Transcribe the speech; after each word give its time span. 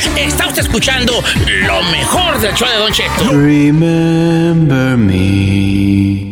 Está 0.00 0.46
usted 0.46 0.62
escuchando 0.62 1.22
lo 1.66 1.82
mejor 1.82 2.38
del 2.40 2.54
show 2.54 2.66
de 2.66 2.76
Don 2.76 2.90
Cheto. 2.90 3.24
Remember 3.32 4.96
me. 4.96 6.30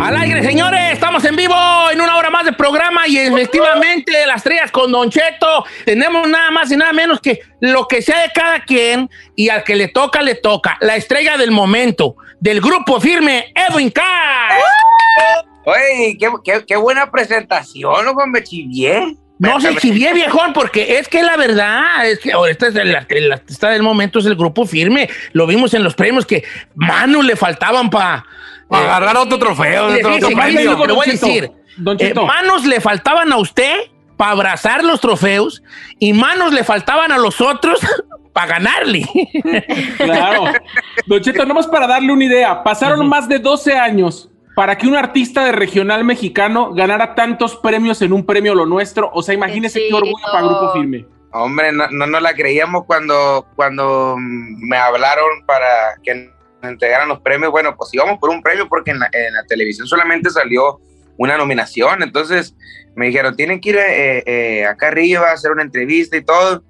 Al 0.00 0.16
aire, 0.16 0.44
señores, 0.44 0.92
estamos 0.92 1.24
en 1.24 1.34
vivo 1.34 1.56
en 1.90 2.00
una 2.00 2.16
hora 2.16 2.30
más 2.30 2.44
de 2.44 2.52
programa 2.52 3.08
y 3.08 3.18
efectivamente 3.18 4.12
las 4.26 4.36
estrellas 4.36 4.70
con 4.70 4.92
Don 4.92 5.10
Cheto 5.10 5.64
tenemos 5.84 6.28
nada 6.28 6.52
más 6.52 6.70
y 6.70 6.76
nada 6.76 6.92
menos 6.92 7.20
que 7.20 7.40
lo 7.60 7.88
que 7.88 8.00
sea 8.00 8.22
de 8.22 8.30
cada 8.32 8.62
quien 8.64 9.10
y 9.34 9.48
al 9.48 9.64
que 9.64 9.74
le 9.74 9.88
toca, 9.88 10.22
le 10.22 10.36
toca. 10.36 10.78
La 10.80 10.94
estrella 10.94 11.36
del 11.36 11.50
momento 11.50 12.14
del 12.38 12.60
grupo 12.60 13.00
firme, 13.00 13.52
Edwin 13.56 13.90
Carr. 13.90 14.52
Oye, 15.64 16.16
qué, 16.16 16.30
qué, 16.44 16.64
qué 16.64 16.76
buena 16.76 17.10
presentación, 17.10 18.04
loco, 18.04 18.24
me 18.28 18.44
chivié. 18.44 19.16
No 19.38 19.60
se 19.60 19.76
chivié, 19.76 20.14
viejón, 20.14 20.52
porque 20.54 20.98
es 20.98 21.08
que 21.08 21.22
la 21.22 21.36
verdad, 21.36 22.06
es 22.08 22.18
que 22.18 22.32
ahorita 22.32 22.68
es 22.68 22.74
el, 22.76 22.96
el 23.08 23.32
artista 23.32 23.68
del 23.70 23.82
momento 23.82 24.18
es 24.18 24.26
el 24.26 24.34
grupo 24.34 24.64
firme. 24.66 25.10
Lo 25.32 25.46
vimos 25.46 25.74
en 25.74 25.84
los 25.84 25.94
premios 25.94 26.24
que 26.24 26.42
manos 26.74 27.24
le 27.24 27.36
faltaban 27.36 27.90
para 27.90 28.24
agarrar 28.70 29.16
otro 29.18 29.38
trofeo. 29.38 29.86
Otro- 29.88 30.14
otro 30.16 30.28
premio. 30.30 30.76
voy 30.76 31.06
a 31.08 31.10
decir. 31.12 31.50
Eh, 31.98 32.14
manos 32.14 32.64
le 32.64 32.80
faltaban 32.80 33.30
a 33.32 33.36
usted 33.36 33.74
para 34.16 34.30
abrazar 34.30 34.82
los 34.82 35.00
trofeos 35.02 35.62
y 35.98 36.14
manos 36.14 36.54
le 36.54 36.64
faltaban 36.64 37.12
a 37.12 37.18
los 37.18 37.42
otros 37.42 37.78
para 38.32 38.46
ganarle. 38.46 39.06
Claro. 39.98 40.44
Don 41.06 41.20
Cheto, 41.20 41.44
nomás 41.44 41.66
para 41.66 41.86
darle 41.86 42.10
una 42.12 42.24
idea, 42.24 42.62
pasaron 42.62 43.06
más 43.08 43.28
de 43.28 43.38
12 43.38 43.74
años 43.76 44.30
para 44.56 44.78
que 44.78 44.86
un 44.86 44.96
artista 44.96 45.44
de 45.44 45.52
regional 45.52 46.02
mexicano 46.02 46.72
ganara 46.72 47.14
tantos 47.14 47.56
premios 47.56 48.00
en 48.00 48.14
un 48.14 48.24
premio 48.24 48.54
lo 48.54 48.64
nuestro. 48.64 49.10
O 49.12 49.22
sea, 49.22 49.34
imagínese 49.34 49.80
qué, 49.86 49.92
orgullo 49.92 50.24
para 50.32 50.46
Grupo 50.46 50.72
Firme. 50.72 51.06
Hombre, 51.30 51.72
no, 51.72 51.86
no 51.90 52.06
nos 52.06 52.22
la 52.22 52.32
creíamos 52.32 52.86
cuando, 52.86 53.46
cuando 53.54 54.16
me 54.18 54.78
hablaron 54.78 55.44
para 55.44 55.66
que 56.02 56.32
nos 56.62 56.70
entregaran 56.70 57.06
los 57.06 57.20
premios. 57.20 57.52
Bueno, 57.52 57.76
pues 57.76 57.92
íbamos 57.92 58.18
por 58.18 58.30
un 58.30 58.42
premio 58.42 58.66
porque 58.66 58.92
en 58.92 59.00
la, 59.00 59.10
en 59.12 59.34
la 59.34 59.44
televisión 59.44 59.86
solamente 59.86 60.30
salió 60.30 60.80
una 61.18 61.36
nominación. 61.36 62.02
Entonces 62.02 62.56
me 62.94 63.08
dijeron, 63.08 63.36
tienen 63.36 63.60
que 63.60 63.68
ir 63.68 63.76
eh, 63.76 64.22
eh, 64.24 64.64
acá 64.64 64.88
arriba 64.88 65.28
a 65.28 65.34
hacer 65.34 65.50
una 65.50 65.64
entrevista 65.64 66.16
y 66.16 66.24
todo. 66.24 66.64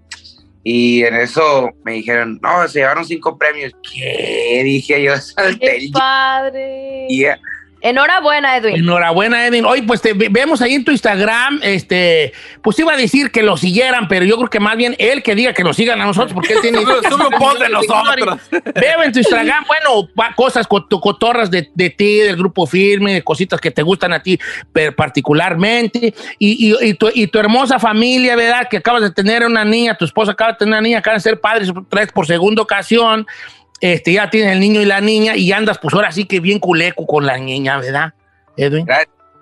Y 0.64 1.04
en 1.04 1.14
eso 1.14 1.70
me 1.84 1.92
dijeron, 1.92 2.40
no, 2.42 2.66
se 2.66 2.80
llevaron 2.80 3.04
cinco 3.04 3.38
premios. 3.38 3.72
¿Qué? 3.88 4.62
Dije 4.64 5.00
yo, 5.04 5.16
salté 5.18 5.78
¡Qué 5.78 5.90
padre! 5.92 7.06
Enhorabuena, 7.88 8.56
Edwin. 8.56 8.76
Enhorabuena, 8.76 9.46
Edwin. 9.46 9.64
Hoy, 9.64 9.82
pues 9.82 10.00
te 10.02 10.12
ve- 10.12 10.28
vemos 10.30 10.60
ahí 10.62 10.74
en 10.74 10.84
tu 10.84 10.90
Instagram, 10.92 11.60
este, 11.62 12.32
pues 12.62 12.78
iba 12.78 12.92
a 12.92 12.96
decir 12.96 13.30
que 13.30 13.42
lo 13.42 13.56
siguieran, 13.56 14.08
pero 14.08 14.24
yo 14.24 14.36
creo 14.36 14.50
que 14.50 14.60
más 14.60 14.76
bien 14.76 14.94
él 14.98 15.22
que 15.22 15.34
diga 15.34 15.52
que 15.52 15.62
nos 15.64 15.76
sigan 15.76 16.00
a 16.00 16.04
nosotros, 16.06 16.32
porque 16.32 16.54
él 16.54 16.60
tiene. 16.62 16.78
Un 17.16 17.30
post 17.38 17.60
de 17.60 17.68
nosotros. 17.68 18.38
Veo 18.50 19.02
en 19.04 19.12
tu 19.12 19.18
Instagram, 19.20 19.64
bueno, 19.66 20.08
cosas 20.34 20.66
co- 20.66 20.86
cotorras 21.00 21.50
de, 21.50 21.70
de 21.74 21.90
ti, 21.90 22.16
del 22.18 22.36
grupo 22.36 22.66
firme, 22.66 23.14
de 23.14 23.22
cositas 23.22 23.60
que 23.60 23.70
te 23.70 23.82
gustan 23.82 24.12
a 24.12 24.22
ti 24.22 24.38
per- 24.72 24.94
particularmente, 24.94 26.14
y, 26.38 26.72
y- 26.72 26.88
y 26.88 26.94
tu, 26.94 27.08
y 27.14 27.26
tu 27.26 27.38
hermosa 27.38 27.78
familia, 27.78 28.36
¿verdad? 28.36 28.68
Que 28.70 28.78
acabas 28.78 29.02
de 29.02 29.10
tener 29.10 29.44
una 29.44 29.64
niña, 29.64 29.96
tu 29.96 30.04
esposa 30.04 30.32
acaba 30.32 30.52
de 30.52 30.58
tener 30.58 30.72
una 30.72 30.80
niña, 30.80 30.98
acaban 30.98 31.18
de 31.18 31.22
ser 31.22 31.40
padres 31.40 31.70
otra 31.70 32.00
vez 32.00 32.12
por 32.12 32.26
segunda 32.26 32.62
ocasión, 32.62 33.26
este, 33.80 34.12
ya 34.12 34.30
tienes 34.30 34.52
el 34.52 34.60
niño 34.60 34.80
y 34.80 34.84
la 34.84 35.00
niña, 35.00 35.36
y 35.36 35.52
andas 35.52 35.78
pues 35.78 35.94
ahora 35.94 36.12
sí 36.12 36.24
que 36.24 36.40
bien 36.40 36.58
culeco 36.58 37.06
con 37.06 37.26
la 37.26 37.36
niña, 37.38 37.78
¿verdad, 37.78 38.14
Edwin? 38.56 38.86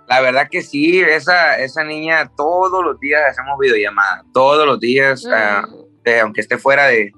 La 0.06 0.20
verdad 0.20 0.48
que 0.50 0.60
sí, 0.62 1.00
esa, 1.00 1.58
esa 1.58 1.82
niña 1.84 2.30
todos 2.36 2.84
los 2.84 3.00
días 3.00 3.22
hacemos 3.30 3.58
videollamada, 3.58 4.22
todos 4.34 4.66
los 4.66 4.78
días, 4.80 5.24
Mm. 5.24 5.32
ah, 5.34 5.68
eh, 6.04 6.20
aunque 6.20 6.42
esté 6.42 6.58
fuera 6.58 6.86
de, 6.88 7.12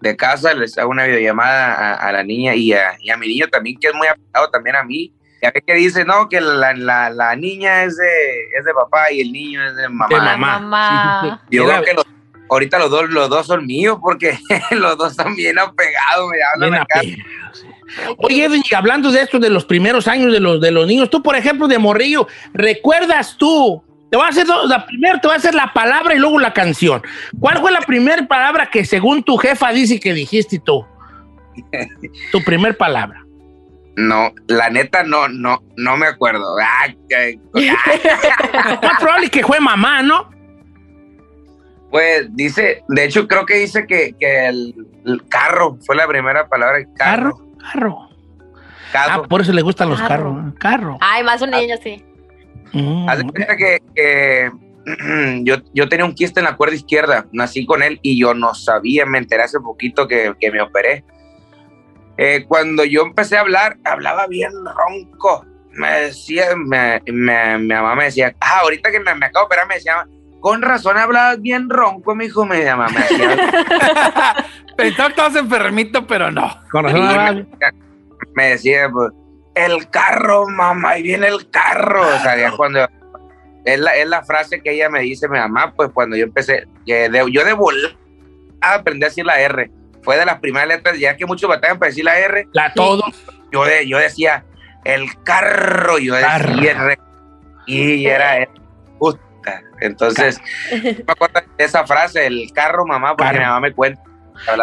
de 0.00 0.16
casa, 0.16 0.52
les 0.54 0.76
hago 0.76 0.90
una 0.90 1.04
videollamada 1.04 1.74
a, 1.74 1.94
a 2.08 2.12
la 2.12 2.24
niña 2.24 2.54
y 2.56 2.72
a, 2.72 2.96
y 3.00 3.10
a 3.10 3.16
mi 3.16 3.28
niño 3.28 3.46
también, 3.48 3.78
que 3.78 3.88
es 3.88 3.94
muy 3.94 4.08
apegado 4.08 4.50
también 4.50 4.74
a 4.76 4.82
mí. 4.82 5.14
Ya 5.42 5.50
ve 5.54 5.62
que 5.64 5.74
dice, 5.74 6.04
no, 6.04 6.28
que 6.28 6.40
la, 6.40 6.72
la, 6.74 7.10
la 7.10 7.36
niña 7.36 7.84
es 7.84 7.96
de, 7.98 8.40
es 8.58 8.64
de 8.64 8.72
papá 8.74 9.12
y 9.12 9.20
el 9.20 9.30
niño 9.30 9.64
es 9.68 9.76
de 9.76 9.88
mamá. 9.88 10.08
De 10.08 10.16
mamá. 10.16 10.58
mamá. 10.58 11.42
Yo 11.50 11.66
creo 11.66 11.82
que 11.82 11.92
los- 11.94 12.06
ahorita 12.50 12.78
los 12.78 12.90
dos, 12.90 13.10
los 13.10 13.28
dos 13.28 13.46
son 13.46 13.66
míos 13.66 13.98
porque 14.00 14.38
los 14.72 14.96
dos 14.98 15.12
están 15.12 15.34
bien 15.34 15.58
apegados, 15.58 16.30
me 16.30 16.36
hablan 16.54 16.70
Bien 16.70 16.82
acá. 16.82 16.98
apegados. 17.00 17.66
Oye, 18.18 18.44
Edwin, 18.44 18.62
hablando 18.76 19.12
de 19.12 19.20
esto, 19.22 19.38
de 19.38 19.50
los 19.50 19.64
primeros 19.64 20.08
años 20.08 20.32
de 20.32 20.40
los, 20.40 20.60
de 20.60 20.70
los 20.70 20.86
niños, 20.86 21.10
tú, 21.10 21.22
por 21.22 21.36
ejemplo, 21.36 21.68
de 21.68 21.78
Morrillo, 21.78 22.26
¿recuerdas 22.54 23.36
tú? 23.38 23.82
Te 24.10 24.16
voy 24.16 24.26
a 24.26 24.30
hacer 24.30 24.46
dos, 24.46 24.68
la 24.68 24.86
primero 24.86 25.18
te 25.20 25.26
voy 25.28 25.34
a 25.34 25.38
hacer 25.38 25.54
la 25.54 25.72
palabra 25.72 26.14
y 26.14 26.18
luego 26.18 26.38
la 26.38 26.52
canción. 26.52 27.02
¿Cuál 27.38 27.58
fue 27.58 27.70
la 27.72 27.80
primera 27.80 28.26
palabra 28.26 28.70
que 28.70 28.84
según 28.84 29.22
tu 29.22 29.36
jefa 29.36 29.70
dice 29.72 30.00
que 30.00 30.14
dijiste 30.14 30.60
tú? 30.64 30.84
Tu 32.32 32.42
primer 32.42 32.76
palabra. 32.76 33.20
No, 33.96 34.32
la 34.48 34.70
neta 34.70 35.04
no, 35.04 35.28
no, 35.28 35.62
no 35.76 35.96
me 35.96 36.06
acuerdo. 36.06 36.56
Ah, 36.60 36.88
que- 37.08 37.38
Más 38.82 38.98
probable 39.00 39.30
que 39.30 39.44
fue 39.44 39.60
mamá, 39.60 40.02
¿no? 40.02 40.30
Pues 41.94 42.26
dice, 42.34 42.82
de 42.88 43.04
hecho 43.04 43.28
creo 43.28 43.46
que 43.46 43.54
dice 43.54 43.86
que, 43.86 44.16
que 44.18 44.48
el, 44.48 44.74
el 45.06 45.28
carro 45.28 45.78
fue 45.86 45.94
la 45.94 46.08
primera 46.08 46.48
palabra, 46.48 46.80
carro. 46.96 47.38
Carro, 47.72 48.08
carro. 48.92 49.22
Ah, 49.22 49.28
por 49.28 49.40
eso 49.42 49.52
le 49.52 49.62
gustan 49.62 49.90
los 49.90 50.00
Carro. 50.00 50.34
carros. 50.34 50.54
Carro. 50.58 50.98
Ay, 51.00 51.22
más 51.22 51.40
un 51.40 51.50
niño, 51.52 51.76
sí. 51.80 52.04
Mm. 52.72 53.08
Haz 53.08 53.18
de 53.18 53.24
cuenta 53.28 53.56
que, 53.56 53.78
que, 53.94 54.50
yo, 55.44 55.58
yo 55.72 55.88
tenía 55.88 56.04
un 56.04 56.16
quiste 56.16 56.40
en 56.40 56.46
la 56.46 56.56
cuerda 56.56 56.74
izquierda, 56.74 57.26
nací 57.30 57.64
con 57.64 57.80
él 57.80 58.00
y 58.02 58.18
yo 58.20 58.34
no 58.34 58.54
sabía, 58.54 59.06
me 59.06 59.18
enteré 59.18 59.44
hace 59.44 59.60
poquito 59.60 60.08
que, 60.08 60.34
que 60.40 60.50
me 60.50 60.62
operé. 60.62 61.04
Eh, 62.16 62.44
cuando 62.48 62.84
yo 62.84 63.02
empecé 63.02 63.36
a 63.36 63.42
hablar, 63.42 63.76
hablaba 63.84 64.26
bien 64.26 64.50
ronco. 64.64 65.46
Me 65.70 65.92
decía, 65.92 66.56
me, 66.56 67.00
me- 67.06 67.58
mi 67.58 67.68
mamá 67.68 67.94
me 67.94 68.04
decía, 68.06 68.34
ah, 68.40 68.62
ahorita 68.64 68.90
que 68.90 68.98
me, 68.98 69.14
me 69.14 69.26
acabo 69.26 69.44
de 69.44 69.46
operar, 69.46 69.68
me 69.68 69.76
decía, 69.76 70.04
con 70.44 70.60
razón 70.60 70.98
hablabas 70.98 71.40
bien 71.40 71.70
ronco, 71.70 72.14
mi 72.14 72.26
hijo, 72.26 72.44
me 72.44 72.58
decía. 72.58 72.76
Pensaba 74.76 75.08
que 75.08 75.12
estabas 75.12 75.36
enfermito, 75.36 76.06
pero 76.06 76.30
no. 76.30 76.54
Con 76.70 76.86
Y 76.86 76.92
razón, 76.92 77.48
me, 78.34 78.48
decía, 78.50 78.90
pues, 78.92 79.10
el 79.54 79.88
carro, 79.88 80.46
mamá, 80.46 80.90
ahí 80.90 81.02
viene 81.02 81.28
el 81.28 81.48
carro. 81.48 82.02
O 82.02 82.18
sea, 82.20 82.36
ya 82.36 82.50
cuando. 82.52 82.86
Es 83.64 83.80
la, 83.80 83.96
es 83.96 84.06
la 84.06 84.22
frase 84.22 84.60
que 84.60 84.72
ella 84.72 84.90
me 84.90 85.00
dice, 85.00 85.28
mi 85.30 85.38
mamá, 85.38 85.72
pues 85.74 85.88
cuando 85.94 86.14
yo 86.14 86.24
empecé, 86.24 86.68
que 86.84 87.08
de- 87.08 87.32
yo 87.32 87.42
de 87.42 87.54
volar 87.54 87.92
aprendí 88.60 89.06
a 89.06 89.08
decir 89.08 89.24
la 89.24 89.40
R. 89.40 89.70
Fue 90.02 90.18
de 90.18 90.26
las 90.26 90.40
primeras 90.40 90.68
letras, 90.68 90.98
ya 90.98 91.16
que 91.16 91.24
muchos 91.24 91.48
batallan 91.48 91.78
para 91.78 91.88
decir 91.88 92.04
la 92.04 92.18
R, 92.18 92.46
la 92.52 92.70
todo. 92.74 93.02
yo, 93.50 93.64
de, 93.64 93.88
yo 93.88 93.96
decía, 93.96 94.44
el 94.84 95.06
carro, 95.22 95.96
yo 95.98 96.12
Carro. 96.20 96.52
decía 96.56 96.72
R. 96.72 96.98
Y 97.66 98.04
era 98.04 98.36
R. 98.36 98.50
Puta. 99.44 99.62
Entonces, 99.80 100.40
me 100.72 101.04
acuerdo 101.06 101.40
de 101.58 101.64
esa 101.64 101.86
frase, 101.86 102.26
el 102.26 102.50
carro, 102.52 102.86
mamá, 102.86 103.16
porque 103.16 103.34
mi 103.34 103.38
mamá 103.40 103.60
me 103.60 103.72
cuenta. 103.72 104.02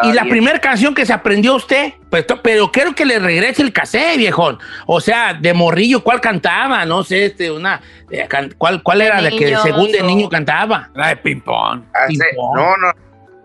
Y 0.03 0.11
la 0.11 0.23
primera 0.25 0.59
canción 0.59 0.93
que 0.93 1.05
se 1.05 1.13
aprendió 1.13 1.55
usted, 1.55 1.93
pues, 2.09 2.27
to- 2.27 2.41
pero 2.41 2.69
quiero 2.71 2.93
que 2.93 3.05
le 3.05 3.19
regrese 3.19 3.61
el 3.61 3.71
cassette, 3.71 4.17
viejón. 4.17 4.59
O 4.85 4.99
sea, 4.99 5.33
de 5.33 5.53
morrillo, 5.53 6.03
¿cuál 6.03 6.19
cantaba? 6.19 6.83
No 6.85 7.03
sé, 7.05 7.27
este, 7.27 7.49
una, 7.49 7.81
eh, 8.09 8.25
can- 8.27 8.53
¿cuál, 8.57 8.83
cuál 8.83 9.01
era 9.01 9.21
la 9.21 9.29
que 9.29 9.55
según 9.63 9.91
de 9.91 10.03
niño 10.03 10.27
cantaba? 10.27 10.89
La 10.93 11.07
de 11.09 11.15
ping-pong. 11.17 11.83
Ping-pong. 12.07 12.55
no, 12.57 12.77
no, 12.77 12.91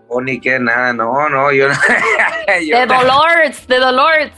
o 0.09 0.21
ni 0.21 0.39
que 0.41 0.59
nada, 0.59 0.91
no, 0.91 1.29
no, 1.29 1.51
yo, 1.53 1.67
yo 2.65 2.79
De 2.79 2.85
Dolores, 2.85 3.65
de 3.67 3.79
Dolores. 3.79 4.31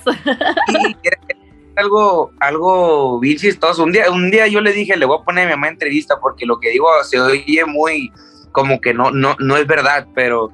Algo, 1.80 2.32
algo 2.40 3.20
bien 3.20 3.38
chistoso. 3.38 3.84
Un 3.84 3.92
día, 3.92 4.12
un 4.12 4.30
día 4.30 4.48
yo 4.48 4.62
le 4.62 4.74
dije, 4.74 4.98
le 4.98 5.06
voy 5.06 5.18
a 5.20 5.24
poner 5.24 5.46
a 5.46 5.48
mi 5.48 5.54
mamá 5.54 5.70
entrevista 5.70 6.20
porque 6.20 6.46
lo 6.46 6.60
que 6.60 6.70
digo 6.72 6.88
se 7.04 7.20
oye 7.20 7.64
muy 7.66 8.12
como 8.52 8.82
que 8.82 8.94
no, 8.94 9.12
no, 9.12 9.36
no 9.40 9.58
es 9.58 9.66
verdad, 9.66 10.08
pero 10.14 10.52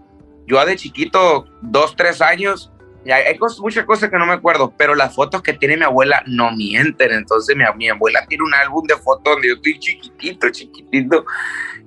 yo 0.48 0.63
de 0.66 0.75
chiquito, 0.75 1.45
dos, 1.62 1.95
tres 1.95 2.22
años, 2.22 2.72
y 3.06 3.12
hay, 3.12 3.38
cosas, 3.38 3.60
muchas 3.60 3.86
cosas 3.86 4.10
que 4.10 4.18
no 4.18 4.25
me 4.25 4.33
acuerdo, 4.33 4.74
pero 4.75 4.95
las 4.95 5.13
fotos 5.13 5.44
que 5.44 5.54
tiene 5.54 5.77
mi 5.77 5.83
abuela 5.83 6.24
no 6.25 6.51
mienten. 6.51 7.12
Entonces 7.12 7.56
mi, 7.56 7.63
mi 7.78 7.88
abuela 7.89 8.25
tiene 8.28 8.44
un 8.44 8.54
álbum 8.56 8.86
de 8.88 8.95
fotos 8.95 9.36
donde 9.36 9.50
yo 9.50 9.54
estoy 9.56 9.80
chiquitito, 9.80 10.50
chiquitito, 10.50 11.24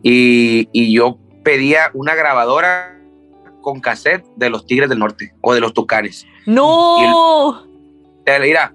y, 0.02 0.68
y 0.72 0.94
yo 0.94 1.18
pedía 1.42 1.90
una 1.92 2.14
grabadora 2.14 2.96
con 3.62 3.80
cassette 3.80 4.24
de 4.36 4.48
los 4.48 4.64
Tigres 4.64 4.88
del 4.88 5.00
Norte 5.00 5.34
o 5.40 5.54
de 5.54 5.60
los 5.60 5.74
Tucanes. 5.74 6.24
No. 6.46 7.64
Te, 8.24 8.38
mira, 8.38 8.72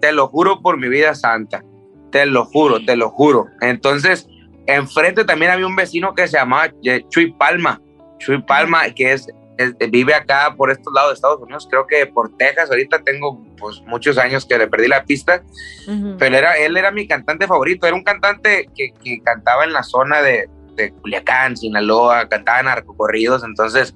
te 0.00 0.12
lo 0.12 0.28
juro 0.28 0.60
por 0.62 0.76
mi 0.78 0.88
vida 0.88 1.14
santa. 1.14 1.62
Te 2.10 2.26
lo 2.26 2.44
juro, 2.44 2.84
te 2.84 2.96
lo 2.96 3.10
juro. 3.10 3.46
Entonces, 3.60 4.26
enfrente 4.66 5.24
también 5.24 5.52
había 5.52 5.66
un 5.66 5.76
vecino 5.76 6.14
que 6.14 6.26
se 6.28 6.36
llamaba 6.38 6.72
Chuy 7.08 7.32
Palma. 7.32 7.80
Chuy 8.18 8.42
Palma, 8.42 8.90
que 8.90 9.12
es, 9.12 9.28
es- 9.58 9.74
vive 9.90 10.14
acá 10.14 10.54
por 10.56 10.70
estos 10.70 10.92
lados 10.92 11.10
de 11.10 11.14
Estados 11.14 11.40
Unidos, 11.40 11.66
creo 11.70 11.86
que 11.86 12.06
por 12.06 12.36
Texas. 12.36 12.70
Ahorita 12.70 12.98
tengo 13.02 13.40
pues 13.56 13.80
muchos 13.86 14.18
años 14.18 14.44
que 14.44 14.58
le 14.58 14.66
perdí 14.68 14.88
la 14.88 15.04
pista, 15.04 15.42
Ujú. 15.86 16.16
pero 16.18 16.36
era, 16.36 16.56
él 16.56 16.76
era 16.76 16.90
mi 16.90 17.06
cantante 17.06 17.46
favorito. 17.46 17.86
Era 17.86 17.94
un 17.96 18.02
cantante 18.04 18.68
que, 18.74 18.90
que 19.02 19.20
cantaba 19.22 19.64
en 19.64 19.72
la 19.72 19.82
zona 19.84 20.20
de, 20.22 20.48
de 20.74 20.90
Culiacán, 20.92 21.56
Sinaloa, 21.56 22.28
cantaba 22.28 22.62
narcocorridos, 22.62 23.44
entonces 23.44 23.94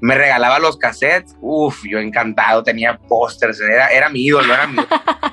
me 0.00 0.16
regalaba 0.16 0.58
los 0.58 0.76
cassettes, 0.78 1.36
uf, 1.40 1.82
yo 1.88 1.98
encantado, 2.00 2.64
tenía 2.64 2.98
pósters, 2.98 3.60
era, 3.60 3.86
era 3.88 4.08
mi 4.08 4.24
ídolo, 4.24 4.52
era 4.52 4.66
mi 4.66 4.74
ídolo. 4.74 4.88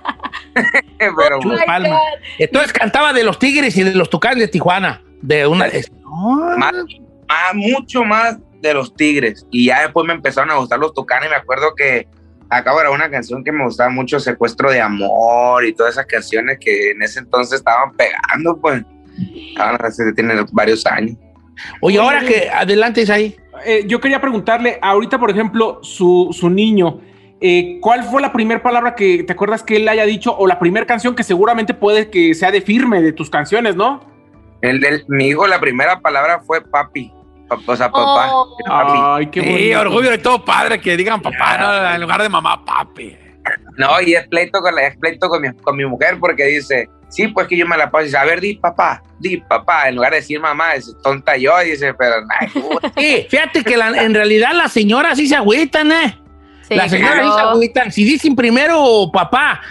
Pero, 0.97 1.39
Palma. 1.65 2.00
Entonces 2.38 2.73
cantaba 2.73 3.13
de 3.13 3.23
los 3.23 3.39
Tigres 3.39 3.75
y 3.77 3.83
de 3.83 3.94
los 3.95 4.09
Tucanes 4.09 4.39
de 4.39 4.47
Tijuana. 4.47 5.01
De 5.21 5.45
una. 5.47 5.67
No, 6.03 6.57
más, 6.57 6.73
más- 7.27 7.53
mucho 7.53 8.03
más 8.03 8.38
de 8.61 8.73
los 8.73 8.94
Tigres. 8.95 9.45
Y 9.51 9.65
ya 9.67 9.81
después 9.83 10.06
me 10.06 10.13
empezaron 10.13 10.51
a 10.51 10.56
gustar 10.56 10.79
los 10.79 10.94
Tucanes. 10.94 11.29
Me 11.29 11.35
acuerdo 11.35 11.73
que 11.75 12.07
acabo 12.50 12.77
de 12.77 12.83
grabar 12.83 13.00
una 13.00 13.09
canción 13.11 13.44
que 13.44 13.51
me 13.51 13.63
gustaba 13.63 13.89
mucho, 13.89 14.19
Secuestro 14.19 14.71
de 14.71 14.81
Amor 14.81 15.63
y 15.65 15.73
todas 15.73 15.94
esas 15.94 16.06
canciones 16.07 16.57
que 16.59 16.91
en 16.91 17.01
ese 17.03 17.19
entonces 17.19 17.59
estaban 17.59 17.94
pegando, 17.95 18.57
pues. 18.59 18.83
Estaban, 19.50 19.77
hace- 19.83 20.13
tienen 20.13 20.45
varios 20.51 20.85
años. 20.85 21.17
Oye, 21.81 22.00
ahora 22.00 22.21
que 22.21 22.50
adelante 22.50 23.01
es 23.01 23.09
ahí. 23.09 23.35
Eh, 23.65 23.83
yo 23.85 24.00
quería 24.00 24.21
preguntarle, 24.21 24.79
ahorita, 24.81 25.19
por 25.19 25.29
ejemplo, 25.29 25.79
su, 25.83 26.29
su 26.31 26.50
niño, 26.50 27.01
eh, 27.41 27.77
¿cuál 27.81 28.03
fue 28.03 28.21
la 28.21 28.31
primera 28.33 28.62
palabra 28.62 28.95
que 28.95 29.24
te 29.24 29.33
acuerdas 29.33 29.63
que 29.63 29.77
él 29.77 29.88
haya 29.88 30.06
dicho 30.06 30.36
o 30.38 30.45
la 30.47 30.59
primera 30.59 30.86
canción 30.86 31.15
que 31.15 31.24
seguramente 31.24 31.74
puede 31.74 32.09
que 32.09 32.33
sea 32.33 32.51
de 32.51 32.62
firme 32.62 33.01
de 33.01 33.13
tus 33.13 33.30
canciones, 33.30 33.75
¿no? 33.75 34.03
El, 34.62 34.83
el- 34.83 35.06
mi 35.07 35.27
hijo, 35.30 35.47
la 35.47 35.59
primera 35.59 36.00
palabra 36.01 36.41
fue 36.45 36.62
papi. 36.62 37.13
Pa- 37.47 37.57
O 37.65 37.75
sea, 37.75 37.89
papá. 37.89 38.30
Oh. 38.33 38.57
papi. 38.68 39.00
Ay, 39.01 39.27
qué 39.27 39.41
Sí, 39.41 39.50
bonito. 39.50 39.80
orgullo 39.81 40.09
de 40.12 40.18
todo 40.18 40.44
padre 40.45 40.80
que 40.81 40.95
digan 40.97 41.21
papá, 41.21 41.57
¿no? 41.57 41.95
En 41.95 42.01
lugar 42.01 42.21
de 42.21 42.30
mamá, 42.30 42.63
papi. 42.65 43.18
No, 43.77 44.00
y 44.01 44.13
es 44.13 44.27
pleito 44.27 44.59
con, 44.62 44.75
la, 44.75 44.88
es 44.88 44.97
pleito 44.97 45.27
con, 45.30 45.41
mi, 45.41 45.51
con 45.53 45.75
mi 45.75 45.86
mujer 45.86 46.18
porque 46.19 46.44
dice, 46.45 46.89
sí, 47.07 47.30
pues 47.30 47.47
que 47.47 47.57
yo 47.57 47.65
me 47.65 47.77
la 47.77 47.89
paso. 47.89 48.03
Y 48.03 48.06
dice, 48.07 48.18
a 48.18 48.25
ver, 48.25 48.41
di 48.41 48.56
papá, 48.56 49.01
di 49.18 49.38
papá. 49.38 49.88
En 49.88 49.95
lugar 49.95 50.12
de 50.12 50.18
decir 50.18 50.39
mamá, 50.39 50.74
es 50.75 50.94
tonta 51.01 51.38
yo. 51.38 51.57
Dice, 51.59 51.94
pero 51.94 52.15
ay, 52.39 52.47
puta. 52.50 52.91
Sí, 52.97 53.25
fíjate 53.30 53.63
que 53.63 53.77
la- 53.77 54.03
en 54.03 54.13
realidad 54.13 54.51
las 54.53 54.71
señoras 54.74 55.18
sí 55.18 55.27
se 55.27 55.36
agüitan, 55.38 55.91
¿eh? 55.91 56.19
Sí, 56.69 56.75
las 56.75 56.92
señoras 56.92 57.16
sí 57.18 57.27
se 57.30 57.33
claro. 57.33 57.50
agüitan. 57.50 57.92
Si 57.92 58.04
dicen 58.04 58.36
primero 58.36 59.10
papá 59.12 59.62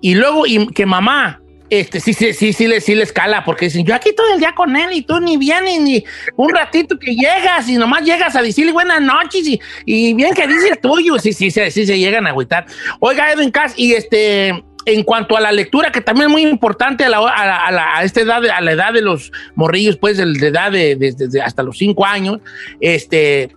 y 0.00 0.14
luego 0.14 0.46
y- 0.46 0.66
que 0.68 0.86
mamá, 0.86 1.40
este, 1.68 1.98
sí, 2.00 2.12
sí, 2.14 2.32
sí, 2.32 2.52
sí, 2.52 2.66
les, 2.68 2.84
sí 2.84 2.94
les 2.94 3.12
cala, 3.12 3.44
porque 3.44 3.64
dicen, 3.66 3.84
yo 3.84 3.94
aquí 3.94 4.10
todo 4.14 4.32
el 4.32 4.38
día 4.38 4.52
con 4.54 4.76
él 4.76 4.90
y 4.92 5.02
tú 5.02 5.18
ni 5.20 5.36
vienes 5.36 5.80
ni 5.80 6.04
un 6.36 6.50
ratito 6.54 6.96
que 6.98 7.14
llegas 7.14 7.68
y 7.68 7.76
nomás 7.76 8.04
llegas 8.04 8.36
a 8.36 8.42
decirle 8.42 8.70
buenas 8.72 9.00
noches 9.00 9.46
y, 9.48 9.60
y 9.84 10.14
bien 10.14 10.32
que 10.32 10.46
dice 10.46 10.68
el 10.68 10.78
tuyo. 10.78 11.18
Sí, 11.18 11.32
sí, 11.32 11.50
sí, 11.50 11.60
sí 11.70 11.84
se 11.86 11.98
llegan 11.98 12.26
a 12.26 12.30
agüitar. 12.30 12.66
Oiga, 13.00 13.32
Edwin 13.32 13.50
Cass, 13.50 13.74
y 13.76 13.94
este, 13.94 14.64
en 14.84 15.02
cuanto 15.02 15.36
a 15.36 15.40
la 15.40 15.50
lectura, 15.50 15.90
que 15.90 16.00
también 16.00 16.26
es 16.28 16.32
muy 16.32 16.42
importante 16.46 17.04
a, 17.04 17.08
la, 17.08 17.18
a, 17.18 17.44
la- 17.46 17.66
a 17.66 17.72
la- 17.72 17.96
a 17.96 18.04
esta 18.04 18.20
edad, 18.20 18.44
a 18.46 18.60
la 18.60 18.70
edad 18.70 18.92
de 18.92 19.02
los 19.02 19.32
morrillos, 19.56 19.96
pues, 19.96 20.18
de, 20.18 20.24
edad 20.46 20.70
de, 20.70 20.94
de- 20.94 21.12
de- 21.12 21.42
hasta 21.42 21.64
los 21.64 21.76
cinco 21.78 22.06
años, 22.06 22.38
este, 22.80 23.50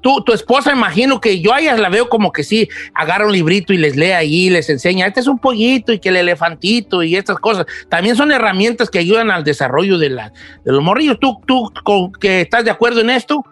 tu, 0.00 0.22
tu 0.22 0.32
esposa, 0.32 0.72
imagino 0.72 1.20
que 1.20 1.40
yo 1.40 1.52
a 1.54 1.60
ella 1.60 1.76
la 1.76 1.88
veo 1.88 2.08
como 2.08 2.32
que 2.32 2.44
sí, 2.44 2.68
agarra 2.94 3.26
un 3.26 3.32
librito 3.32 3.72
y 3.72 3.76
les 3.78 3.96
lee 3.96 4.12
ahí, 4.12 4.50
les 4.50 4.68
enseña, 4.70 5.06
este 5.06 5.20
es 5.20 5.26
un 5.26 5.38
pollito 5.38 5.92
y 5.92 5.98
que 5.98 6.08
el 6.10 6.16
elefantito 6.16 7.02
y 7.02 7.16
estas 7.16 7.38
cosas. 7.38 7.66
También 7.88 8.16
son 8.16 8.32
herramientas 8.32 8.90
que 8.90 8.98
ayudan 8.98 9.30
al 9.30 9.44
desarrollo 9.44 9.98
de, 9.98 10.10
la, 10.10 10.32
de 10.64 10.72
los 10.72 10.82
morrillos. 10.82 11.18
¿Tú, 11.20 11.40
tú 11.46 11.72
con- 11.84 12.12
que 12.12 12.42
estás 12.42 12.64
de 12.64 12.70
acuerdo 12.70 13.00
en 13.00 13.10
esto? 13.10 13.44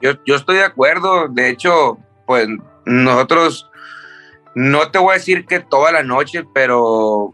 yo, 0.00 0.12
yo 0.26 0.34
estoy 0.36 0.56
de 0.56 0.64
acuerdo. 0.64 1.28
De 1.28 1.48
hecho, 1.48 1.96
pues 2.26 2.48
nosotros, 2.84 3.70
no 4.54 4.90
te 4.90 4.98
voy 4.98 5.12
a 5.12 5.18
decir 5.18 5.46
que 5.46 5.60
toda 5.60 5.92
la 5.92 6.02
noche, 6.02 6.44
pero 6.52 7.32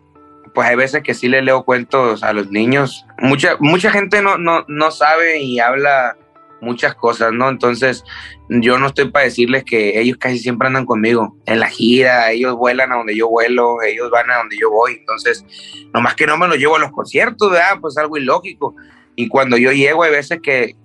pues 0.54 0.68
hay 0.68 0.76
veces 0.76 1.02
que 1.02 1.14
sí 1.14 1.28
le 1.28 1.40
leo 1.40 1.64
cuentos 1.64 2.22
a 2.22 2.32
los 2.32 2.50
niños. 2.50 3.06
Mucha, 3.18 3.56
mucha 3.60 3.90
gente 3.90 4.20
no, 4.22 4.36
no, 4.38 4.64
no 4.68 4.90
sabe 4.90 5.40
y 5.40 5.58
habla 5.60 6.16
muchas 6.60 6.94
cosas, 6.94 7.32
¿no? 7.32 7.48
Entonces, 7.48 8.04
yo 8.48 8.78
no 8.78 8.88
estoy 8.88 9.10
para 9.10 9.24
decirles 9.24 9.64
que 9.64 10.00
ellos 10.00 10.16
casi 10.18 10.38
siempre 10.38 10.66
andan 10.68 10.86
conmigo 10.86 11.36
en 11.46 11.60
la 11.60 11.68
gira, 11.68 12.30
ellos 12.30 12.56
vuelan 12.56 12.92
a 12.92 12.96
donde 12.96 13.16
yo 13.16 13.28
vuelo, 13.28 13.82
ellos 13.82 14.10
van 14.10 14.30
a 14.30 14.38
donde 14.38 14.56
yo 14.58 14.70
voy, 14.70 14.94
entonces, 14.94 15.44
nomás 15.92 16.14
que 16.14 16.26
no 16.26 16.36
me 16.36 16.48
los 16.48 16.58
llevo 16.58 16.76
a 16.76 16.80
los 16.80 16.92
conciertos, 16.92 17.50
¿verdad? 17.50 17.78
Pues 17.80 17.96
algo 17.98 18.16
ilógico. 18.16 18.74
Y 19.16 19.28
cuando 19.28 19.56
yo 19.56 19.72
llego, 19.72 20.04
hay 20.04 20.12
veces 20.12 20.40
que, 20.40 20.76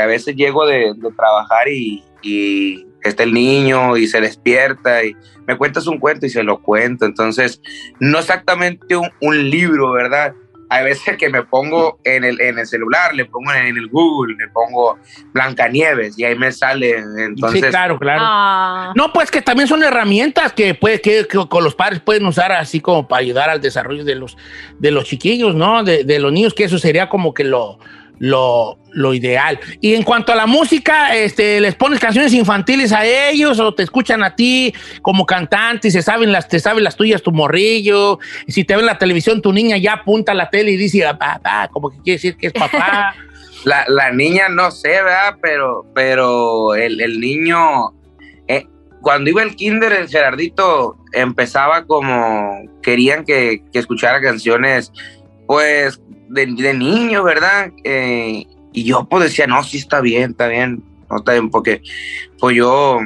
a 0.00 0.06
veces 0.06 0.36
llego 0.36 0.66
de, 0.66 0.94
de 0.96 1.12
trabajar 1.12 1.68
y, 1.68 2.02
y 2.22 2.86
está 3.02 3.22
el 3.22 3.34
niño 3.34 3.96
y 3.96 4.06
se 4.06 4.20
despierta 4.20 5.04
y 5.04 5.14
me 5.46 5.56
cuentas 5.58 5.86
un 5.86 5.98
cuento 5.98 6.26
y 6.26 6.30
se 6.30 6.42
lo 6.42 6.60
cuento. 6.62 7.04
Entonces, 7.04 7.60
no 8.00 8.18
exactamente 8.18 8.96
un 8.96 9.50
libro, 9.50 9.92
¿verdad? 9.92 10.34
Hay 10.68 10.84
veces 10.84 11.16
que 11.16 11.28
me 11.28 11.42
pongo 11.42 11.98
en 12.04 12.24
el, 12.24 12.40
en 12.40 12.58
el 12.58 12.66
celular, 12.66 13.14
le 13.14 13.24
pongo 13.26 13.52
en 13.52 13.76
el 13.76 13.88
Google, 13.88 14.34
le 14.38 14.48
pongo 14.48 14.98
Blancanieves 15.32 16.18
y 16.18 16.24
ahí 16.24 16.36
me 16.36 16.52
sale. 16.52 16.98
Entonces, 16.98 17.60
sí, 17.60 17.68
claro, 17.68 17.98
claro. 17.98 18.20
Ah. 18.24 18.92
No, 18.96 19.12
pues 19.12 19.30
que 19.30 19.42
también 19.42 19.68
son 19.68 19.82
herramientas 19.82 20.52
que, 20.52 20.74
puede, 20.74 21.00
que, 21.00 21.26
que 21.26 21.38
con 21.48 21.64
los 21.64 21.74
padres 21.74 22.00
pueden 22.00 22.26
usar 22.26 22.52
así 22.52 22.80
como 22.80 23.06
para 23.06 23.20
ayudar 23.20 23.50
al 23.50 23.60
desarrollo 23.60 24.04
de 24.04 24.14
los, 24.14 24.36
de 24.78 24.90
los 24.90 25.04
chiquillos, 25.04 25.54
¿no? 25.54 25.84
De, 25.84 26.04
de 26.04 26.18
los 26.18 26.32
niños, 26.32 26.54
que 26.54 26.64
eso 26.64 26.78
sería 26.78 27.08
como 27.08 27.34
que 27.34 27.44
lo, 27.44 27.78
lo, 28.18 28.78
lo 28.92 29.14
ideal. 29.14 29.58
Y 29.80 29.94
en 29.94 30.02
cuanto 30.02 30.32
a 30.32 30.36
la 30.36 30.46
música, 30.46 31.14
este, 31.14 31.60
¿les 31.60 31.74
pones 31.74 31.98
canciones 32.00 32.32
infantiles 32.32 32.92
a 32.92 33.04
ellos 33.04 33.58
o 33.60 33.74
te 33.74 33.82
escuchan 33.82 34.22
a 34.22 34.36
ti 34.36 34.74
como 35.02 35.26
cantante 35.26 35.88
y 35.88 35.90
se 35.90 36.02
saben 36.02 36.32
las, 36.32 36.48
te 36.48 36.60
saben 36.60 36.84
las 36.84 36.96
tuyas 36.96 37.22
tu 37.22 37.32
morrillo? 37.32 38.18
Y 38.46 38.52
si 38.52 38.64
te 38.64 38.74
ven 38.74 38.80
en 38.80 38.86
la 38.86 38.98
televisión, 38.98 39.42
tu 39.42 39.52
niña 39.52 39.76
ya 39.76 39.94
apunta 39.94 40.32
a 40.32 40.34
la 40.34 40.50
tele 40.50 40.72
y 40.72 40.76
dice, 40.76 41.04
"Ah, 41.04 41.18
papá, 41.18 41.68
como 41.72 41.90
que 41.90 41.96
quiere 41.98 42.16
decir 42.16 42.36
que 42.36 42.48
es 42.48 42.52
papá. 42.54 43.14
la, 43.64 43.84
la 43.88 44.12
niña 44.12 44.48
no 44.48 44.70
sé, 44.70 44.88
¿verdad? 44.88 45.36
Pero, 45.42 45.86
pero 45.94 46.74
el, 46.74 47.00
el 47.00 47.20
niño, 47.20 47.92
eh, 48.46 48.66
cuando 49.00 49.30
iba 49.30 49.42
el 49.42 49.56
kinder, 49.56 49.92
el 49.92 50.08
Gerardito 50.08 50.96
empezaba 51.12 51.84
como, 51.86 52.50
querían 52.82 53.24
que, 53.24 53.62
que 53.72 53.78
escuchara 53.78 54.20
canciones, 54.20 54.92
pues, 55.46 56.00
de, 56.28 56.46
de 56.46 56.74
niño, 56.74 57.22
¿verdad? 57.22 57.70
Eh, 57.84 58.44
y 58.72 58.84
yo 58.84 59.04
pues 59.08 59.24
decía, 59.24 59.46
no, 59.46 59.62
sí 59.62 59.78
está 59.78 60.00
bien, 60.00 60.30
está 60.32 60.48
bien, 60.48 60.82
no 61.10 61.18
está 61.18 61.32
bien, 61.32 61.50
porque 61.50 61.80
pues 62.40 62.56
yo, 62.56 62.98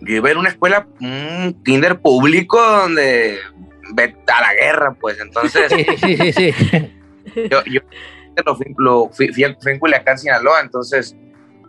yo 0.00 0.16
iba 0.16 0.30
en 0.30 0.38
una 0.38 0.48
escuela, 0.48 0.86
un 1.00 1.60
kinder 1.64 2.00
público 2.00 2.60
donde 2.60 3.38
ve 3.94 4.16
a 4.26 4.40
la 4.40 4.54
guerra, 4.54 4.96
pues, 5.00 5.18
entonces... 5.20 5.70
sí, 5.72 5.84
sí, 5.98 6.16
sí, 6.16 6.32
sí. 6.32 6.52
yo, 7.50 7.62
yo 7.66 7.80
lo 8.44 8.56
fui, 8.56 8.74
lo 8.78 9.10
fui, 9.12 9.28
fui 9.32 9.44
en- 9.44 9.56
fui 9.60 9.72
en 9.72 9.78
Culiacán, 9.78 10.18
Sinaloa, 10.18 10.60
entonces 10.60 11.14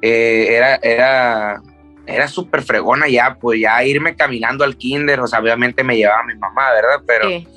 eh, 0.01 0.47
era, 0.49 0.75
era, 0.81 1.61
era 2.07 2.27
súper 2.27 2.61
fregona 2.63 3.07
ya, 3.07 3.37
pues 3.39 3.59
ya 3.61 3.83
irme 3.83 4.15
caminando 4.15 4.63
al 4.63 4.77
kinder, 4.77 5.19
o 5.19 5.27
sea, 5.27 5.39
obviamente 5.39 5.83
me 5.83 5.95
llevaba 5.97 6.23
mi 6.23 6.35
mamá, 6.35 6.71
¿verdad? 6.71 7.01
Pero 7.05 7.27
Sí. 7.29 7.47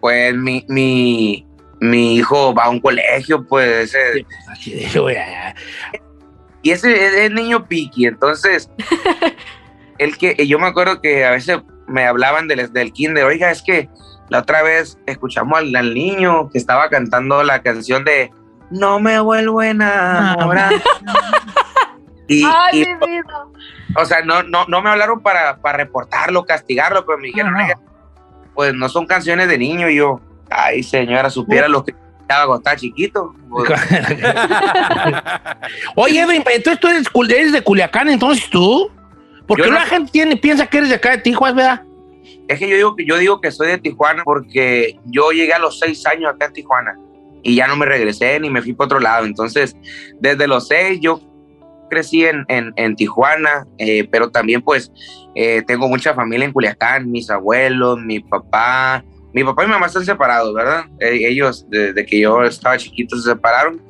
pues 0.00 0.34
mi, 0.34 0.64
mi, 0.68 1.45
mi 1.80 2.16
hijo 2.16 2.54
va 2.54 2.64
a 2.64 2.70
un 2.70 2.80
colegio, 2.80 3.44
pues 3.46 3.94
ese, 3.94 4.26
de, 4.70 5.00
güey, 5.00 5.16
ah, 5.16 5.54
y 6.62 6.70
ese 6.70 7.24
es, 7.26 7.30
niño 7.30 7.66
piqui, 7.66 8.06
entonces, 8.06 8.70
el 9.98 10.16
que, 10.18 10.46
yo 10.46 10.58
me 10.58 10.66
acuerdo 10.66 11.00
que 11.00 11.24
a 11.24 11.30
veces 11.32 11.58
me 11.86 12.06
hablaban 12.06 12.48
del, 12.48 12.72
del 12.72 12.92
kinder, 12.92 13.24
oiga, 13.24 13.50
es 13.50 13.62
que 13.62 13.88
la 14.28 14.40
otra 14.40 14.62
vez 14.62 14.98
escuchamos 15.06 15.58
al, 15.58 15.74
al 15.76 15.94
niño 15.94 16.48
que 16.50 16.58
estaba 16.58 16.88
cantando 16.88 17.42
la 17.44 17.62
canción 17.62 18.04
de 18.04 18.32
No 18.70 18.98
me 18.98 19.20
vuelvo 19.20 19.60
a 19.60 19.68
enamorar. 19.68 20.72
y, 22.28 22.42
Ay, 22.44 22.82
y, 22.82 22.94
mi 22.94 23.06
vida. 23.06 23.44
o 23.96 24.04
sea, 24.04 24.22
no, 24.24 24.42
no, 24.42 24.64
no 24.66 24.82
me 24.82 24.90
hablaron 24.90 25.20
para, 25.20 25.58
para 25.58 25.78
reportarlo, 25.78 26.44
castigarlo, 26.44 27.06
pero 27.06 27.18
me 27.18 27.28
dijeron, 27.28 27.52
No, 27.52 27.58
no. 27.58 27.64
"Oiga, 27.64 27.78
pues 28.56 28.74
no 28.74 28.88
son 28.88 29.06
canciones 29.06 29.48
de 29.48 29.58
niño. 29.58 29.88
Y 29.88 29.96
yo, 29.96 30.20
ay, 30.50 30.82
señora, 30.82 31.30
supiera 31.30 31.68
lo 31.68 31.84
que 31.84 31.94
estaba 32.20 32.46
cuando 32.46 32.56
estaba 32.58 32.76
chiquito. 32.76 33.34
Oye, 35.96 36.20
Edwin, 36.20 36.42
entonces 36.52 36.80
tú 36.80 36.88
eres, 37.22 37.52
de 37.52 37.62
Culiacán, 37.62 38.08
entonces 38.08 38.48
tú. 38.50 38.90
Porque 39.46 39.68
no- 39.68 39.74
la 39.74 39.86
gente 39.86 40.10
tiene, 40.12 40.36
piensa 40.36 40.66
que 40.66 40.78
eres 40.78 40.90
de 40.90 40.96
acá 40.96 41.12
de 41.12 41.18
Tijuana, 41.18 41.54
¿verdad? 41.56 41.82
Es 42.48 42.58
que 42.58 42.68
yo 42.68 42.76
digo 42.76 42.96
que 42.96 43.04
yo 43.04 43.16
digo 43.18 43.40
que 43.40 43.50
soy 43.52 43.68
de 43.68 43.78
Tijuana 43.78 44.22
porque 44.24 44.98
yo 45.06 45.30
llegué 45.30 45.52
a 45.52 45.58
los 45.58 45.78
seis 45.78 46.04
años 46.06 46.32
acá 46.32 46.46
en 46.46 46.52
Tijuana 46.52 46.96
y 47.42 47.54
ya 47.54 47.68
no 47.68 47.76
me 47.76 47.86
regresé 47.86 48.38
ni 48.40 48.50
me 48.50 48.62
fui 48.62 48.72
para 48.72 48.86
otro 48.86 49.00
lado. 49.00 49.26
Entonces, 49.26 49.76
desde 50.20 50.48
los 50.48 50.66
seis 50.66 50.98
yo 51.00 51.20
crecí 51.88 52.24
en, 52.24 52.44
en, 52.48 52.72
en 52.76 52.96
Tijuana, 52.96 53.64
eh, 53.78 54.08
pero 54.10 54.30
también 54.30 54.60
pues 54.62 54.90
eh, 55.36 55.62
tengo 55.66 55.88
mucha 55.88 56.14
familia 56.14 56.46
en 56.46 56.52
Culiacán, 56.52 57.10
mis 57.10 57.30
abuelos, 57.30 57.98
mi 58.00 58.18
papá. 58.20 59.04
Mi 59.36 59.44
papá 59.44 59.64
y 59.64 59.66
mi 59.66 59.74
mamá 59.74 59.84
están 59.84 60.02
separados, 60.02 60.54
¿verdad? 60.54 60.86
Eh, 60.98 61.28
ellos 61.28 61.66
desde 61.68 62.06
que 62.06 62.20
yo 62.20 62.42
estaba 62.42 62.78
chiquito 62.78 63.18
se 63.18 63.28
separaron. 63.28 63.82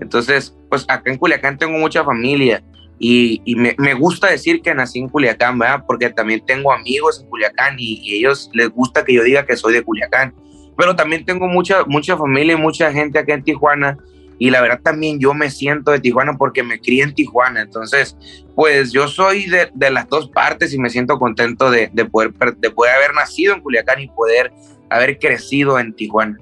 Entonces, 0.00 0.52
pues 0.68 0.84
acá 0.88 1.12
en 1.12 1.16
Culiacán 1.16 1.56
tengo 1.56 1.78
mucha 1.78 2.02
familia 2.02 2.60
y, 2.98 3.40
y 3.44 3.54
me, 3.54 3.76
me 3.78 3.94
gusta 3.94 4.26
decir 4.26 4.62
que 4.62 4.74
nací 4.74 4.98
en 4.98 5.08
Culiacán, 5.08 5.60
¿verdad? 5.60 5.84
Porque 5.86 6.10
también 6.10 6.44
tengo 6.44 6.72
amigos 6.72 7.20
en 7.20 7.28
Culiacán 7.28 7.76
y, 7.78 8.00
y 8.02 8.16
ellos 8.16 8.50
les 8.52 8.68
gusta 8.70 9.04
que 9.04 9.14
yo 9.14 9.22
diga 9.22 9.46
que 9.46 9.56
soy 9.56 9.74
de 9.74 9.84
Culiacán. 9.84 10.34
Pero 10.76 10.96
también 10.96 11.24
tengo 11.24 11.46
mucha, 11.46 11.84
mucha 11.84 12.16
familia 12.16 12.54
y 12.54 12.60
mucha 12.60 12.92
gente 12.92 13.20
acá 13.20 13.34
en 13.34 13.44
Tijuana 13.44 13.96
y 14.40 14.50
la 14.50 14.60
verdad 14.60 14.80
también 14.82 15.20
yo 15.20 15.34
me 15.34 15.50
siento 15.50 15.92
de 15.92 16.00
Tijuana 16.00 16.36
porque 16.36 16.64
me 16.64 16.80
crié 16.80 17.04
en 17.04 17.14
Tijuana, 17.14 17.60
entonces 17.60 18.16
pues 18.56 18.90
yo 18.90 19.06
soy 19.06 19.44
de, 19.46 19.70
de 19.74 19.90
las 19.90 20.08
dos 20.08 20.30
partes 20.30 20.72
y 20.72 20.78
me 20.78 20.88
siento 20.88 21.18
contento 21.18 21.70
de, 21.70 21.90
de 21.92 22.06
poder, 22.06 22.32
de 22.56 22.70
poder 22.70 22.94
haber 22.94 23.14
nacido 23.14 23.54
en 23.54 23.60
Culiacán 23.60 24.00
y 24.00 24.08
poder 24.08 24.50
haber 24.90 25.18
crecido 25.18 25.78
en 25.78 25.92
Tijuana. 25.94 26.36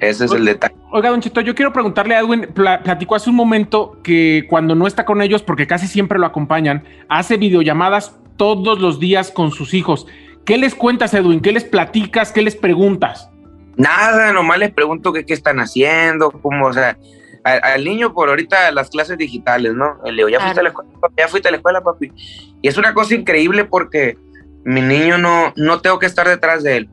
Ese 0.00 0.24
es 0.24 0.32
el 0.32 0.44
detalle. 0.44 0.74
Oiga, 0.90 1.10
Don 1.10 1.20
Cheto, 1.20 1.40
yo 1.40 1.54
quiero 1.54 1.72
preguntarle 1.72 2.16
a 2.16 2.20
Edwin, 2.20 2.48
pla- 2.52 2.82
platicó 2.82 3.14
hace 3.14 3.30
un 3.30 3.36
momento 3.36 3.98
que 4.02 4.46
cuando 4.48 4.74
no 4.74 4.86
está 4.88 5.04
con 5.04 5.22
ellos, 5.22 5.42
porque 5.42 5.66
casi 5.66 5.86
siempre 5.86 6.18
lo 6.18 6.26
acompañan, 6.26 6.82
hace 7.08 7.36
videollamadas 7.36 8.16
todos 8.36 8.80
los 8.80 8.98
días 8.98 9.30
con 9.30 9.52
sus 9.52 9.74
hijos. 9.74 10.06
¿Qué 10.44 10.58
les 10.58 10.74
cuentas, 10.74 11.14
Edwin? 11.14 11.40
¿Qué 11.40 11.52
les 11.52 11.62
platicas? 11.62 12.32
¿Qué 12.32 12.42
les 12.42 12.56
preguntas? 12.56 13.30
Nada, 13.76 14.32
nomás 14.32 14.58
les 14.58 14.72
pregunto 14.72 15.12
qué, 15.12 15.24
qué 15.24 15.34
están 15.34 15.60
haciendo, 15.60 16.30
cómo, 16.32 16.66
o 16.66 16.72
sea, 16.72 16.98
a- 17.44 17.72
al 17.74 17.84
niño 17.84 18.12
por 18.12 18.28
ahorita 18.28 18.72
las 18.72 18.90
clases 18.90 19.16
digitales, 19.18 19.72
¿no? 19.74 19.98
Le 20.04 20.12
digo, 20.14 20.28
ya 20.28 20.40
fuiste 20.40 20.58
a 20.60 20.62
la 20.64 20.68
escuela, 20.70 20.90
papi? 21.00 21.14
ya 21.16 21.28
fuiste 21.28 21.48
a 21.48 21.50
la 21.52 21.56
escuela, 21.58 21.80
papi. 21.80 22.12
Y 22.60 22.66
es 22.68 22.76
una 22.76 22.92
cosa 22.92 23.14
increíble 23.14 23.64
porque 23.64 24.18
mi 24.64 24.80
niño 24.82 25.16
no, 25.16 25.52
no 25.56 25.80
tengo 25.80 26.00
que 26.00 26.06
estar 26.06 26.26
detrás 26.28 26.64
de 26.64 26.76
él. 26.78 26.90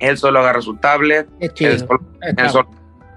Él 0.00 0.16
solo 0.18 0.40
agarra 0.40 0.60
su 0.62 0.76
tablet, 0.76 1.28
él 1.66 1.78
solo, 1.78 2.00
él 2.22 2.50
solo, 2.50 2.68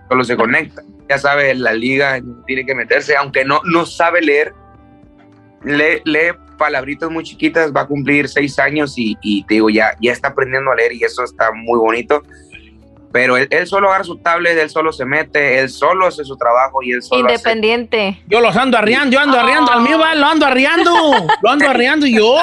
solo 0.10 0.24
se 0.24 0.36
conecta. 0.36 0.84
Ya 1.10 1.18
sabe 1.18 1.54
la 1.56 1.74
liga, 1.74 2.20
tiene 2.46 2.66
que 2.66 2.75
meterse, 2.75 3.16
aunque 3.16 3.44
no, 3.46 3.62
no 3.66 3.86
sabe 3.86 4.22
leer, 4.22 4.54
lee, 5.63 6.02
lee 6.06 6.34
palabritas 6.58 7.10
muy 7.10 7.24
chiquitas, 7.24 7.74
va 7.75 7.82
a 7.82 7.88
cumplir 7.88 8.30
seis 8.30 8.58
años 8.60 8.94
y, 8.98 9.18
y 9.22 9.44
te 9.46 9.56
digo, 9.56 9.70
ya, 9.70 9.96
ya 10.02 10.12
está 10.12 10.30
aprendiendo 10.30 10.72
a 10.72 10.75
leer 10.75 10.94
y 10.94 11.04
eso 11.04 11.24
está 11.24 11.52
muy 11.52 11.80
bonito. 11.80 12.22
Pero 13.12 13.38
él, 13.38 13.48
él 13.52 13.68
solo 13.68 13.90
agarra 13.90 14.04
su 14.06 14.18
tablet, 14.18 14.58
él 14.58 14.70
solo 14.72 14.92
se 14.92 15.06
mete, 15.06 15.60
él 15.60 15.70
solo 15.70 16.08
hace 16.08 16.24
su 16.25 16.36
trabajo 16.36 16.82
y 16.82 16.94
él 16.94 17.04
solo 17.04 17.25
hace- 17.28 17.36
Independiente. 17.36 18.24
Yo 18.28 18.42
los 18.42 18.56
ando 18.58 18.75
arriando, 18.78 19.12
yo 19.13 19.20
ando 19.20 19.40
arriando, 19.40 19.72
al 19.72 19.82
mío 19.82 20.00
va, 20.00 20.16
lo 20.16 20.25
ando 20.25 20.46
arriando, 20.48 20.92
lo 21.42 21.50
ando 21.50 21.70
arriando 21.70 22.08
yo. 22.08 22.36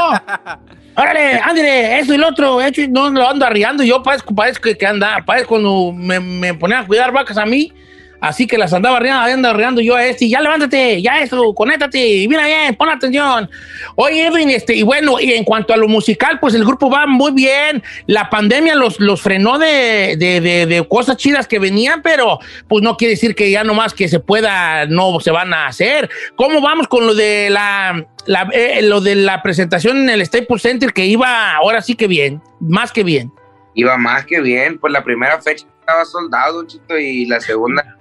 Órale, 1.01 1.41
ándale, 1.43 1.99
eso 1.99 2.13
y 2.13 2.19
lo 2.19 2.29
otro, 2.29 2.61
hecho, 2.61 2.83
y 2.83 2.89
no 2.89 3.09
lo 3.09 3.27
ando 3.27 3.47
arriando, 3.47 3.83
yo 3.83 4.03
parezco, 4.03 4.35
parezco 4.35 4.65
que, 4.65 4.77
que 4.77 4.87
anda, 4.87 5.25
parezco 5.25 5.49
cuando 5.49 5.93
me, 5.93 6.21
me 6.21 6.53
ponían 6.53 6.85
a 6.85 6.87
cuidar 6.87 7.11
vacas 7.11 7.39
a 7.39 7.47
mí, 7.47 7.73
así 8.21 8.47
que 8.47 8.59
las 8.59 8.73
andaba 8.73 8.97
arriando, 8.99 9.25
ando 9.33 9.49
arriando 9.49 9.81
yo 9.81 9.97
a 9.97 10.05
este, 10.07 10.27
y 10.27 10.31
ya 10.31 10.41
levántate, 10.41 11.01
ya 11.03 11.21
eso, 11.21 11.55
conéctate, 11.55 11.99
y 11.99 12.29
mira 12.29 12.47
bien, 12.47 12.75
pon 12.77 12.89
atención. 12.89 13.49
Oye, 13.97 14.27
Edwin, 14.27 14.51
este, 14.51 14.75
y 14.75 14.83
bueno, 14.83 15.19
y 15.21 15.33
en 15.33 15.45
cuanto 15.45 15.73
a 15.73 15.77
lo 15.77 15.89
musical, 15.89 16.39
pues 16.41 16.55
el 16.55 16.65
grupo 16.65 16.91
va 16.91 17.07
muy 17.07 17.33
bien, 17.33 17.83
la 18.07 18.31
pandemia 18.31 18.75
los, 18.75 19.01
los 19.01 19.21
frenó 19.23 19.59
de, 19.59 20.17
de, 20.19 20.41
de- 20.41 20.87
cosas 20.89 21.17
chidas 21.17 21.47
que 21.47 21.59
venían, 21.59 22.03
pero 22.03 22.39
pues 22.69 22.83
no 22.83 22.97
quiere 22.97 23.13
decir 23.15 23.35
que 23.35 23.51
ya 23.51 23.65
nomás 23.65 23.95
que 23.95 24.09
se 24.09 24.21
pueda, 24.21 24.87
no 24.87 25.21
se 25.21 25.31
van 25.31 25.53
a 25.55 25.67
hacer. 25.67 26.09
¿Cómo 26.37 26.61
vamos 26.61 26.89
con 26.89 27.07
lo 27.07 27.15
de 27.15 27.49
la, 27.51 28.07
la- 28.27 28.49
eh, 28.53 28.81
lo 28.83 29.01
de 29.01 29.15
la 29.15 29.43
presentación 29.43 29.99
en 29.99 30.11
el 30.11 30.25
Staples 30.27 30.63
Center 30.63 30.93
que 30.93 31.07
iba 31.07 31.55
ahora 31.55 31.83
sí 31.83 31.95
que 31.95 32.07
bien, 32.07 32.43
más 32.61 32.93
que 32.93 33.05
bien? 33.05 33.33
iba 33.75 33.97
más 33.97 34.27
que 34.27 34.41
bien. 34.41 34.79
Pues 34.79 34.93
la 34.93 35.05
primera 35.05 35.41
fecha 35.41 35.65
estaba 35.81 36.05
soldado, 36.05 36.67
chito, 36.67 36.99
y 36.99 37.25
la 37.27 37.41
segunda, 37.41 37.97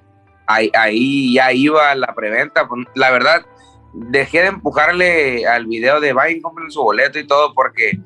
ahí, 0.50 0.70
ahí 0.74 1.34
ya 1.36 1.54
iba 1.54 1.96
la 1.96 2.14
preventa. 2.14 2.68
Pues, 2.68 2.86
La 2.96 3.12
verdad, 3.12 3.46
dejé 3.94 4.42
de 4.42 4.48
empujarle 4.48 5.48
al 5.48 5.66
video 5.68 6.00
de 6.00 6.14
vayan, 6.14 6.42
compren 6.42 6.70
su 6.72 6.82
boleto 6.82 7.18
y 7.20 7.26
todo, 7.28 7.54
porque 7.54 8.00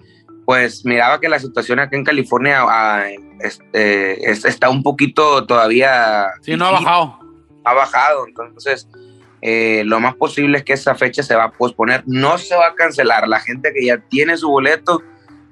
pues 0.46 0.84
miraba 0.84 1.22
que 1.22 1.30
la 1.30 1.40
situación 1.40 1.80
acá 1.80 1.96
en 1.96 2.04
California 2.04 2.64
ah, 2.68 3.06
este, 3.40 4.30
es- 4.30 4.44
está 4.46 4.70
un 4.70 4.84
poquito 4.84 5.46
todavía. 5.46 6.28
Sí, 6.42 6.56
no 6.58 6.66
ha 6.66 6.72
bajado. 6.72 7.20
ha 7.64 7.74
bajado, 7.74 8.28
entonces 8.28 8.90
eh, 9.42 9.84
lo 9.86 10.00
más 10.02 10.16
posible 10.16 10.58
es 10.58 10.64
que 10.66 10.74
esa 10.74 10.96
fecha 10.96 11.24
se 11.24 11.36
va 11.36 11.46
a 11.46 11.52
posponer, 11.52 12.04
no 12.06 12.38
se 12.38 12.56
va 12.58 12.68
a 12.68 12.76
cancelar, 12.76 13.28
la 13.28 13.40
gente 13.40 13.72
que 13.74 13.86
ya 13.86 13.98
tiene 14.10 14.36
su 14.38 14.50
boleto, 14.50 15.02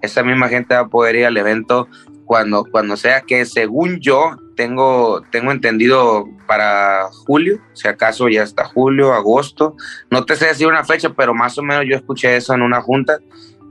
esa 0.02 0.24
misma 0.24 0.50
gente 0.50 0.76
va 0.76 0.82
a 0.82 0.88
poder 0.88 1.16
ir 1.16 1.26
al 1.26 1.38
evento 1.38 1.88
cuando, 2.26 2.66
cuando 2.70 2.98
sea 2.98 3.22
que 3.22 3.46
según 3.46 4.00
yo 4.00 4.36
tengo, 4.62 5.24
tengo 5.32 5.52
entendido 5.52 6.28
para 6.46 7.08
julio, 7.26 7.60
si 7.74 7.88
acaso 7.88 8.30
ya 8.30 8.44
está 8.44 8.66
julio, 8.66 9.12
agosto, 9.12 9.76
no 10.12 10.24
te 10.24 10.36
sé 10.36 10.46
decir 10.46 10.68
una 10.68 10.84
fecha, 10.84 11.10
pero 11.18 11.34
más 11.34 11.58
o 11.58 11.64
menos 11.64 11.86
yo 11.90 11.96
escuché 11.96 12.36
eso 12.36 12.54
en 12.54 12.62
una 12.62 12.80
junta, 12.80 13.18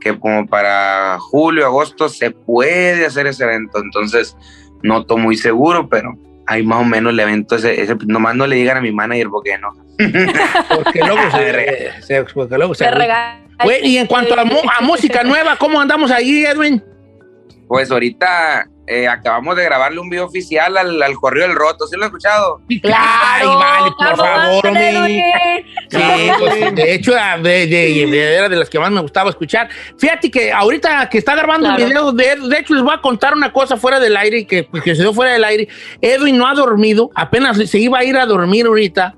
que 0.00 0.18
como 0.18 0.46
para 0.48 1.16
julio, 1.20 1.64
agosto 1.64 2.08
se 2.08 2.32
puede 2.32 3.06
hacer 3.06 3.28
ese 3.28 3.44
evento, 3.44 3.78
entonces 3.78 4.36
no 4.82 5.02
estoy 5.02 5.20
muy 5.20 5.36
seguro, 5.36 5.88
pero 5.88 6.12
ahí 6.48 6.64
más 6.64 6.80
o 6.80 6.84
menos 6.84 7.12
el 7.12 7.20
evento 7.20 7.54
ese, 7.54 7.80
ese- 7.80 7.94
nomás 8.06 8.34
no 8.34 8.48
le 8.48 8.56
digan 8.56 8.78
a 8.78 8.80
mi 8.80 8.90
manager 8.90 9.28
porque 9.30 9.56
no. 9.58 9.68
Porque 10.74 10.98
luego 11.00 11.20
se, 11.30 12.02
se- 12.02 12.24
porque 12.24 12.56
luego 12.56 12.74
se- 12.74 12.84
Te 12.86 12.90
regalan. 12.90 13.46
Güey, 13.62 13.86
y 13.86 13.98
en 13.98 14.06
cuanto 14.08 14.34
a, 14.34 14.40
a 14.42 14.80
música 14.80 15.22
nueva, 15.22 15.54
¿cómo 15.56 15.78
andamos 15.80 16.10
ahí, 16.10 16.44
Edwin? 16.44 16.82
Pues 17.68 17.90
ahorita 17.92 18.66
eh, 18.90 19.06
acabamos 19.08 19.56
de 19.56 19.64
grabarle 19.64 20.00
un 20.00 20.10
video 20.10 20.24
oficial 20.26 20.76
al, 20.76 21.00
al 21.02 21.14
Correo 21.14 21.46
del 21.46 21.56
Roto, 21.56 21.86
¿sí 21.86 21.96
lo 21.96 22.02
has 22.02 22.08
escuchado? 22.08 22.60
Claro. 22.82 22.98
Ay, 23.00 23.46
vale, 23.46 23.90
por 23.96 24.16
favor, 24.16 24.66
hombre. 24.66 25.64
Sí, 25.88 26.30
pues, 26.38 26.74
de 26.74 26.94
hecho, 26.94 27.12
de, 27.12 27.66
de- 27.66 28.06
de- 28.06 28.34
era 28.36 28.48
de 28.48 28.56
las 28.56 28.68
que 28.68 28.78
más 28.78 28.90
me 28.90 29.00
gustaba 29.00 29.30
escuchar. 29.30 29.68
Fíjate 29.98 30.30
que 30.30 30.52
ahorita 30.52 31.08
que 31.08 31.18
está 31.18 31.34
grabando 31.34 31.66
Claro. 31.68 31.82
el 31.82 31.88
video, 31.88 32.12
de, 32.12 32.36
de 32.48 32.58
hecho, 32.58 32.74
les 32.74 32.82
voy 32.82 32.94
a 32.94 33.00
contar 33.00 33.34
una 33.34 33.52
cosa 33.52 33.76
fuera 33.76 34.00
del 34.00 34.16
aire, 34.16 34.46
que, 34.46 34.66
que 34.84 34.94
se 34.94 35.02
dio 35.02 35.12
fuera 35.14 35.32
del 35.32 35.44
aire. 35.44 35.68
Edwin 36.00 36.36
no 36.38 36.46
ha 36.48 36.54
dormido, 36.54 37.10
apenas 37.14 37.56
se 37.58 37.78
iba 37.78 37.98
a 37.98 38.04
ir 38.04 38.16
a 38.16 38.26
dormir 38.26 38.66
ahorita. 38.66 39.14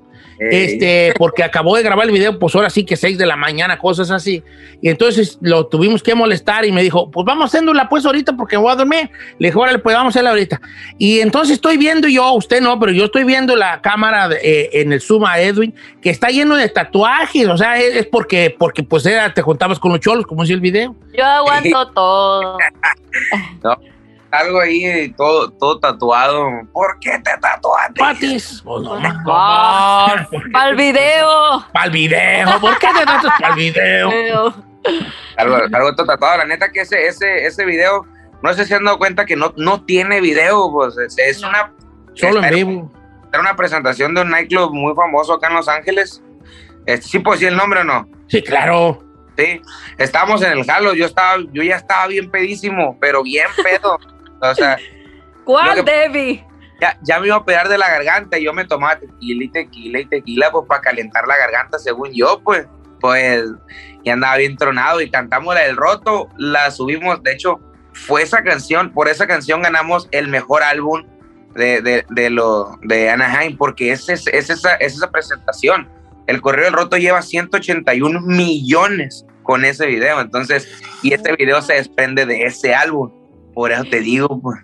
Eh, 0.51 0.63
Este, 0.65 1.13
porque 1.17 1.43
acabó 1.43 1.75
de 1.75 1.83
grabar 1.83 2.05
el 2.05 2.11
video, 2.11 2.39
pues 2.39 2.55
ahora 2.55 2.69
sí 2.69 2.83
que 2.85 2.95
6 2.95 3.17
de 3.17 3.25
la 3.25 3.35
mañana, 3.35 3.77
cosas 3.77 4.11
así. 4.11 4.43
Y 4.81 4.89
entonces 4.89 5.37
lo 5.41 5.67
tuvimos 5.67 6.03
que 6.03 6.15
molestar 6.15 6.65
y 6.65 6.71
me 6.71 6.81
dijo, 6.83 7.09
pues 7.11 7.25
vamos 7.25 7.45
haciéndola 7.49 7.87
pues 7.89 8.05
ahorita 8.05 8.33
porque 8.35 8.57
voy 8.57 8.71
a 8.71 8.75
dormir. 8.75 9.09
Le 9.39 9.47
dije, 9.47 9.57
órale, 9.57 9.79
pues 9.79 9.95
vamos 9.95 10.11
a 10.11 10.13
hacerla 10.13 10.31
ahorita. 10.31 10.59
Y 10.97 11.19
entonces 11.19 11.53
estoy 11.55 11.77
viendo 11.77 12.07
yo, 12.07 12.33
usted 12.33 12.61
no, 12.61 12.79
pero 12.79 12.91
yo 12.91 13.05
estoy 13.05 13.23
viendo 13.23 13.55
la 13.55 13.81
cámara 13.81 14.27
de- 14.27 14.39
eh, 14.43 14.69
en 14.81 14.91
el 14.91 15.01
Zoom 15.01 15.25
a 15.25 15.39
Edwin, 15.39 15.73
que 16.01 16.09
está 16.09 16.29
lleno 16.29 16.55
de 16.55 16.67
tatuajes. 16.69 17.47
O 17.47 17.57
sea, 17.57 17.79
es, 17.79 17.95
es 17.95 18.05
porque, 18.07 18.55
porque 18.57 18.83
pues 18.83 19.05
era, 19.05 19.33
te 19.33 19.41
juntabas 19.41 19.79
con 19.79 19.91
los 19.91 19.99
cholos, 20.01 20.25
como 20.25 20.41
decía 20.43 20.55
el 20.55 20.61
video. 20.61 20.95
Yo 21.17 21.23
aguanto 21.25 21.91
todo. 21.91 22.57
algo 24.33 24.59
ahí 24.61 25.13
todo, 25.15 25.51
todo 25.53 25.79
tatuado. 25.79 26.49
¿Por 26.73 26.99
qué 26.99 27.11
te 27.23 27.37
tatuaste? 27.39 27.99
Patis. 27.99 28.61
Pues 28.63 28.83
no, 28.83 28.99
no, 28.99 29.23
Ah, 29.27 30.27
Para 30.51 30.69
el 30.69 30.75
video. 30.75 31.65
Para 31.71 31.85
el 31.85 31.91
video. 31.91 32.59
¿Por 32.59 32.77
qué 32.79 32.87
te 32.97 33.05
tatuas 33.05 33.33
para 33.39 33.53
el 33.53 33.59
video? 33.59 34.53
Algo, 35.37 35.55
algo 35.55 35.95
todo 35.95 36.07
tatuado. 36.07 36.37
La 36.39 36.45
neta 36.45 36.71
que 36.71 36.81
ese, 36.81 37.07
ese, 37.07 37.45
ese 37.45 37.65
video, 37.65 38.05
no 38.41 38.53
sé 38.53 38.65
si 38.65 38.73
han 38.73 38.83
dado 38.83 38.97
cuenta 38.97 39.25
que 39.25 39.35
no, 39.35 39.53
no 39.55 39.83
tiene 39.85 40.19
video, 40.19 40.71
pues 40.71 40.97
es, 40.97 41.15
es 41.17 41.43
una, 41.43 41.71
Solo 42.15 42.39
en 42.39 42.45
Era- 42.45 42.55
vivo. 42.55 42.91
era 43.31 43.39
una 43.41 43.55
presentación 43.55 44.13
de 44.13 44.21
un 44.21 44.29
nightclub 44.29 44.73
muy 44.73 44.93
famoso 44.95 45.33
acá 45.33 45.47
en 45.47 45.53
Los 45.55 45.67
Ángeles. 45.69 46.21
Este, 46.85 47.07
¿Sí 47.07 47.19
puedo 47.19 47.35
decir 47.35 47.47
el 47.49 47.55
nombre 47.57 47.79
o 47.81 47.83
no? 47.83 48.07
Sí, 48.27 48.41
claro. 48.41 48.99
Sí, 49.37 49.61
estábamos 49.97 50.43
en 50.43 50.51
el 50.51 50.63
jalo, 50.65 50.93
yo 50.93 51.05
estaba, 51.07 51.37
yo 51.53 51.63
ya 51.63 51.77
estaba 51.77 52.05
bien 52.07 52.29
pedísimo, 52.29 52.97
pero 52.99 53.23
bien 53.23 53.47
pedo. 53.63 53.97
O 54.51 54.55
sea, 54.55 54.77
¿Cuál, 55.45 55.83
Debbie? 55.83 56.45
ya, 56.79 56.97
ya 57.01 57.19
me 57.19 57.27
iba 57.27 57.37
a 57.37 57.45
pegar 57.45 57.69
de 57.69 57.77
la 57.77 57.89
garganta 57.89 58.37
y 58.37 58.43
yo 58.43 58.53
me 58.53 58.65
tomaba 58.65 58.99
tequila 58.99 59.43
y 59.43 59.49
tequila 59.49 59.99
y 59.99 60.05
tequila, 60.05 60.51
pues 60.51 60.67
para 60.67 60.81
calentar 60.81 61.27
la 61.27 61.37
garganta, 61.37 61.79
según 61.79 62.11
yo, 62.13 62.41
pues, 62.43 62.67
pues, 62.99 63.45
y 64.03 64.09
andaba 64.09 64.37
bien 64.37 64.57
tronado 64.57 65.01
y 65.01 65.09
cantamos 65.09 65.55
la 65.55 65.61
del 65.61 65.77
roto, 65.77 66.29
la 66.37 66.71
subimos, 66.71 67.21
de 67.23 67.33
hecho, 67.33 67.59
fue 67.93 68.23
esa 68.23 68.43
canción, 68.43 68.91
por 68.91 69.07
esa 69.07 69.27
canción 69.27 69.61
ganamos 69.61 70.07
el 70.11 70.27
mejor 70.27 70.63
álbum 70.63 71.05
de, 71.55 71.81
de, 71.81 72.05
de 72.09 72.29
lo, 72.29 72.77
de 72.81 73.09
Anaheim, 73.09 73.57
porque 73.57 73.91
es, 73.91 74.09
es, 74.09 74.27
es 74.27 74.49
esa, 74.49 74.75
es 74.75 74.95
esa 74.95 75.11
presentación. 75.11 75.89
El 76.25 76.41
Correo 76.41 76.65
del 76.65 76.73
Roto 76.73 76.97
lleva 76.97 77.21
181 77.21 78.21
millones 78.21 79.25
con 79.43 79.65
ese 79.65 79.85
video, 79.85 80.21
entonces, 80.21 80.67
y 81.01 81.13
este 81.13 81.33
video 81.35 81.61
se 81.61 81.73
desprende 81.73 82.25
de 82.25 82.43
ese 82.43 82.73
álbum, 82.73 83.11
por 83.53 83.71
eso 83.71 83.83
te 83.85 83.99
digo, 84.01 84.41
pues. 84.41 84.59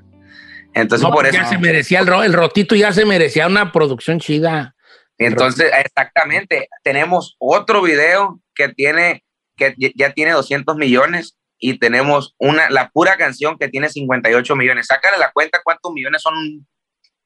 Entonces, 0.74 1.08
No, 1.08 1.13
por 1.13 1.25
eso. 1.25 1.36
ya 1.38 1.46
se 1.46 1.58
merecía 1.58 2.00
el, 2.00 2.08
ro- 2.08 2.24
el 2.24 2.34
rotito, 2.34 2.75
ya 2.75 2.93
se 2.93 3.05
merecía 3.05 3.48
una 3.48 3.72
producción 3.72 4.19
chida. 4.19 4.75
Entonces, 5.17 5.72
exactamente, 5.84 6.69
tenemos 6.84 7.36
otro 7.39 7.81
video 7.81 8.39
que 8.55 8.69
tiene, 8.69 9.24
que 9.58 9.74
ya- 9.77 9.89
ya 9.96 10.13
tiene 10.13 10.31
200 10.31 10.75
millones 10.77 11.38
y 11.58 11.77
tenemos 11.79 12.36
una, 12.38 12.69
la 12.69 12.89
pura 12.89 13.17
canción 13.17 13.58
que 13.58 13.67
tiene 13.67 13.89
58 13.89 14.55
millones. 14.55 14.86
Sácale 14.88 15.17
la 15.17 15.31
cuenta 15.31 15.60
cuántos 15.63 15.91
millones 15.91 16.22
son 16.22 16.65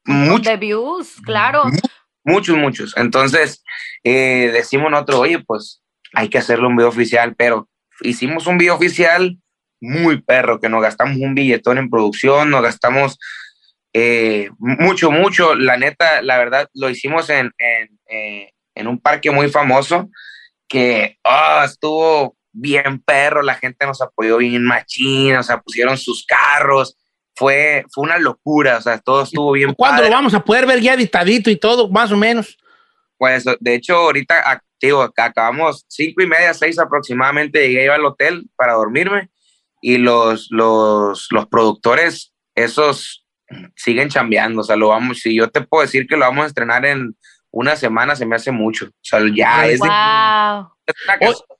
muchos, 0.05 0.45
De 0.47 0.57
views, 0.57 1.15
claro. 1.23 1.63
muchos, 2.23 2.57
muchos. 2.57 2.93
Entonces, 2.97 3.63
eh, 4.03 4.49
decimos 4.53 4.89
nosotros, 4.89 5.19
oye, 5.19 5.39
pues 5.45 5.83
hay 6.13 6.29
que 6.29 6.37
hacerle 6.39 6.65
un 6.67 6.75
video 6.75 6.89
oficial, 6.89 7.35
pero 7.35 7.69
hicimos 8.01 8.47
un 8.47 8.57
video 8.57 8.73
oficial 8.75 9.37
muy 9.83 10.21
perro, 10.21 10.59
que 10.59 10.69
nos 10.69 10.81
gastamos 10.81 11.17
un 11.17 11.35
billetón 11.35 11.77
en 11.77 11.89
producción, 11.89 12.49
nos 12.49 12.63
gastamos 12.63 13.19
eh, 13.93 14.49
mucho, 14.57 15.11
mucho. 15.11 15.55
La 15.55 15.77
neta, 15.77 16.21
la 16.21 16.37
verdad, 16.37 16.67
lo 16.73 16.89
hicimos 16.89 17.29
en, 17.29 17.51
en, 17.57 17.99
eh, 18.09 18.51
en 18.75 18.87
un 18.87 18.99
parque 18.99 19.29
muy 19.29 19.49
famoso 19.49 20.09
que 20.67 21.17
ah, 21.23 21.63
estuvo 21.65 22.35
bien 22.51 22.99
perro, 23.03 23.41
la 23.41 23.55
gente 23.55 23.85
nos 23.85 24.01
apoyó 24.01 24.37
bien 24.37 24.63
machín, 24.63 25.35
o 25.35 25.43
sea, 25.43 25.59
pusieron 25.59 25.97
sus 25.97 26.25
carros, 26.25 26.97
fue, 27.35 27.83
fue 27.91 28.03
una 28.05 28.17
locura, 28.19 28.77
o 28.77 28.81
sea, 28.81 28.99
todo 28.99 29.23
estuvo 29.23 29.51
bien 29.51 29.73
¿Cuándo 29.73 29.97
padre. 29.97 30.09
lo 30.09 30.15
vamos 30.15 30.33
a 30.33 30.43
poder 30.43 30.65
ver 30.65 30.79
ya 30.79 30.93
editadito 30.93 31.49
y 31.49 31.55
todo, 31.57 31.89
más 31.89 32.11
o 32.11 32.17
menos? 32.17 32.57
Pues, 33.17 33.43
de 33.59 33.75
hecho, 33.75 33.95
ahorita, 33.95 34.43
ac- 34.43 34.61
digo, 34.81 35.01
acá 35.01 35.25
acabamos 35.25 35.85
cinco 35.87 36.21
y 36.21 36.27
media, 36.27 36.53
seis 36.53 36.77
aproximadamente, 36.79 37.67
llegué 37.67 37.85
yo 37.85 37.93
al 37.93 38.05
hotel 38.05 38.49
para 38.55 38.73
dormirme 38.73 39.29
y 39.85 39.97
los, 39.97 40.47
los, 40.49 41.27
los 41.29 41.45
productores, 41.47 42.33
esos 42.55 43.27
siguen 43.75 44.07
chambeando, 44.07 44.61
o 44.61 44.63
sea, 44.63 44.77
lo 44.77 44.87
vamos, 44.87 45.19
si 45.19 45.35
yo 45.35 45.49
te 45.49 45.59
puedo 45.61 45.81
decir 45.83 46.07
que 46.07 46.15
lo 46.15 46.21
vamos 46.21 46.45
a 46.45 46.47
estrenar 46.47 46.85
en 46.85 47.17
una 47.51 47.75
semana, 47.75 48.15
se 48.15 48.25
me 48.25 48.37
hace 48.37 48.51
mucho, 48.51 48.85
o 48.85 48.91
sea, 49.01 49.19
ya 49.35 49.67
es 49.67 49.81
de- 49.81 49.87
Wow. 49.89 50.71
es 50.87 50.95
una 51.05 51.52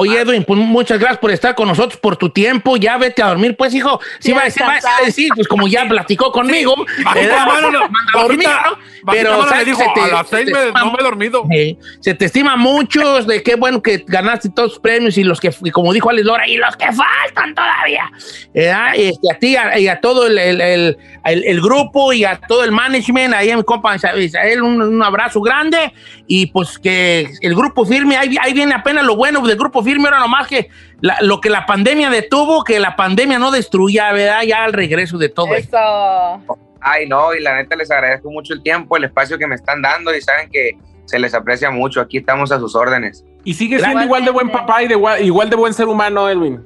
Oye, 0.00 0.20
Edwin, 0.20 0.44
pues 0.44 0.58
muchas 0.60 0.98
gracias 0.98 1.18
por 1.18 1.30
estar 1.30 1.54
con 1.54 1.66
nosotros, 1.68 1.98
por 2.00 2.16
tu 2.16 2.30
tiempo. 2.30 2.76
Ya 2.76 2.96
vete 2.98 3.22
a 3.22 3.26
dormir, 3.28 3.56
pues, 3.56 3.74
hijo. 3.74 4.00
Sí, 4.20 4.32
va, 4.32 4.48
sí 4.48 4.60
va 4.60 4.74
a 4.76 5.04
decir, 5.04 5.30
pues 5.34 5.48
como 5.48 5.66
ya 5.68 5.86
platicó 5.88 6.30
conmigo. 6.30 6.74
¿verdad? 7.14 7.46
mano, 7.46 7.70
no, 7.70 7.80
a 7.84 8.22
dormir, 8.22 8.46
bajita- 8.48 8.62
¿no? 8.70 8.78
Pero, 9.10 9.46
dijo, 9.64 9.80
Se 9.80 9.86
te- 9.94 10.00
a 10.00 10.06
las 10.08 10.28
se 10.28 10.36
seis 10.36 10.50
me- 10.52 10.58
estima- 10.66 10.80
no 10.80 10.92
me 10.92 10.98
he 11.00 11.02
dormido. 11.02 11.44
Eh, 11.50 11.76
se 12.00 12.14
te 12.14 12.24
estima 12.26 12.56
mucho 12.56 13.22
de 13.22 13.42
qué 13.42 13.54
bueno 13.56 13.82
que 13.82 14.04
ganaste 14.06 14.50
todos 14.50 14.70
los 14.70 14.78
premios 14.80 15.16
y 15.18 15.24
los 15.24 15.40
que, 15.40 15.50
y 15.64 15.70
como 15.70 15.92
dijo 15.92 16.10
Alex 16.10 16.26
Lora, 16.26 16.46
y 16.46 16.56
los 16.56 16.76
que 16.76 16.86
faltan 16.92 17.54
todavía. 17.54 18.10
¿verdad? 18.54 18.92
Este, 18.94 19.32
a 19.32 19.38
ti 19.38 19.56
a- 19.56 19.78
y 19.78 19.88
a 19.88 20.00
todo 20.00 20.26
el, 20.26 20.38
el- 20.38 20.60
el- 20.60 20.98
el- 21.24 21.44
el 21.44 21.60
grupo 21.60 22.12
y 22.12 22.24
a 22.24 22.36
todo 22.38 22.64
el 22.64 22.72
management, 22.72 23.34
ahí 23.34 23.50
a 23.50 23.56
mi 23.56 23.62
compa 23.64 23.96
Israel, 23.96 24.62
un, 24.62 24.80
un 24.82 25.02
abrazo 25.02 25.40
grande 25.40 25.92
y 26.30 26.46
pues 26.46 26.78
que 26.78 27.26
el 27.40 27.54
grupo 27.56 27.84
firme, 27.86 28.16
ahí, 28.16 28.36
ahí 28.40 28.52
viene 28.52 28.74
apenas 28.74 29.04
lo 29.04 29.16
bueno 29.16 29.40
del 29.46 29.56
grupo 29.56 29.82
firme, 29.82 30.04
ahora 30.04 30.20
nomás 30.20 30.46
que 30.46 30.68
la- 31.00 31.16
lo 31.22 31.40
que 31.40 31.48
la 31.50 31.64
pandemia 31.66 32.10
detuvo, 32.10 32.62
que 32.64 32.78
la 32.78 32.94
pandemia 32.96 33.38
no 33.38 33.50
destruya, 33.50 34.12
¿verdad? 34.12 34.42
Ya 34.42 34.62
al 34.64 34.72
regreso 34.74 35.16
de 35.18 35.30
todo 35.30 35.54
esto. 35.54 35.76
Eso. 35.78 36.58
Ay, 36.80 37.08
no, 37.08 37.34
y 37.34 37.40
la 37.40 37.56
neta 37.56 37.74
les 37.74 37.90
agradezco 37.90 38.30
mucho 38.30 38.52
el 38.54 38.62
tiempo, 38.62 38.96
el 38.96 39.04
espacio 39.04 39.36
que 39.38 39.46
me 39.46 39.54
están 39.56 39.82
dando 39.82 40.14
y 40.14 40.20
saben 40.20 40.48
que 40.50 40.72
se 41.06 41.18
les 41.18 41.32
aprecia 41.34 41.70
mucho, 41.70 42.00
aquí 42.00 42.18
estamos 42.18 42.52
a 42.52 42.58
sus 42.58 42.76
órdenes. 42.76 43.24
Y 43.44 43.54
sigue 43.54 43.78
siendo 43.78 44.02
igual 44.04 44.24
de 44.26 44.30
buen 44.30 44.50
papá 44.50 44.82
y 44.82 44.88
de, 44.88 44.96
gua- 44.96 45.20
igual 45.20 45.48
de 45.48 45.56
buen 45.56 45.72
ser 45.72 45.88
humano, 45.88 46.28
Edwin. 46.28 46.60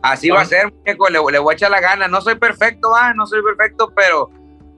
Así 0.00 0.30
va 0.30 0.40
a 0.40 0.44
ser, 0.46 0.72
muñeco, 0.72 1.08
le, 1.10 1.18
le 1.30 1.38
voy 1.38 1.52
a 1.52 1.54
echar 1.54 1.70
la 1.70 1.80
gana. 1.80 2.08
No 2.08 2.20
soy 2.22 2.34
perfecto, 2.36 2.90
va, 2.90 3.12
no 3.14 3.26
soy 3.26 3.40
perfecto, 3.42 3.92
pero, 3.94 4.30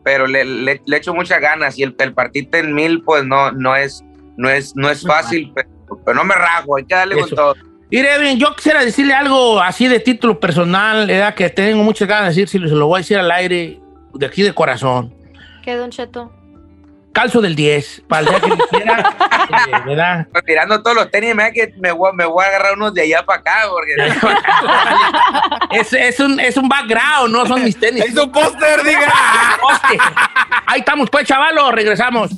pero 0.03 0.27
le, 0.27 0.45
le, 0.45 0.83
le 0.85 0.97
echo 0.97 1.15
muchas 1.15 1.41
ganas. 1.41 1.79
Y 1.79 1.83
el, 1.85 1.95
el 1.99 2.13
partirte 2.13 2.59
en 2.59 2.75
mil, 2.75 3.03
pues 3.05 3.25
no, 3.25 3.53
no 3.53 3.75
es, 3.77 4.05
no 4.37 4.49
es, 4.51 4.75
no 4.75 4.91
es 4.91 5.03
fácil, 5.03 5.53
pero, 5.55 5.69
pero 6.05 6.17
no 6.17 6.25
me 6.25 6.35
rajo, 6.35 6.77
hay 6.77 6.85
que 6.85 6.95
darle 6.95 7.17
Eso. 7.17 7.29
con 7.29 7.37
todo. 7.37 7.55
Mire, 7.91 8.15
Edwin, 8.15 8.39
yo 8.39 8.55
quisiera 8.57 8.85
decirle 8.85 9.15
algo 9.15 9.61
así 9.61 9.87
de 9.87 10.01
título 10.01 10.41
personal, 10.41 11.07
¿verdad? 11.07 11.35
que 11.35 11.49
tengo 11.51 11.83
muchas 11.85 12.09
ganas 12.09 12.35
de 12.35 12.43
decir, 12.43 12.49
si 12.49 12.69
se 12.69 12.75
lo 12.75 12.87
voy 12.87 12.97
a 12.97 13.01
decir 13.01 13.19
al 13.19 13.31
aire, 13.31 13.81
de 14.15 14.27
aquí 14.27 14.43
de 14.43 14.53
corazón. 14.53 15.15
¿Qué, 15.63 15.77
Don 15.77 15.91
Cheto? 15.91 16.33
Calzo 17.13 17.41
del 17.41 17.55
10, 17.55 18.03
para 18.09 18.23
el 18.23 18.29
día 18.29 18.41
que 18.41 18.49
lo 18.49 18.57
quiera, 18.57 19.17
eh, 19.49 19.83
¿verdad? 19.87 20.27
Pues 20.33 20.45
tirando 20.45 20.83
todos 20.83 20.97
los 20.97 21.11
tenis, 21.13 21.37
me, 21.37 21.45
da 21.45 21.53
que 21.53 21.73
me, 21.79 21.93
voy, 21.93 22.13
me 22.13 22.25
voy 22.25 22.45
a 22.45 22.49
agarrar 22.49 22.73
unos 22.75 22.93
de 22.93 23.03
allá 23.03 23.25
para 23.25 23.39
acá, 23.39 23.59
porque 23.71 23.95
Es, 25.79 25.93
es, 25.93 26.19
un, 26.19 26.41
es 26.41 26.57
un 26.57 26.69
background, 26.69 27.33
no 27.33 27.47
son 27.47 27.63
mis 27.63 27.79
tenis. 27.79 28.05
Es 28.07 28.17
un 28.17 28.33
póster, 28.33 28.83
diga. 28.83 29.13
Ahí 30.67 30.81
estamos, 30.81 31.09
pues, 31.09 31.29
chavalos, 31.29 31.71
regresamos. 31.71 32.33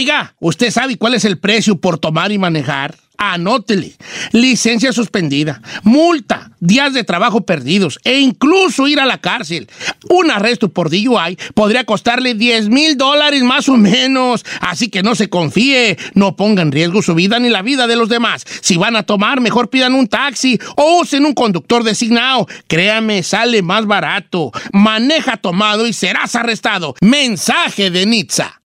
Oiga, 0.00 0.34
¿usted 0.40 0.70
sabe 0.70 0.96
cuál 0.96 1.12
es 1.12 1.26
el 1.26 1.36
precio 1.36 1.78
por 1.78 1.98
tomar 1.98 2.32
y 2.32 2.38
manejar? 2.38 2.96
Anótele. 3.18 3.96
Licencia 4.32 4.94
suspendida, 4.94 5.60
multa, 5.82 6.52
días 6.58 6.94
de 6.94 7.04
trabajo 7.04 7.42
perdidos 7.42 8.00
e 8.04 8.18
incluso 8.18 8.88
ir 8.88 8.98
a 8.98 9.04
la 9.04 9.18
cárcel. 9.18 9.68
Un 10.08 10.30
arresto 10.30 10.70
por 10.70 10.88
DUI 10.88 11.36
podría 11.52 11.84
costarle 11.84 12.32
10 12.32 12.70
mil 12.70 12.96
dólares 12.96 13.42
más 13.42 13.68
o 13.68 13.76
menos. 13.76 14.42
Así 14.62 14.88
que 14.88 15.02
no 15.02 15.14
se 15.14 15.28
confíe, 15.28 15.98
no 16.14 16.34
ponga 16.34 16.62
en 16.62 16.72
riesgo 16.72 17.02
su 17.02 17.14
vida 17.14 17.38
ni 17.38 17.50
la 17.50 17.60
vida 17.60 17.86
de 17.86 17.96
los 17.96 18.08
demás. 18.08 18.46
Si 18.62 18.78
van 18.78 18.96
a 18.96 19.02
tomar, 19.02 19.42
mejor 19.42 19.68
pidan 19.68 19.94
un 19.94 20.08
taxi 20.08 20.58
o 20.76 21.02
usen 21.02 21.26
un 21.26 21.34
conductor 21.34 21.84
designado. 21.84 22.46
Créame, 22.68 23.22
sale 23.22 23.60
más 23.60 23.84
barato. 23.84 24.50
Maneja 24.72 25.36
tomado 25.36 25.86
y 25.86 25.92
serás 25.92 26.36
arrestado. 26.36 26.94
Mensaje 27.02 27.90
de 27.90 28.06
Nitza. 28.06 28.59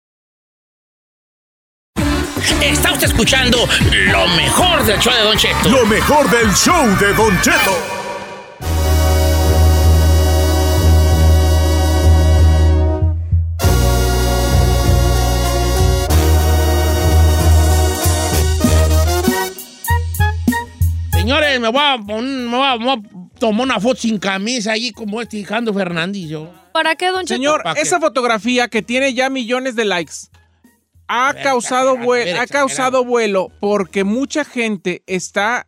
Está 2.62 2.92
usted 2.92 3.06
escuchando 3.08 3.66
lo 3.90 4.28
mejor 4.28 4.84
del 4.84 4.98
show 4.98 5.12
de 5.14 5.22
Don 5.22 5.36
Cheto. 5.36 5.68
Lo 5.70 5.86
mejor 5.86 6.30
del 6.30 6.52
show 6.54 6.86
de 6.98 7.12
Don 7.14 7.40
Cheto. 7.40 7.74
Señores, 21.12 21.58
me 21.60 21.68
voy 21.68 21.80
a, 21.82 21.96
me 21.98 22.04
voy 22.56 22.66
a- 22.66 22.76
me 22.78 22.84
voy 22.84 22.94
a 22.96 23.38
tomar 23.38 23.64
una 23.66 23.80
foto 23.80 24.00
sin 24.00 24.18
camisa 24.18 24.72
allí 24.72 24.92
como 24.92 25.20
este 25.22 25.38
Alejandro 25.38 25.72
Fernández. 25.72 26.28
Yo. 26.28 26.52
¿Para 26.72 26.96
qué, 26.96 27.06
Don 27.10 27.20
Cheto? 27.24 27.34
Señor, 27.36 27.62
esa 27.76 28.00
fotografía 28.00 28.68
que 28.68 28.82
tiene 28.82 29.14
ya 29.14 29.30
millones 29.30 29.74
de 29.76 29.84
likes 29.84 30.14
ha 31.08 31.32
ver, 31.32 31.42
causado, 31.42 31.90
exagerado, 31.94 32.06
vue- 32.08 32.22
a 32.22 32.24
ver, 32.24 32.36
ha 32.38 32.46
causado 32.46 33.04
vuelo 33.04 33.48
porque 33.60 34.04
mucha 34.04 34.44
gente 34.44 35.02
está 35.06 35.66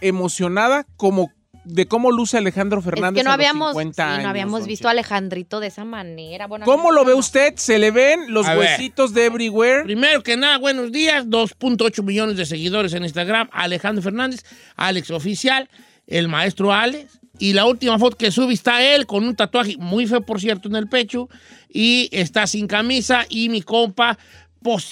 emocionada 0.00 0.86
como 0.96 1.30
de 1.64 1.86
cómo 1.86 2.12
luce 2.12 2.36
Alejandro 2.36 2.80
Es 2.80 2.84
Fernández 2.84 3.20
que 3.20 3.24
no 3.24 3.30
a 3.30 3.36
los 3.38 3.46
habíamos, 3.46 3.70
50 3.70 3.94
sí, 3.94 4.02
años, 4.12 4.22
no 4.24 4.28
habíamos 4.28 4.66
visto 4.66 4.86
a. 4.86 4.90
Alejandrito 4.90 5.60
de 5.60 5.68
esa 5.68 5.84
manera. 5.86 6.46
Bueno, 6.46 6.66
¿Cómo 6.66 6.90
no, 6.90 6.92
lo 6.92 7.04
ve 7.06 7.14
usted? 7.14 7.54
¿Se 7.56 7.78
le 7.78 7.90
ven 7.90 8.32
los 8.34 8.46
A 8.46 8.54
ver. 8.54 8.58
huesitos 8.68 9.14
de 9.14 9.24
everywhere? 9.26 9.82
Primero 9.84 10.22
que 10.22 10.36
nada, 10.36 10.58
buenos 10.58 10.92
días. 10.92 11.26
2.8 11.26 12.02
millones 12.02 12.36
de 12.36 12.44
seguidores 12.44 12.92
en 12.92 13.04
Instagram. 13.04 13.48
Alejandro 13.50 14.02
Fernández, 14.02 14.44
Alex 14.76 15.10
Oficial, 15.10 15.70
el 16.06 16.28
maestro 16.28 16.70
Alex. 16.72 17.18
Y 17.38 17.54
la 17.54 17.64
última 17.64 17.98
foto 17.98 18.16
que 18.16 18.30
subí 18.30 18.54
está 18.54 18.84
él 18.84 19.06
con 19.06 19.24
un 19.26 19.34
tatuaje 19.34 19.76
muy 19.78 20.06
feo, 20.06 20.20
por 20.20 20.40
cierto, 20.40 20.68
en 20.68 20.76
el 20.76 20.86
pecho. 20.88 21.28
Y 21.70 22.10
está 22.12 22.46
sin 22.46 22.66
camisa. 22.66 23.24
Y 23.30 23.48
mi 23.48 23.62
compa, 23.62 24.18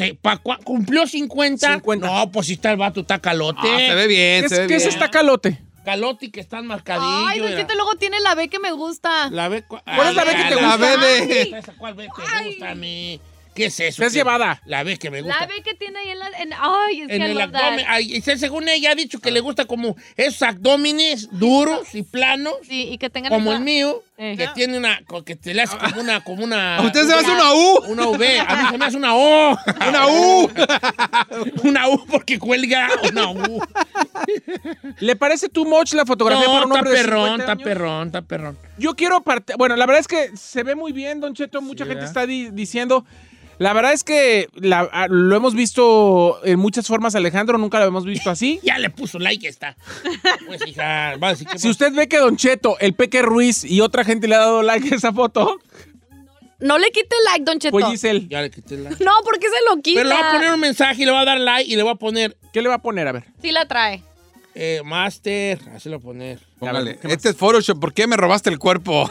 eh, 0.00 0.16
pa' 0.20 0.42
cua- 0.42 0.62
cumplió 0.62 1.06
50. 1.06 1.72
50. 1.74 2.06
No, 2.06 2.30
pues 2.30 2.46
si 2.46 2.54
está 2.54 2.70
el 2.72 2.76
vato, 2.76 3.00
está 3.00 3.18
calote. 3.20 3.60
Ah, 3.62 3.78
se 3.78 3.94
ve 3.94 4.06
bien, 4.06 4.42
¿Qué, 4.42 4.48
se 4.48 4.54
es, 4.54 4.60
ve 4.62 4.66
qué 4.68 4.74
es 4.76 4.86
esta 4.86 5.10
calote? 5.10 5.58
Calote 5.84 6.30
que 6.30 6.40
están 6.40 6.66
marcadillos. 6.66 7.26
Ay, 7.28 7.40
Don. 7.40 7.56
Cheto 7.56 7.74
luego 7.74 7.94
tiene 7.96 8.20
la 8.20 8.34
B 8.36 8.48
que 8.48 8.58
me 8.60 8.70
gusta. 8.72 9.28
La 9.30 9.48
B, 9.48 9.62
¿Cuál 9.64 9.82
es 10.10 10.14
la 10.14 10.24
B 10.24 10.30
que 10.36 10.44
te 10.44 10.54
La 10.54 10.76
gusta? 10.76 10.96
B 10.96 11.26
de... 11.26 11.42
¿Esa 11.58 11.72
¿Cuál 11.72 11.94
B 11.94 12.04
te 12.04 12.44
gusta 12.46 12.70
a 12.70 12.74
mí? 12.76 13.20
¿Qué 13.54 13.66
es 13.66 13.80
eso? 13.80 14.00
¿Te 14.00 14.06
has 14.06 14.12
¿Qué? 14.12 14.18
llevada? 14.20 14.62
La 14.64 14.82
B 14.82 14.96
que 14.96 15.10
me 15.10 15.20
gusta. 15.20 15.40
La 15.40 15.46
B 15.46 15.60
que 15.62 15.74
tiene 15.74 15.98
ahí 15.98 16.08
en 16.10 16.18
la... 16.20 16.28
en- 16.38 16.52
ay, 16.58 17.00
es 17.02 17.10
en 17.10 17.18
que 17.20 17.30
el 17.32 17.40
abdomen. 17.40 17.84
Ay, 17.88 18.14
y 18.16 18.20
se- 18.22 18.38
según 18.38 18.66
ella 18.68 18.92
ha 18.92 18.94
dicho 18.94 19.18
que 19.20 19.30
le 19.30 19.40
gusta 19.40 19.64
como 19.66 19.94
esos 20.16 20.40
abdómenes 20.42 21.28
duros 21.32 21.94
y 21.94 22.02
planos, 22.02 22.54
Sí, 22.66 22.88
y 22.92 22.96
que 22.98 23.10
tengan... 23.10 23.30
como 23.30 23.52
el 23.52 23.60
mío, 23.60 24.02
Eh. 24.18 24.36
que 24.36 24.46
tiene 24.54 24.76
una, 24.76 25.00
que 25.24 25.34
te 25.36 25.54
le 25.54 25.62
hace 25.62 25.76
como 25.78 26.00
una, 26.00 26.22
como 26.22 26.44
una. 26.44 26.76
A 26.76 26.82
usted 26.82 27.06
se 27.06 27.14
hace 27.14 27.30
una 27.30 27.54
U. 27.54 27.78
Una 27.88 28.06
V, 28.08 28.40
a 28.40 28.56
mí 28.62 28.68
se 28.70 28.78
me 28.78 28.84
hace 28.84 28.96
una 28.96 29.14
O. 29.16 29.58
Una 29.88 30.06
U. 30.06 30.50
una 31.64 31.88
U 31.88 32.04
porque 32.06 32.38
cuelga 32.38 32.88
una 33.10 33.30
U. 33.30 33.60
¿Le 35.00 35.16
parece 35.16 35.48
too 35.48 35.64
much 35.64 35.94
la 35.94 36.04
fotografía 36.06 36.44
No, 36.46 36.52
para 36.52 36.66
un 36.66 36.72
está 36.72 36.78
hombre 36.80 36.90
de 36.92 37.04
perrón, 37.04 37.24
50 37.40 37.52
está 37.52 37.64
perrón, 37.64 38.06
está 38.08 38.22
perrón. 38.22 38.58
Yo 38.78 38.94
quiero 38.94 39.22
parte. 39.22 39.54
Bueno, 39.56 39.76
la 39.76 39.86
verdad 39.86 40.00
es 40.00 40.08
que 40.08 40.36
se 40.36 40.62
ve 40.62 40.74
muy 40.74 40.92
bien, 40.92 41.20
Don 41.20 41.34
Cheto. 41.34 41.60
Mucha 41.62 41.84
Sí, 41.84 41.88
gente 41.90 42.04
¿verdad? 42.04 42.08
está 42.08 42.26
di- 42.26 42.50
diciendo. 42.50 43.04
La 43.62 43.72
verdad 43.72 43.92
es 43.92 44.02
que 44.04 44.48
la- 44.54 45.06
lo 45.08 45.36
hemos 45.36 45.54
visto 45.54 46.40
en 46.44 46.58
muchas 46.58 46.86
formas, 46.86 47.14
Alejandro. 47.14 47.56
Nunca 47.58 47.78
lo 47.80 47.86
hemos 47.86 48.04
visto 48.04 48.28
así. 48.30 48.60
Ya 48.64 48.78
le 48.78 48.90
puso 48.90 49.18
like 49.18 49.46
esta. 49.46 49.76
Pues 50.46 50.66
hija, 50.66 51.16
va 51.22 51.28
a 51.28 51.30
decir 51.30 51.46
que 51.46 51.58
Si 51.58 51.68
usted 51.70 51.92
ve 51.92 52.08
que 52.08 52.18
Don 52.18 52.36
Cheto, 52.36 52.76
el 52.80 52.94
Peque 52.94 53.22
Ruiz 53.22 53.64
y 53.64 53.80
otra 53.80 54.04
gente 54.04 54.28
le 54.28 54.34
ha 54.34 54.38
dado 54.40 54.62
like 54.62 54.92
a 54.92 54.96
esa 54.96 55.12
foto, 55.12 55.58
No 56.60 56.78
le 56.78 56.90
quite 56.90 57.14
like, 57.30 57.44
Don 57.44 57.58
Cheto. 57.58 57.72
pues 57.72 57.86
Giselle, 57.86 58.26
Ya 58.28 58.40
le 58.42 58.50
quité 58.50 58.76
la. 58.76 58.90
No, 58.90 59.12
porque 59.24 59.46
se 59.48 59.56
lo 59.74 59.80
quita. 59.82 60.00
Pero 60.00 60.08
le 60.10 60.14
voy 60.16 60.24
a 60.24 60.32
poner 60.32 60.52
un 60.54 60.60
mensaje 60.60 61.02
y 61.02 61.04
le 61.06 61.10
voy 61.12 61.20
a 61.20 61.24
dar 61.24 61.38
like 61.40 61.70
y 61.70 61.76
le 61.76 61.82
voy 61.82 61.92
a 61.92 61.96
poner 61.96 62.36
¿qué 62.52 62.62
le 62.62 62.68
va 62.68 62.76
a 62.76 62.82
poner? 62.82 63.08
A 63.08 63.12
ver. 63.12 63.24
Sí 63.42 63.50
la 63.52 63.66
trae. 63.66 64.02
eh, 64.54 64.80
Master. 64.84 65.58
Así 65.74 65.88
lo 65.88 65.98
voy 65.98 66.02
a 66.02 66.04
poner. 66.12 66.38
Póngale. 66.58 66.98
Este 67.04 67.30
es 67.30 67.36
Photoshop. 67.36 67.80
¿Por 67.80 67.92
qué 67.94 68.06
me 68.06 68.16
robaste 68.16 68.50
el 68.50 68.58
cuerpo? 68.58 69.08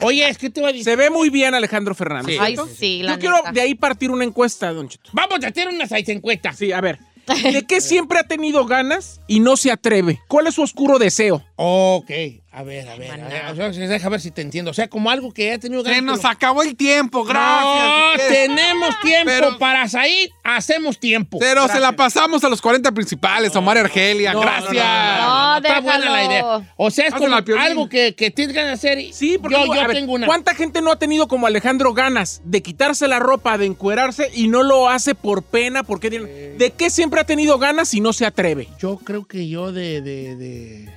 Oye, 0.00 0.28
es 0.28 0.38
que 0.38 0.50
te 0.50 0.60
iba 0.60 0.68
a 0.68 0.72
decir. 0.72 0.84
Se 0.84 0.96
ve 0.96 1.10
muy 1.10 1.30
bien 1.30 1.54
Alejandro 1.54 1.94
Fernández. 1.94 2.36
Sí. 2.36 2.56
Sí, 2.76 3.02
la 3.02 3.14
Yo 3.14 3.18
quiero 3.18 3.36
de 3.52 3.60
ahí 3.60 3.74
partir 3.74 4.10
una 4.10 4.24
encuesta, 4.24 4.72
Don 4.72 4.88
Cheto. 4.88 5.10
Vamos 5.12 5.42
a 5.44 5.48
hacer 5.48 5.68
unas 5.68 5.90
encuestas. 5.92 6.56
Sí, 6.56 6.72
a 6.72 6.80
ver. 6.80 6.98
¿De 7.42 7.66
qué 7.66 7.80
siempre 7.80 8.18
ha 8.18 8.24
tenido 8.24 8.64
ganas 8.66 9.20
y 9.26 9.40
no 9.40 9.56
se 9.56 9.70
atreve? 9.70 10.20
¿Cuál 10.28 10.46
es 10.46 10.54
su 10.54 10.62
oscuro 10.62 10.98
deseo? 10.98 11.44
Ok, 11.56 12.10
a 12.50 12.62
ver, 12.62 12.88
a 12.88 12.96
ver. 12.96 13.10
A 13.10 13.52
ver, 13.52 13.74
deja 13.74 14.08
ver 14.08 14.20
si 14.20 14.30
te 14.30 14.40
entiendo. 14.42 14.70
O 14.70 14.74
sea, 14.74 14.88
como 14.88 15.10
algo 15.10 15.32
que 15.32 15.52
he 15.52 15.58
tenido 15.58 15.82
Se 15.84 15.90
ganas. 15.90 16.04
nos 16.04 16.18
pero- 16.20 16.30
acabó 16.30 16.62
el 16.62 16.76
tiempo, 16.76 17.18
No, 17.18 17.24
gracias. 17.24 18.28
tenemos 18.28 19.00
tiempo 19.02 19.26
Pero- 19.26 19.58
para 19.58 19.86
salir, 19.88 20.30
hacemos 20.42 20.98
tiempo. 20.98 21.38
Pero 21.38 21.68
se 21.68 21.78
la 21.78 21.92
pasamos 21.92 22.42
a 22.44 22.48
los 22.48 22.60
40 22.62 22.90
principales, 22.92 23.54
Omar 23.54 23.76
y 23.76 23.80
Argelia. 23.80 24.32
No, 24.32 24.40
gracias. 24.40 24.72
no, 24.72 25.56
Está 25.58 25.80
buena 25.80 26.10
la 26.10 26.24
idea. 26.24 26.72
O 26.76 26.90
sea, 26.90 27.06
es 27.08 27.14
como 27.14 27.36
algo 27.58 27.88
que, 27.88 28.14
que 28.14 28.30
tienes 28.30 28.54
ganas 28.56 28.80
de 28.80 28.88
hacer. 28.88 28.98
y- 28.98 29.12
Sí, 29.12 29.36
porque 29.38 29.56
yo, 29.56 29.66
yo 29.66 29.72
ver, 29.72 29.92
tengo 29.92 30.14
una. 30.14 30.26
¿Cuánta 30.26 30.54
gente 30.54 30.80
no 30.80 30.90
ha 30.90 30.98
tenido 30.98 31.28
como 31.28 31.46
Alejandro 31.46 31.92
ganas 31.92 32.40
de 32.44 32.62
quitarse 32.62 33.06
la 33.08 33.18
ropa, 33.18 33.58
de 33.58 33.66
encuerarse 33.66 34.30
y 34.34 34.48
no 34.48 34.62
lo 34.62 34.88
hace 34.88 35.14
por 35.14 35.42
pena? 35.42 35.82
Porque 35.82 36.08
¿De 36.10 36.70
qué 36.76 36.88
siempre 36.90 37.20
ha 37.20 37.24
tenido 37.24 37.58
ganas 37.58 37.92
y 37.94 38.00
no 38.00 38.12
se 38.12 38.24
atreve? 38.26 38.68
Yo 38.80 38.96
creo 38.98 39.26
que 39.26 39.48
yo 39.48 39.70
de, 39.72 40.00
de, 40.00 40.36
de- 40.36 40.88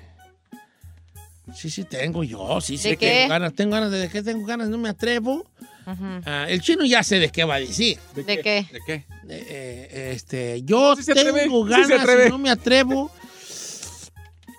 Sí, 1.56 1.70
sí, 1.70 1.84
tengo 1.84 2.24
yo. 2.24 2.60
Sí, 2.62 2.78
sí, 2.78 2.90
¿De 2.92 2.98
tengo 2.98 3.30
ganas. 3.30 3.54
Tengo 3.54 3.74
ganas 3.74 3.92
de, 3.92 4.00
de 4.00 4.10
qué 4.10 4.22
tengo 4.24 4.46
ganas, 4.46 4.70
no 4.70 4.78
me 4.78 4.90
atrevo. 4.90 5.46
Ah, 6.26 6.46
el 6.48 6.62
chino 6.62 6.86
ya 6.86 7.04
sé 7.04 7.20
de 7.20 7.30
qué 7.30 7.44
va 7.44 7.56
a 7.56 7.60
decir. 7.60 8.00
¿De 8.16 8.24
qué? 8.24 8.66
¿De 8.72 8.80
qué? 8.86 8.94
Eh, 8.94 9.06
eh, 9.30 10.12
este, 10.16 10.62
yo 10.64 10.96
Sí 10.96 11.12
tengo 11.14 11.66
sí 11.66 11.70
ganas 11.72 12.08
y 12.28 12.30
no 12.30 12.38
me 12.38 12.50
atrevo. 12.50 13.12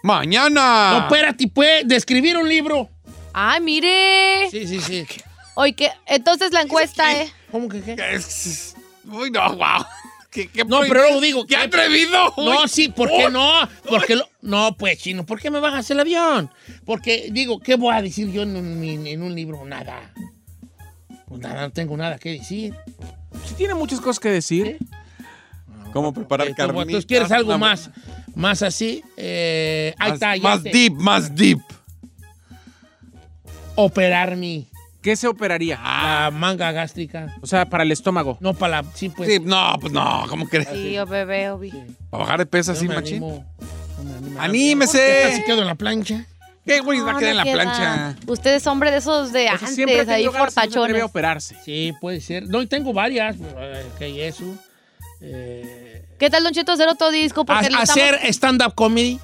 Mañana. 0.02 0.90
No, 0.92 0.98
espérate, 1.04 1.48
pues, 1.48 1.86
de 1.86 1.96
escribir 1.96 2.36
un 2.36 2.48
libro. 2.48 2.90
Ay, 3.32 3.60
mire. 3.60 4.48
Sí, 4.50 4.66
sí, 4.66 4.80
sí. 4.80 5.06
Oye, 5.54 5.74
¿qué? 5.74 5.90
entonces 6.06 6.50
la 6.52 6.62
encuesta, 6.62 7.12
¿eh? 7.14 7.32
¿Cómo 7.50 7.68
que 7.68 7.82
qué? 7.82 7.96
Es- 8.12 8.74
Uy, 9.04 9.30
no, 9.30 9.56
wow. 9.56 9.84
¿Qué, 10.32 10.48
qué 10.48 10.64
No, 10.64 10.80
pero 10.80 10.94
luego 11.02 11.20
digo, 11.20 11.42
¡Qué 11.46 11.54
¿qué? 11.56 11.60
atrevido! 11.62 12.32
Uy. 12.38 12.44
No, 12.46 12.66
sí, 12.66 12.88
¿por 12.88 13.08
qué 13.10 13.28
no? 13.30 13.52
Porque 13.88 14.16
lo- 14.16 14.26
no, 14.40 14.74
pues, 14.76 14.98
chino, 14.98 15.24
¿por 15.26 15.38
qué 15.38 15.50
me 15.50 15.60
bajas 15.60 15.88
el 15.90 16.00
avión? 16.00 16.50
Porque, 16.86 17.28
digo, 17.30 17.60
¿qué 17.60 17.76
voy 17.76 17.94
a 17.94 18.00
decir 18.02 18.30
yo 18.32 18.42
en 18.42 18.56
un, 18.56 18.82
en 19.06 19.22
un 19.22 19.34
libro? 19.34 19.64
Nada. 19.66 20.12
Pues 21.28 21.40
nada, 21.40 21.60
no 21.62 21.70
tengo 21.70 21.96
nada 21.96 22.18
que 22.18 22.30
decir. 22.30 22.74
Sí 23.46 23.54
tiene 23.56 23.74
muchas 23.74 24.00
cosas 24.00 24.18
que 24.18 24.30
decir. 24.30 24.78
¿Cómo 25.92 26.12
preparar 26.14 26.48
Eh, 26.48 26.54
carnitas? 26.56 27.02
¿Tú 27.02 27.06
quieres 27.06 27.30
algo 27.30 27.58
más, 27.58 27.90
más 28.34 28.62
así? 28.62 29.02
Eh, 29.18 29.94
ahí 29.98 30.10
Más, 30.10 30.14
está, 30.16 30.36
ya 30.36 30.42
más 30.42 30.62
deep, 30.62 30.92
más 30.94 31.34
deep. 31.34 31.58
Operar 33.74 34.36
mi 34.36 34.68
¿Qué 35.02 35.16
se 35.16 35.26
operaría? 35.26 35.76
la 35.82 36.30
manga 36.32 36.70
gástrica. 36.72 37.36
O 37.42 37.46
sea, 37.46 37.66
para 37.66 37.82
el 37.82 37.90
estómago. 37.92 38.38
No 38.40 38.54
para 38.54 38.82
la... 38.82 38.88
Sí, 38.94 39.08
pues. 39.08 39.28
Sí, 39.28 39.40
no, 39.40 39.76
pues 39.80 39.92
no, 39.92 40.24
¿cómo 40.28 40.48
crees? 40.48 40.68
Sí, 40.72 40.96
o 40.98 41.06
bebé, 41.06 41.50
o 41.50 41.58
vi. 41.58 41.70
¿Para 42.10 42.22
bajar 42.24 42.38
de 42.38 42.46
peso 42.46 42.72
no 42.72 42.78
así, 42.78 42.88
machín? 42.88 43.20
no 43.20 43.44
me. 44.30 44.40
¡Anímese! 44.40 44.98
¿Qué 44.98 45.20
tal 45.28 45.32
si 45.32 45.44
quedo 45.44 45.60
en 45.62 45.66
la 45.66 45.74
plancha? 45.74 46.24
¿Qué 46.64 46.78
güey 46.80 47.00
va 47.00 47.10
a 47.10 47.12
No, 47.14 47.18
quedar 47.18 47.30
en 47.32 47.36
no 47.38 47.44
la 47.44 47.50
queda. 47.52 47.62
plancha? 47.62 48.16
Usted 48.26 48.54
es 48.54 48.66
hombre 48.68 48.92
de 48.92 48.98
esos 48.98 49.32
de 49.32 49.46
O 49.50 49.58
sea, 49.58 49.68
antes, 49.68 50.08
ahí 50.08 50.24
no 50.26 50.32
fortachones. 50.32 51.02
a 51.02 51.04
operarse. 51.06 51.56
Sí, 51.64 51.92
puede 52.00 52.20
ser. 52.20 52.48
No, 52.48 52.62
y 52.62 52.66
tengo 52.68 52.92
varias. 52.92 53.34
eh, 53.40 53.84
Que 53.98 54.28
eso. 54.28 54.44
Eh, 55.20 56.04
¿Qué 56.18 56.30
tal, 56.30 56.44
Don 56.44 56.52
Cheto, 56.52 56.72
hacer 56.72 56.88
otro 56.88 57.10
disco? 57.10 57.44
Porque 57.44 57.66
hacer 57.66 58.14
estamos- 58.14 58.28
stand-up 58.36 58.74
comedy. 58.74 59.18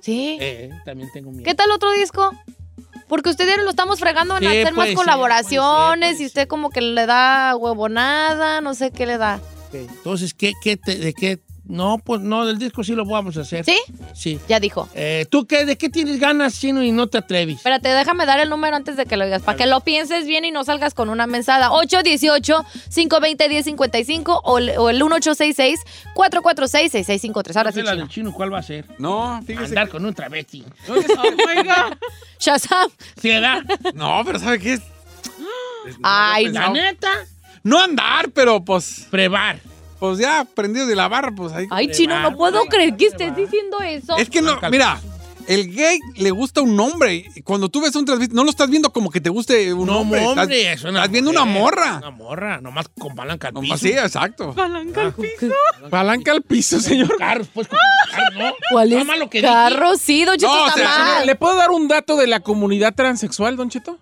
Sí. 0.00 0.36
Eh, 0.40 0.70
también 0.84 1.10
tengo 1.12 1.30
miedo. 1.30 1.44
¿Qué 1.44 1.54
tal 1.54 1.70
otro 1.72 1.90
disco? 1.92 2.30
Porque 3.08 3.30
usted 3.30 3.46
ya 3.46 3.56
lo 3.58 3.70
estamos 3.70 4.00
fregando 4.00 4.34
en 4.36 4.40
Sí, 4.40 4.46
hacer 4.46 4.72
más 4.74 4.86
ser, 4.86 4.94
colaboraciones 4.96 5.98
puede 5.98 6.12
ser, 6.12 6.16
puede 6.16 6.22
y 6.22 6.26
usted 6.26 6.48
como 6.48 6.70
que 6.70 6.80
le 6.80 7.06
da 7.06 7.54
huevonada, 7.56 8.60
no 8.60 8.74
sé 8.74 8.90
qué 8.90 9.06
le 9.06 9.18
da. 9.18 9.40
Entonces, 9.72 10.34
¿qué, 10.34 10.52
qué 10.62 10.76
te- 10.76 10.96
¿de 10.96 11.12
qué? 11.14 11.38
No, 11.66 11.96
pues 11.98 12.20
no, 12.20 12.44
del 12.44 12.58
disco 12.58 12.84
sí 12.84 12.94
lo 12.94 13.06
vamos 13.06 13.38
a 13.38 13.40
hacer. 13.40 13.64
¿Sí? 13.64 13.78
Sí. 14.12 14.38
Ya 14.48 14.60
dijo. 14.60 14.86
Eh, 14.94 15.24
¿Tú 15.30 15.46
qué, 15.46 15.64
de 15.64 15.78
qué 15.78 15.88
tienes 15.88 16.20
ganas, 16.20 16.60
Chino, 16.60 16.82
y 16.82 16.92
no 16.92 17.06
te 17.06 17.16
atreves? 17.18 17.56
Espérate, 17.56 17.88
déjame 17.88 18.26
dar 18.26 18.38
el 18.40 18.50
número 18.50 18.76
antes 18.76 18.98
de 18.98 19.06
que 19.06 19.16
lo 19.16 19.24
digas, 19.24 19.40
para 19.42 19.56
que 19.56 19.64
lo 19.66 19.80
pienses 19.80 20.26
bien 20.26 20.44
y 20.44 20.50
no 20.50 20.62
salgas 20.64 20.92
con 20.92 21.08
una 21.08 21.26
mensada. 21.26 21.70
818-520-1055 21.70 24.40
o 24.44 24.58
el, 24.58 24.72
o 24.76 24.90
el 24.90 25.00
1866-446-6653. 25.02 27.56
Ahora 27.56 27.72
sí, 27.72 27.82
la 27.82 27.96
del 27.96 28.08
chino. 28.08 28.32
¿cuál 28.32 28.52
va 28.52 28.58
a 28.58 28.62
ser? 28.62 28.84
No, 28.98 29.40
fíjese. 29.46 29.68
Andar 29.68 29.88
con 29.88 30.04
un 30.04 30.14
travesti. 30.14 30.64
Shazam. 32.38 32.90
¿Sí, 33.20 33.28
verdad? 33.28 33.62
No, 33.94 34.22
pero 34.24 34.38
¿sabe 34.38 34.58
qué 34.58 34.74
es? 34.74 34.80
Es- 34.80 35.98
no 35.98 36.02
Ay, 36.02 36.46
había 36.46 36.60
La 36.60 36.68
neta, 36.70 37.10
No 37.62 37.80
andar, 37.80 38.30
pero 38.32 38.64
pues, 38.64 39.06
prevar. 39.10 39.60
Pues 40.08 40.18
ya 40.18 40.44
prendido 40.54 40.86
de 40.86 40.94
la 40.96 41.08
barra, 41.08 41.32
pues 41.34 41.52
ahí. 41.52 41.66
Ay, 41.70 41.90
chino, 41.90 42.20
no 42.20 42.36
puedo 42.36 42.64
creer 42.66 42.96
que 42.96 43.06
estés 43.06 43.34
diciendo 43.34 43.80
eso. 43.80 44.16
Es 44.16 44.28
que 44.28 44.42
no, 44.42 44.58
mira, 44.70 45.00
el 45.46 45.74
gay 45.74 45.98
le 46.16 46.30
gusta 46.30 46.60
un 46.60 46.78
hombre. 46.78 47.24
Cuando 47.44 47.68
tú 47.68 47.80
ves 47.80 47.94
un 47.96 48.04
transvesti, 48.04 48.34
no 48.34 48.44
lo 48.44 48.50
estás 48.50 48.68
viendo 48.70 48.92
como 48.92 49.10
que 49.10 49.20
te 49.20 49.30
guste 49.30 49.72
un 49.72 49.86
No, 49.86 50.00
hombre. 50.00 50.24
hombre, 50.24 50.60
estás, 50.72 50.78
es 50.78 50.84
una 50.84 51.00
estás 51.00 51.10
viendo 51.10 51.30
una 51.30 51.44
morra. 51.44 51.98
Una 51.98 52.10
morra, 52.10 52.60
nomás 52.60 52.88
con 52.98 53.14
palanca 53.14 53.48
al 53.48 53.54
Nomás 53.54 53.80
piso. 53.80 53.92
sí, 53.94 53.98
exacto. 53.98 54.52
Palanca 54.54 55.02
al 55.02 55.12
piso. 55.14 55.54
Palanca 55.90 56.32
al 56.32 56.42
piso, 56.42 56.80
señor. 56.80 57.16
Carros, 57.16 57.48
pues, 57.52 57.68
carros, 57.68 58.34
¿no? 58.38 58.52
¿Cuál 58.70 58.92
es? 58.92 59.06
Lo 59.18 59.30
que 59.30 59.38
dije. 59.42 59.52
Carro, 59.52 59.96
sí, 59.96 60.24
Don 60.24 60.36
Cheto 60.36 60.54
No, 60.54 60.68
está 60.68 60.74
o 60.74 60.78
sea, 60.84 60.98
mal. 60.98 61.26
¿Le 61.26 61.34
puedo 61.34 61.56
dar 61.56 61.70
un 61.70 61.88
dato 61.88 62.16
de 62.16 62.26
la 62.26 62.40
comunidad 62.40 62.94
transexual, 62.94 63.56
Don 63.56 63.70
Cheto? 63.70 63.98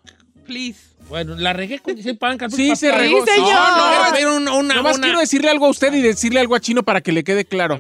Please. 0.47 0.92
Bueno, 1.13 1.37
la 1.37 1.53
regué 1.53 1.79
con 1.79 1.91
al 1.91 1.97
piso. 1.99 2.09
Sí, 2.57 2.69
papá. 2.69 2.77
se 2.77 2.91
regó. 2.91 3.23
Sí, 3.27 3.33
señor. 3.33 3.51
No, 3.53 4.05
no, 4.07 4.15
pero 4.15 4.35
una, 4.35 4.55
una, 4.55 4.75
Nomás 4.77 4.97
una- 4.97 5.09
quiero 5.09 5.21
decirle 5.21 5.51
algo 5.51 5.67
a 5.67 5.69
usted 5.69 5.93
y 5.93 6.01
decirle 6.01 6.41
algo 6.41 6.55
a 6.55 6.61
Chino 6.61 6.85
para 6.85 7.03
que 7.03 7.13
le 7.13 7.23
quede 7.23 7.45
claro. 7.45 7.79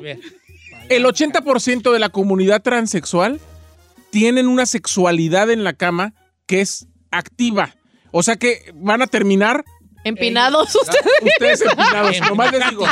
El 0.91 1.05
80% 1.07 1.93
de 1.95 1.99
la 1.99 2.11
comunidad 2.11 2.61
transexual 2.61 3.41
tienen 4.11 4.49
una 4.49 4.67
sexualidad 4.67 5.51
en 5.51 5.65
la 5.65 5.73
cama 5.73 6.13
que 6.45 6.61
es 6.61 6.89
activa. 7.11 7.75
O 8.11 8.23
sea 8.23 8.37
que 8.37 8.71
van 8.75 9.01
a 9.01 9.07
terminar 9.07 9.65
Empinados 10.05 10.75
ustedes. 10.75 11.05
ustedes 11.23 11.63
empinados. 11.63 12.21
Nomás 12.29 12.53
les 12.53 12.71
digo. 12.71 12.87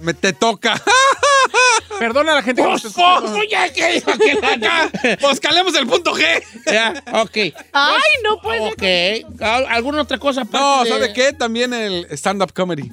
Me 0.00 0.14
te 0.14 0.32
toca. 0.32 0.80
Perdona 1.98 2.32
a 2.32 2.34
la 2.36 2.42
gente 2.42 2.62
Pues, 2.62 2.82
pues, 2.82 3.50
ya 3.50 3.72
que 3.72 3.92
dijo 3.92 4.12
que 4.18 5.16
pues 5.20 5.40
calemos 5.40 5.74
el 5.76 5.86
punto 5.86 6.14
G. 6.14 6.42
Ya, 6.66 7.02
ok. 7.12 7.36
Ay, 7.72 8.10
no 8.22 8.40
puede 8.40 8.60
Ok. 9.24 9.40
¿Al- 9.40 9.66
¿Alguna 9.66 10.02
otra 10.02 10.18
cosa? 10.18 10.44
No, 10.52 10.84
¿sabe 10.84 11.12
qué? 11.12 11.32
También 11.32 11.72
el 11.72 12.06
stand-up 12.10 12.52
comedy. 12.52 12.90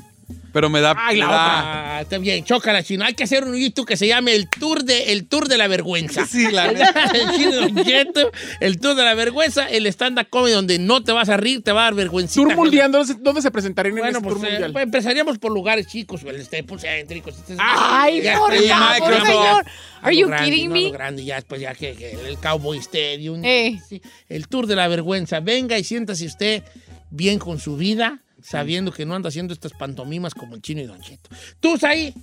Pero 0.54 0.70
me 0.70 0.80
da. 0.80 0.96
Ay, 0.98 1.18
la 1.18 1.26
da- 1.28 1.96
Ah, 1.98 2.02
está 2.02 2.18
bien, 2.20 2.46
chócala, 2.46 2.84
chino. 2.84 3.04
Hay 3.04 3.16
que 3.16 3.24
hacer 3.24 3.44
un 3.44 3.56
YouTube 3.56 3.86
que 3.88 3.98
se 3.98 4.08
llame 4.08 4.34
el 4.36 4.48
Tour 4.50 4.84
de, 4.84 5.12
el 5.12 5.28
tour 5.28 5.48
de 5.50 5.58
la 5.58 5.68
Vergüenza. 5.68 6.26
Sí, 6.34 6.50
la 6.52 6.68
el 6.68 6.78
el 8.60 8.80
Tour 8.80 8.96
de 8.96 9.04
la 9.04 9.13
Vergüenza, 9.16 9.68
el 9.70 9.86
stand-up 9.88 10.28
comedy 10.30 10.54
donde 10.54 10.80
no 10.80 11.04
te 11.04 11.12
vas 11.12 11.30
a 11.30 11.38
rir, 11.38 11.62
te 11.63 11.72
va 11.72 11.82
a 11.82 11.84
dar 11.86 11.94
vergüenza. 11.96 12.36
Tour 12.36 12.56
mundial, 12.56 12.92
¿dónde 12.92 13.13
se, 13.13 13.20
dónde 13.20 13.42
se 13.42 13.52
presentarían 13.52 13.98
en 13.98 14.04
Bueno, 14.04 14.18
ese 14.20 14.24
pues, 14.24 14.36
tour 14.36 14.46
eh, 14.46 14.52
mundial? 14.52 14.72
pues, 14.74 14.84
empezaríamos 14.84 15.38
por 15.39 15.52
lugares 15.52 15.88
chicos, 15.88 16.22
el 16.24 16.44
Staples 16.46 16.82
céntricos. 16.82 17.36
este- 17.36 17.56
Ay, 17.60 18.22
ya 18.22 18.38
por 18.38 18.54
favor, 18.56 19.26
señor. 19.26 19.66
Are 20.02 20.16
you 20.16 20.28
grande, 20.28 20.46
kidding 20.52 20.70
no, 20.70 20.76
me? 20.76 20.92
grande, 20.92 21.24
ya 21.26 21.36
después 21.36 21.62
ya 21.62 21.74
que, 21.74 21.94
que 21.96 22.12
el 22.28 22.38
Cowboy 22.38 22.78
Stadium. 22.80 23.44
Eh. 23.44 23.80
Sí, 23.88 24.02
el 24.30 24.48
Tour 24.48 24.68
de 24.68 24.76
la 24.76 24.88
Vergüenza. 24.88 25.39
Venga 25.39 25.78
y 25.80 25.84
siéntase 25.84 26.26
usted 26.26 26.63
bien 27.10 27.39
con 27.39 27.60
su 27.60 27.78
vida, 27.78 28.22
sabiendo 28.43 28.91
que 28.91 29.06
no 29.06 29.15
anda 29.15 29.29
haciendo 29.29 29.53
estas 29.53 29.73
pantomimas 29.73 30.34
como 30.34 30.56
el 30.56 30.62
chino 30.62 30.82
y 30.82 30.86
Don 30.86 31.01
Cheto. 31.01 31.29
Tú 31.60 31.75
ahí. 31.84 32.13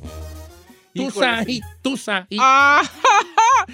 Tú 0.95 1.11
ahí. 1.23 1.61
Tú 1.83 1.99
ahí. 2.07 2.37
Ah, 2.39 2.83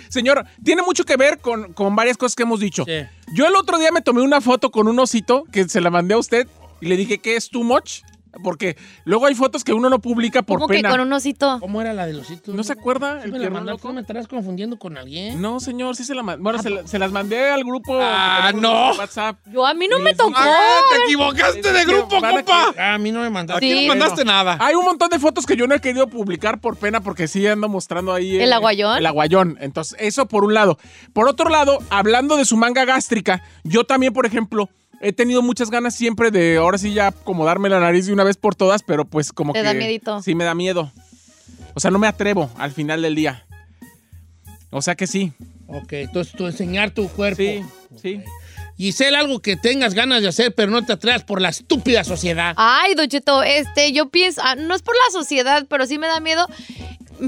Señor, 0.08 0.44
tiene 0.64 0.82
mucho 0.82 1.04
que 1.04 1.16
ver 1.16 1.38
con, 1.38 1.72
con 1.72 1.94
varias 1.96 2.16
cosas 2.16 2.34
que 2.34 2.44
hemos 2.44 2.60
dicho. 2.60 2.84
Sí. 2.84 3.04
Yo 3.34 3.46
el 3.46 3.56
otro 3.56 3.78
día 3.78 3.90
me 3.92 4.02
tomé 4.02 4.22
una 4.22 4.40
foto 4.40 4.70
con 4.70 4.88
un 4.88 4.98
osito 4.98 5.44
que 5.50 5.68
se 5.68 5.80
la 5.80 5.90
mandé 5.90 6.14
a 6.14 6.18
usted 6.18 6.46
y 6.80 6.86
le 6.86 6.96
dije 6.96 7.18
que 7.18 7.36
es 7.36 7.48
too 7.48 7.64
much. 7.64 8.02
Porque 8.42 8.76
luego 9.04 9.26
hay 9.26 9.34
fotos 9.34 9.64
que 9.64 9.72
uno 9.72 9.88
no 9.90 9.98
publica 10.00 10.42
por 10.42 10.58
Como 10.58 10.68
que 10.68 10.74
pena. 10.76 10.90
con 10.90 11.00
un 11.00 11.12
osito. 11.12 11.58
¿Cómo 11.60 11.80
era 11.80 11.92
la 11.92 12.06
de 12.06 12.12
los 12.12 12.30
hitos? 12.30 12.54
¿No 12.54 12.62
se 12.64 12.72
acuerda? 12.72 13.20
¿Sí 13.22 13.26
el 13.26 13.32
me 13.32 13.38
la? 13.38 13.48
¿No 13.50 13.92
me 13.92 14.00
estarás 14.00 14.28
confundiendo 14.28 14.78
con 14.78 14.96
alguien? 14.98 15.40
No, 15.40 15.60
señor, 15.60 15.96
sí 15.96 16.04
se 16.04 16.14
la 16.14 16.22
mandé. 16.22 16.42
Bueno, 16.42 16.60
se, 16.62 16.70
la- 16.70 16.86
se 16.86 16.98
las 16.98 17.12
mandé 17.12 17.50
al 17.50 17.64
grupo. 17.64 17.98
Ah, 18.00 18.52
no. 18.54 18.92
WhatsApp. 18.96 19.38
Yo 19.52 19.66
a 19.66 19.74
mí 19.74 19.88
no 19.88 19.98
me 19.98 20.14
tocó. 20.14 20.32
Ah, 20.36 20.80
te 20.92 21.04
equivocaste 21.04 21.72
de 21.72 21.84
grupo, 21.84 22.20
Van 22.20 22.24
a 22.38 22.42
compa. 22.44 22.74
Ah, 22.78 22.94
a 22.94 22.98
mí 22.98 23.12
no 23.12 23.20
me 23.20 23.30
mandaste. 23.30 23.64
Aquí 23.66 23.78
Sí. 23.80 23.86
no 23.86 23.94
mandaste 23.94 24.24
nada. 24.24 24.56
Hay 24.60 24.74
un 24.74 24.84
montón 24.84 25.08
de 25.10 25.18
fotos 25.18 25.46
que 25.46 25.56
yo 25.56 25.66
no 25.66 25.74
he 25.74 25.80
querido 25.80 26.06
publicar 26.08 26.60
por 26.60 26.76
pena 26.76 27.00
porque 27.00 27.28
sí 27.28 27.46
ando 27.46 27.68
mostrando 27.68 28.12
ahí. 28.12 28.36
¿El 28.36 28.52
aguayón? 28.52 28.98
El 28.98 29.06
aguayón. 29.06 29.56
Entonces, 29.60 29.96
eso 30.00 30.26
por 30.26 30.44
un 30.44 30.54
lado. 30.54 30.78
Por 31.12 31.28
otro 31.28 31.48
lado, 31.48 31.78
hablando 31.90 32.36
de 32.36 32.44
su 32.44 32.56
manga 32.56 32.84
gástrica, 32.84 33.42
yo 33.64 33.84
también, 33.84 34.12
por 34.12 34.26
ejemplo, 34.26 34.68
he 35.00 35.12
tenido 35.12 35.42
muchas 35.42 35.70
ganas 35.70 35.94
siempre 35.94 36.30
de 36.30 36.56
ahora 36.56 36.78
sí 36.78 36.92
ya 36.92 37.08
acomodarme 37.08 37.68
la 37.68 37.80
nariz 37.80 38.06
de 38.06 38.12
una 38.12 38.24
vez 38.24 38.36
por 38.36 38.54
todas, 38.54 38.82
pero 38.82 39.04
pues 39.04 39.32
como 39.32 39.52
¿Te 39.52 39.60
que. 39.60 39.64
da 39.64 39.74
miedito? 39.74 40.22
Sí, 40.22 40.34
me 40.34 40.44
da 40.44 40.54
miedo. 40.54 40.92
O 41.74 41.80
sea, 41.80 41.90
no 41.90 41.98
me 41.98 42.06
atrevo 42.06 42.50
al 42.58 42.72
final 42.72 43.02
del 43.02 43.14
día. 43.14 43.46
O 44.70 44.82
sea 44.82 44.94
que 44.94 45.06
sí. 45.06 45.32
Ok, 45.68 45.92
entonces 45.92 46.34
tú 46.36 46.46
enseñar 46.46 46.90
tu 46.90 47.08
cuerpo. 47.08 47.42
Sí, 47.42 47.62
sí. 48.00 48.22
Giselle, 48.76 49.16
algo 49.16 49.40
que 49.40 49.56
tengas 49.56 49.94
ganas 49.94 50.20
de 50.20 50.28
hacer, 50.28 50.54
pero 50.54 50.70
no 50.70 50.84
te 50.84 50.92
atrevas 50.92 51.24
por 51.24 51.40
la 51.40 51.48
estúpida 51.48 52.04
sociedad. 52.04 52.54
Ay, 52.58 52.94
Don 52.94 53.08
Cheto, 53.08 53.42
este, 53.42 53.92
yo 53.92 54.10
pienso, 54.10 54.42
ah, 54.44 54.54
no 54.54 54.74
es 54.74 54.82
por 54.82 54.94
la 54.94 55.18
sociedad, 55.18 55.66
pero 55.68 55.86
sí 55.86 55.98
me 55.98 56.06
da 56.06 56.20
miedo. 56.20 56.46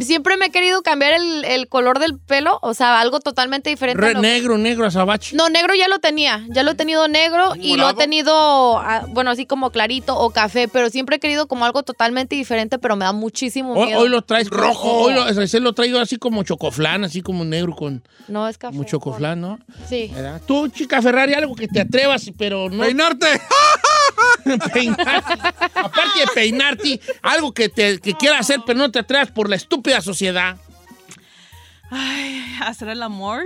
Siempre 0.01 0.37
me 0.37 0.47
he 0.47 0.51
querido 0.51 0.83
cambiar 0.83 1.13
el, 1.15 1.45
el 1.45 1.69
color 1.69 1.99
del 1.99 2.19
pelo, 2.19 2.59
o 2.63 2.75
sea, 2.75 3.01
algo 3.01 3.21
totalmente 3.21 3.71
diferente. 3.71 4.03
a 4.05 4.09
Re- 4.09 4.15
lo- 4.15 4.21
negro, 4.21 4.59
negro, 4.59 4.87
azabache. 4.87 5.35
No, 5.37 5.49
negro 5.49 5.75
ya 5.75 5.89
lo 5.89 5.99
tenía. 5.99 6.45
Ya 6.49 6.63
lo 6.63 6.73
he 6.73 6.75
tenido 6.75 7.09
negro 7.09 7.55
y 7.57 7.77
lo 7.77 7.89
he 7.91 7.95
tenido, 7.95 8.79
ah, 8.79 9.05
bueno, 9.09 9.31
así 9.31 9.47
como 9.47 9.71
clarito 9.71 10.17
o 10.19 10.31
café, 10.31 10.69
pero 10.69 10.91
siempre 10.91 11.17
he 11.17 11.19
querido 11.21 11.49
como 11.49 11.65
algo 11.65 11.83
totalmente 11.83 12.37
diferente, 12.37 12.79
pero 12.79 12.97
me 12.97 13.05
da 13.05 13.13
muchísimo 13.13 13.73
Hoy, 13.75 13.87
miedo. 13.87 14.01
hoy 14.01 14.09
lo 14.09 14.23
traes 14.23 14.49
rojo. 14.51 14.93
Hoy 15.05 15.15
lo, 15.15 15.25
lo 15.61 15.73
traigo 15.73 15.99
así 15.99 16.17
como 16.19 16.43
chocoflán, 16.43 17.05
así 17.05 17.23
como 17.23 17.45
negro 17.45 17.75
con 17.75 18.03
No, 18.29 18.47
es 18.49 18.59
café. 18.59 18.77
mucho 18.77 18.91
chocoflán, 18.99 19.41
¿no? 19.41 19.59
Sí. 19.89 20.11
¿Verdad? 20.15 20.41
Tú, 20.47 20.69
chica 20.69 21.01
Ferrari, 21.03 21.35
algo 21.35 21.55
que 21.55 21.69
te 21.69 21.81
atrevas, 21.81 22.31
pero 22.37 22.69
no 22.71 22.83
¡Peinarte! 22.85 23.27
peinarte. 24.73 25.33
Aparte 25.75 26.21
de 26.21 26.27
peinarte, 26.35 27.01
algo 27.23 27.53
que, 27.53 27.69
te, 27.69 27.99
que 28.01 28.15
quieras 28.15 28.41
hacer, 28.41 28.61
pero 28.67 28.79
no 28.79 28.91
te 28.91 28.99
atrevas 28.99 29.31
por 29.31 29.49
la 29.49 29.57
estúpida 29.57 29.78
sociedad. 30.01 30.57
Ay, 31.91 32.57
hacer 32.65 32.89
el 32.89 33.03
amor. 33.03 33.45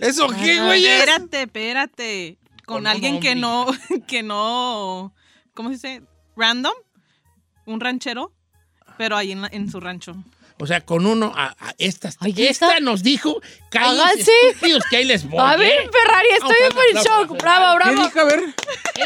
¿Eso 0.00 0.28
qué, 0.28 0.60
güey? 0.60 0.84
es? 0.86 1.00
Espérate, 1.00 1.42
espérate. 1.42 2.38
Con, 2.66 2.78
Con 2.78 2.86
alguien 2.86 3.20
que 3.20 3.34
no, 3.34 3.66
que 4.06 4.22
no, 4.22 5.14
¿cómo 5.54 5.70
se 5.70 5.74
dice? 5.74 6.02
Random, 6.36 6.74
un 7.64 7.80
ranchero, 7.80 8.32
pero 8.98 9.16
ahí 9.16 9.32
en, 9.32 9.42
la- 9.42 9.48
en 9.50 9.70
su 9.70 9.80
rancho. 9.80 10.14
O 10.60 10.66
sea, 10.66 10.80
con 10.80 11.06
uno, 11.06 11.32
a, 11.36 11.54
a 11.60 11.74
esta, 11.78 12.10
Ay, 12.18 12.34
esta 12.38 12.66
esta. 12.68 12.80
nos 12.80 13.02
dijo, 13.04 13.40
cállense, 13.70 14.30
estúpidos, 14.50 14.82
que 14.90 14.96
ahí 14.96 15.04
les 15.04 15.28
voy. 15.28 15.38
A 15.40 15.56
ver, 15.56 15.70
¿eh? 15.70 15.90
Ferrari, 15.92 16.28
estoy 16.32 16.48
darle 16.60 16.66
un 16.92 16.98
aplauso 16.98 17.08
shock. 17.08 17.38
Ferrari. 17.38 17.38
Bravo, 17.38 17.78
¿Qué 17.78 17.90
bravo. 17.90 18.02
dijo? 18.08 18.20
A 18.20 18.24
ver. 18.24 18.54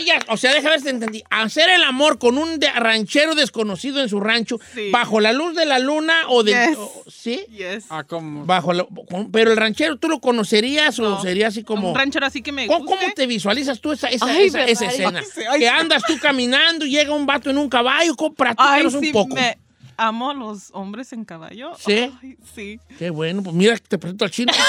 Ella, 0.00 0.18
o 0.28 0.36
sea, 0.38 0.52
déjame 0.52 0.70
ver 0.70 0.78
si 0.78 0.84
te 0.84 0.90
entendí. 0.90 1.22
Hacer 1.28 1.68
el 1.68 1.84
amor 1.84 2.18
con 2.18 2.38
un 2.38 2.58
de- 2.58 2.70
ranchero 2.72 3.34
desconocido 3.34 4.00
en 4.00 4.08
su 4.08 4.20
rancho, 4.20 4.58
Sí. 4.74 4.90
bajo 4.90 5.20
la 5.20 5.32
luz 5.34 5.54
de 5.54 5.66
la 5.66 5.78
luna 5.78 6.14
o 6.28 6.42
de... 6.42 6.52
Yes. 6.52 6.78
o- 6.78 7.04
¿Sí? 7.10 7.44
Yes. 7.50 7.84
Ah, 7.90 8.04
¿cómo? 8.04 8.46
Bajo 8.46 8.72
la- 8.72 8.86
con- 9.10 9.30
pero 9.30 9.50
el 9.50 9.56
ranchero, 9.58 9.96
¿tú 9.96 10.08
lo 10.08 10.20
conocerías 10.20 10.98
o 11.00 11.20
sería 11.20 11.48
así 11.48 11.62
como... 11.64 11.90
Un 11.90 11.94
ranchero 11.96 12.24
así 12.24 12.40
que 12.40 12.52
me 12.52 12.66
¿Cómo, 12.66 12.86
guste. 12.86 12.96
cómo 13.02 13.14
te 13.14 13.26
visualizas 13.26 13.80
tú 13.80 13.92
esa, 13.92 14.08
esa, 14.08 14.24
Ay, 14.24 14.46
esa- 14.46 14.64
esa 14.64 14.90
Ferrari. 14.90 15.02
escena? 15.02 15.18
Ay, 15.20 15.26
sí, 15.34 15.40
ay, 15.50 15.60
que 15.60 15.68
andas 15.68 16.02
tú 16.06 16.18
caminando 16.18 16.86
y 16.86 16.90
llega 16.92 17.14
un 17.14 17.26
vato 17.26 17.50
en 17.50 17.58
un 17.58 17.68
caballo, 17.68 18.14
sí, 18.90 18.96
un 18.96 19.12
poco. 19.12 19.34
me 19.34 19.58
amo 19.96 20.30
a 20.30 20.34
los 20.34 20.70
hombres 20.72 21.12
en 21.12 21.24
caballo. 21.24 21.72
¿Sí? 21.78 22.10
Ay, 22.22 22.36
sí. 22.54 22.80
Qué 22.98 23.10
bueno, 23.10 23.42
pues 23.42 23.54
mira, 23.54 23.76
te 23.78 23.98
presento 23.98 24.24
al 24.24 24.30
chino. 24.30 24.52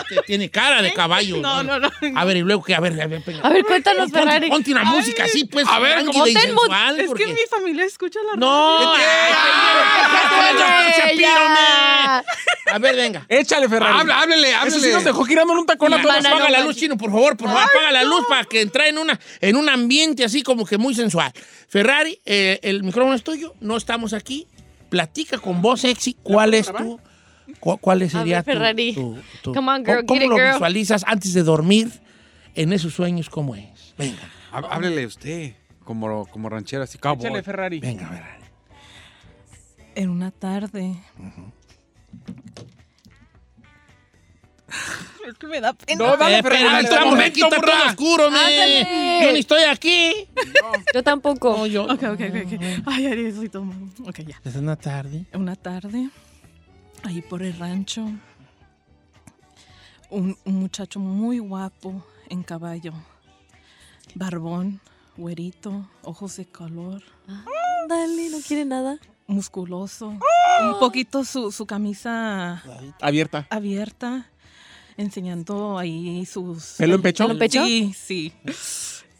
Este, 0.00 0.22
tiene 0.26 0.48
cara 0.48 0.80
de 0.80 0.92
caballo. 0.92 1.38
No, 1.38 1.62
no, 1.64 1.80
no. 1.80 1.90
A 2.14 2.24
ver, 2.24 2.36
y 2.36 2.40
luego 2.42 2.62
que, 2.62 2.72
a 2.74 2.78
ver, 2.78 2.92
a 3.00 3.06
ver, 3.08 3.20
venga. 3.26 3.40
A 3.42 3.48
ver, 3.48 3.64
cuéntanos, 3.64 4.10
Ponte, 4.12 4.18
Ferrari. 4.20 4.48
ponte 4.48 4.70
una 4.70 4.84
música 4.84 5.24
así, 5.24 5.44
pues. 5.44 5.66
A 5.66 5.80
ver, 5.80 6.04
como 6.04 6.22
ten 6.24 6.34
sensual, 6.38 7.00
Es 7.00 7.06
porque- 7.08 7.24
que 7.24 7.32
mi 7.32 7.40
familia 7.50 7.84
escucha 7.84 8.20
la 8.30 8.36
No, 8.36 8.92
radio. 8.92 9.04
ay, 9.04 10.56
Ay, 10.62 10.92
Shapiro, 10.98 11.20
ya. 11.20 12.24
me. 12.66 12.72
A 12.72 12.78
ver, 12.78 12.96
venga. 12.96 13.26
Échale, 13.28 13.68
Ferrari. 13.68 14.00
Habla, 14.00 14.20
háblele, 14.20 14.48
Ese 14.48 14.56
háblele. 14.56 14.80
sí 14.80 14.92
nos 14.92 15.04
dejó 15.04 15.24
girando 15.24 15.52
en 15.52 15.58
un 15.60 15.66
tacón 15.66 15.92
a 15.92 16.00
todos. 16.00 16.14
Hermana, 16.16 16.28
apaga 16.36 16.44
no 16.44 16.50
la 16.52 16.60
luz, 16.64 16.76
chino, 16.76 16.96
por 16.96 17.10
favor, 17.10 17.36
por 17.36 17.48
favor, 17.48 17.62
apaga 17.64 17.90
la 17.92 18.04
luz 18.04 18.24
para 18.28 18.44
que 18.44 18.60
entre 18.60 18.88
en, 18.88 18.98
una, 18.98 19.18
en 19.40 19.56
un 19.56 19.68
ambiente 19.68 20.24
así 20.24 20.42
como 20.42 20.64
que 20.64 20.78
muy 20.78 20.94
sensual. 20.94 21.32
Ferrari, 21.68 22.20
eh, 22.24 22.60
el 22.62 22.82
micrófono 22.82 23.14
es 23.14 23.24
tuyo, 23.24 23.54
no 23.60 23.76
estamos 23.92 24.14
aquí. 24.14 24.46
Platica 24.88 25.36
con 25.38 25.60
voz 25.60 25.80
sexy, 25.82 26.14
¿cuál 26.22 26.54
es 26.54 26.66
tu, 26.72 26.98
cu- 27.60 27.76
cuál 27.78 28.08
sería 28.10 28.42
tu- 28.42 28.50
Ferrari. 28.52 28.94
tu, 28.94 29.18
tu- 29.42 29.52
Come 29.54 29.70
on, 29.70 29.84
girl, 29.84 30.04
¿Cómo, 30.06 30.06
cómo 30.06 30.20
get 30.20 30.24
it, 30.24 30.30
lo 30.30 30.36
girl. 30.36 30.52
visualizas 30.54 31.04
antes 31.06 31.32
de 31.34 31.42
dormir 31.42 31.90
en 32.54 32.72
esos 32.72 32.94
sueños? 32.94 33.28
¿Cómo 33.30 33.54
es? 33.54 33.94
Venga, 33.98 34.18
Há- 34.50 34.58
Háblele 34.58 35.06
usted, 35.06 35.54
como, 35.84 36.26
como 36.26 36.48
ranchera, 36.48 36.84
así, 36.84 36.96
cowboy. 36.98 37.26
Échale, 37.26 37.42
Ferrari. 37.42 37.80
venga, 37.80 38.06
Ferrari. 38.08 38.44
En 39.94 40.08
una 40.10 40.30
tarde. 40.30 40.94
Es 45.28 45.34
que 45.38 45.46
me 45.46 45.60
da 45.60 45.72
pena. 45.72 46.04
No, 46.04 46.16
dale, 46.16 46.34
Eh, 46.34 46.38
espérame, 46.38 46.64
dale, 46.64 46.88
estamos 46.88 47.10
momento, 47.10 47.44
está 47.46 47.60
todo 47.60 47.86
oscuro, 47.86 48.30
me. 48.30 49.20
Yo 49.24 49.32
ni 49.32 49.38
estoy 49.38 49.62
aquí. 49.64 50.28
Yo 50.94 51.02
tampoco. 51.02 51.56
No, 51.56 51.66
yo. 51.66 51.84
Ok, 51.84 52.02
ok, 52.02 52.20
ok. 52.20 52.62
Ay, 52.86 53.06
ay, 53.06 53.32
soy 53.32 53.48
todo. 53.48 53.64
Ok, 54.06 54.20
ya. 54.26 54.40
Es 54.44 54.56
una 54.56 54.76
tarde. 54.76 55.26
Una 55.34 55.54
tarde, 55.56 56.08
ahí 57.04 57.22
por 57.22 57.42
el 57.42 57.56
rancho, 57.58 58.02
un, 60.10 60.36
un 60.44 60.54
muchacho 60.60 60.98
muy 61.00 61.38
guapo 61.38 62.04
en 62.28 62.42
caballo, 62.42 62.92
barbón, 64.14 64.80
güerito, 65.16 65.88
ojos 66.02 66.36
de 66.36 66.46
color, 66.46 67.02
Dale, 67.88 68.30
no 68.30 68.38
quiere 68.46 68.64
nada. 68.64 68.98
musculoso, 69.26 70.08
un 70.08 70.78
poquito 70.80 71.24
su, 71.24 71.50
su 71.52 71.66
camisa 71.66 72.62
Abierta. 73.00 73.46
abierta, 73.50 74.26
enseñando 74.96 75.78
ahí 75.78 76.24
sus... 76.26 76.74
¿Pelo 76.78 76.94
en 76.96 77.02
pecho? 77.02 77.24
¿Pelo 77.24 77.32
en 77.34 77.38
pecho? 77.38 77.64
Sí, 77.64 77.94
sí. 77.98 78.32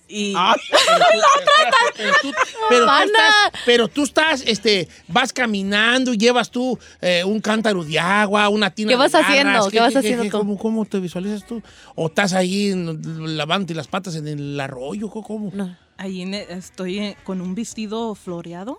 Y 0.09 0.35
Ah, 0.37 0.55
Pero 1.97 2.13
tú, 2.21 2.33
pero 2.69 2.81
tú 2.81 2.87
Mana. 2.87 3.05
estás, 3.07 3.63
pero 3.65 3.89
tú 3.89 4.03
estás, 4.03 4.43
este, 4.47 4.89
vas 5.09 5.33
caminando 5.33 6.13
y 6.13 6.19
llevas 6.19 6.51
tú 6.51 6.79
eh, 7.01 7.23
un 7.25 7.41
cántaro 7.41 7.83
de 7.85 7.99
agua, 7.99 8.49
una 8.51 8.71
tina 8.71 8.89
¿Qué 8.89 8.95
de 8.95 8.99
vas 8.99 9.15
haciendo? 9.15 9.53
garras. 9.53 9.69
¿Qué 9.73 9.81
vas 9.81 9.97
haciendo 9.97 10.25
tú? 10.25 10.31
¿cómo, 10.31 10.59
cómo 10.59 10.85
te 10.85 11.01
visualizas 11.01 11.47
tú? 11.47 11.63
¿O 11.95 12.09
estás 12.09 12.33
ahí 12.35 12.71
en- 12.73 13.37
lavándote 13.37 13.75
las 13.75 13.89
patas 13.89 14.15
en 14.17 14.29
el 14.29 14.61
arroyo? 14.61 15.09
¿Cómo? 15.09 15.51
No. 15.55 15.75
ahí 15.97 16.23
estoy 16.51 16.99
eh, 16.99 17.17
con 17.25 17.41
un 17.41 17.55
vestido 17.55 18.15
floreado 18.15 18.79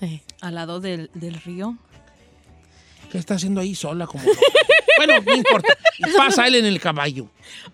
Eh. 0.00 0.20
al 0.42 0.54
lado 0.56 0.80
del, 0.80 1.10
del 1.14 1.34
río. 1.34 1.78
¿Qué 3.10 3.18
está 3.18 3.34
haciendo 3.34 3.60
ahí 3.60 3.74
sola? 3.74 4.06
Como 4.06 4.24
bueno, 4.96 5.20
no 5.24 5.34
importa. 5.34 5.76
Y 5.98 6.12
pasa 6.12 6.46
él 6.46 6.56
en 6.56 6.66
el 6.66 6.80
caballo. 6.80 7.26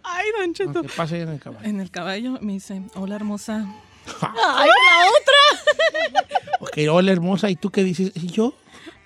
Ay, 0.02 0.26
Don 0.38 0.54
Cheto. 0.54 0.83
¿Qué 0.83 0.88
pasa 0.88 1.16
él 1.16 1.22
en 1.22 1.28
el 1.31 1.40
caballo? 1.40 1.64
En 1.66 1.81
el 1.81 1.90
caballo 1.90 2.38
me 2.40 2.52
dice, 2.54 2.83
hola 2.94 3.16
hermosa. 3.16 3.66
Ay, 4.20 4.68
la 4.68 5.09
otra. 5.11 6.24
Ok, 6.61 6.76
hola 6.90 7.12
hermosa. 7.12 7.48
¿Y 7.50 7.57
tú 7.57 7.70
qué 7.70 7.85
dices? 7.85 8.11
¿Y 8.16 8.26
yo? 8.33 8.52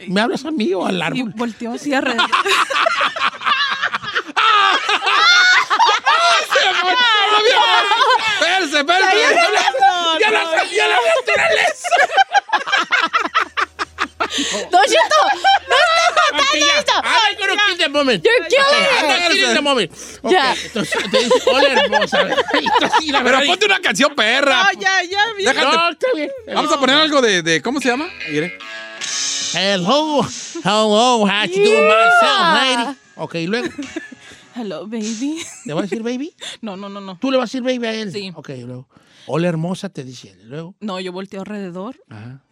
¿Me 0.08 0.20
hablas 0.22 0.44
a 0.46 0.50
mí 0.50 0.72
o 0.72 0.86
al 0.86 0.96
Y 0.98 1.02
árbol? 1.02 1.32
volteó 1.36 1.72
así 1.72 1.92
alrededor. 1.92 2.26
Espérese, 8.40 8.78
espérese. 8.78 9.16
¡Ya 10.20 10.30
la 10.30 10.64
ya 10.64 10.86
la 10.88 10.96
naturaleza! 11.16 11.96
Don 14.70 14.82
Cheto, 14.86 15.20
Ok, 16.32 16.54
ya. 16.54 16.78
esto. 16.78 16.92
I'm 17.02 17.36
gonna 17.38 17.56
kill 17.66 17.76
the 17.78 17.88
moment. 18.04 18.24
You're 18.24 18.48
killing 18.48 18.86
I'm 18.98 19.04
it. 19.10 19.22
gonna 19.22 19.34
kill 19.34 19.54
the 19.54 19.60
moment. 19.62 19.92
Ok, 20.22 20.32
Ya. 20.32 20.54
Entonces 20.64 21.10
te 21.10 21.18
dice, 21.18 21.50
hola 21.50 21.68
hermosa. 21.72 22.26
Así, 22.82 23.10
la 23.10 23.18
Pero 23.22 23.36
verdad, 23.38 23.46
ponte 23.46 23.66
una 23.66 23.80
canción 23.80 24.14
perra. 24.14 24.64
No, 24.64 24.80
ya, 24.80 25.02
ya, 25.04 25.18
vi. 25.36 25.44
Déjate. 25.44 25.76
No, 25.76 25.90
está 25.90 26.06
bien. 26.14 26.30
Vamos 26.54 26.72
a 26.72 26.78
poner 26.80 26.96
algo 26.96 27.20
de, 27.20 27.42
de- 27.42 27.62
¿cómo 27.62 27.80
se 27.80 27.88
llama? 27.88 28.06
Mire. 28.30 28.58
Hello, 29.54 30.22
hello, 30.64 31.26
how 31.26 31.44
you 31.46 31.62
doing 31.64 31.86
myself, 31.86 32.54
lady? 32.54 32.98
Ok, 33.16 33.34
luego, 33.46 33.68
Hello, 34.54 34.86
baby. 34.86 35.42
¿le 35.66 35.74
va 35.74 35.80
a 35.80 35.82
decir 35.82 36.02
baby? 36.02 36.34
No, 36.62 36.76
no, 36.76 36.88
no, 36.88 37.00
no. 37.00 37.18
¿Tú 37.18 37.30
le 37.30 37.36
vas 37.36 37.44
a 37.44 37.58
decir 37.58 37.62
baby 37.62 37.86
a 37.86 37.92
él? 37.94 38.12
Sí. 38.12 38.32
Ok, 38.34 38.50
luego. 38.64 38.88
Hola 39.26 39.48
hermosa, 39.48 39.88
te 39.90 40.04
dice 40.04 40.30
él. 40.30 40.48
Luego, 40.48 40.74
No, 40.80 40.98
yo 41.00 41.12
volteo 41.12 41.40
alrededor, 41.40 42.02
ajá. 42.08 42.42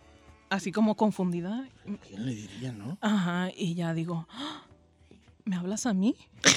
así 0.50 0.72
como 0.72 0.96
confundida. 0.96 1.64
¿Quién 2.06 2.26
le 2.26 2.34
diría, 2.34 2.72
no? 2.72 2.98
Ajá, 3.00 3.48
y 3.56 3.74
ya 3.74 3.92
digo, 3.94 4.26
"Ah, 4.30 4.62
¿me 5.44 5.56
hablas 5.56 5.86
a 5.86 5.94
mí? 5.94 6.16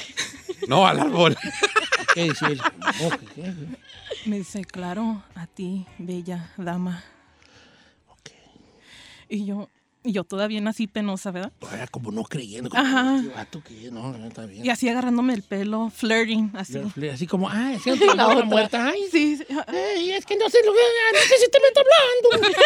No, 0.68 0.86
al 0.86 0.98
árbol. 0.98 1.36
¿Qué? 2.14 2.30
Ok, 2.30 3.20
¿qué? 3.34 3.52
Me 4.24 4.38
dice, 4.38 4.64
claro, 4.64 5.22
a 5.34 5.46
ti, 5.46 5.84
bella 5.98 6.52
dama. 6.56 7.04
Ok. 8.08 8.30
Y 9.28 9.44
yo, 9.44 9.68
y 10.02 10.12
yo 10.12 10.24
todavía 10.24 10.62
así 10.66 10.86
penosa, 10.86 11.32
¿verdad? 11.32 11.52
Todavía 11.58 11.86
como 11.88 12.10
no 12.12 12.22
creyendo. 12.24 12.70
Como 12.70 12.82
Ajá. 12.82 13.16
este 13.18 13.28
vato 13.34 13.62
que 13.62 13.90
no, 13.90 14.16
no 14.16 14.26
está 14.26 14.46
bien. 14.46 14.64
Y 14.64 14.70
así 14.70 14.88
agarrándome 14.88 15.34
el 15.34 15.42
pelo, 15.42 15.90
flirting, 15.90 16.52
así. 16.54 16.78
Así 17.12 17.26
como, 17.26 17.50
ah, 17.50 17.74
es 17.74 17.82
que 17.82 17.94
la 18.16 18.28
otra 18.28 18.44
muerta. 18.44 18.86
Ay, 18.88 19.02
Sí, 19.10 19.36
sí, 19.36 19.44
Ey, 19.72 20.12
es 20.12 20.24
que 20.24 20.36
no 20.36 20.48
sé 20.48 20.58
lo 20.64 20.72
que. 20.72 20.78
No 21.12 21.18
sé 21.20 21.34
si 21.44 21.50
te 21.50 21.58
me 21.60 21.68
está 21.68 21.80
hablando. 21.80 22.58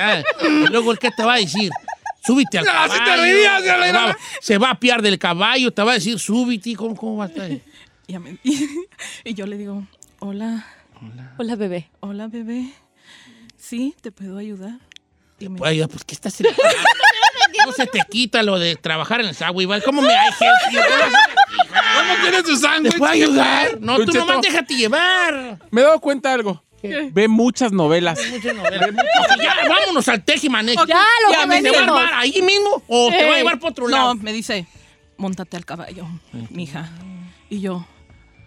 Ah, 0.00 0.22
y 0.42 0.66
luego 0.72 0.90
el 0.90 0.98
que 0.98 1.10
te 1.12 1.22
va 1.24 1.34
a 1.34 1.38
decir. 1.38 1.70
Súbite 2.26 2.58
al 2.58 2.64
Ah, 2.68 2.72
caballo. 2.88 2.92
sí 2.94 2.98
te 3.04 3.16
la- 3.16 3.86
se, 3.86 3.92
va, 3.92 4.16
se 4.40 4.58
va 4.58 4.70
a 4.70 4.80
piar 4.80 5.02
del 5.02 5.18
caballo, 5.18 5.70
te 5.72 5.82
va 5.82 5.92
a 5.92 5.94
decir, 5.94 6.18
súbite. 6.18 6.74
¿Cómo, 6.74 6.96
cómo 6.96 7.16
va 7.18 7.24
a 7.24 7.28
estar? 7.28 7.50
Y, 8.06 8.14
a 8.14 8.20
mí- 8.20 8.38
y- 8.42 8.68
y 9.24 9.34
yo 9.34 9.46
le 9.46 9.56
digo, 9.58 9.82
hola, 10.20 10.66
Hola, 11.38 11.56
bebé. 11.56 11.90
hola, 12.00 12.28
bebé. 12.28 12.70
Sí, 13.58 13.94
¿te 14.00 14.10
puedo 14.12 14.38
ayudar? 14.38 14.78
Y 15.38 15.48
me- 15.48 15.60
Oye, 15.60 15.86
pues, 15.88 16.04
¿qué 16.04 16.14
estás 16.14 16.34
haciendo? 16.34 16.56
No 17.66 17.72
se 17.72 17.86
te 17.86 18.00
quita 18.10 18.42
lo 18.42 18.58
de 18.58 18.76
trabajar 18.76 19.20
en 19.22 19.28
el 19.28 19.34
Subway, 19.34 19.64
¿vale? 19.64 19.82
¿Cómo 19.82 20.02
me 20.02 20.12
hay 20.14 20.30
you? 20.72 20.80
no 20.80 22.20
quieres 22.20 22.44
¿Te 22.44 22.56
sándwich? 22.56 22.98
puedo 22.98 23.12
ayudar? 23.12 23.80
No, 23.80 24.04
tú 24.04 24.12
nomás 24.12 24.42
déjate 24.42 24.74
llevar. 24.74 25.58
Me 25.70 25.80
he 25.80 25.84
dado 25.84 25.98
cuenta 26.00 26.28
de 26.30 26.34
algo. 26.36 26.62
¿Qué? 26.88 27.10
Ve 27.12 27.28
muchas 27.28 27.72
novelas. 27.72 28.18
Muchas 28.30 28.54
novelas. 28.54 28.90
Ya, 29.42 29.54
vámonos 29.68 30.08
al 30.08 30.24
tejimanejo. 30.24 30.84
Ya, 30.86 31.02
lo 31.26 31.32
Ya, 31.32 31.40
que 31.40 31.46
me 31.46 31.62
¿Te 31.62 31.70
va 31.70 31.78
a 31.78 31.82
armar 31.84 32.14
ahí 32.14 32.42
mismo 32.42 32.82
o 32.88 33.10
te 33.10 33.24
va 33.24 33.34
a 33.34 33.38
llevar 33.38 33.58
para 33.58 33.70
otro 33.70 33.88
lado? 33.88 34.14
No, 34.14 34.20
me 34.22 34.32
dice, 34.32 34.66
montate 35.16 35.56
al 35.56 35.64
caballo, 35.64 36.06
mija. 36.50 36.90
Y 37.50 37.60
yo, 37.60 37.86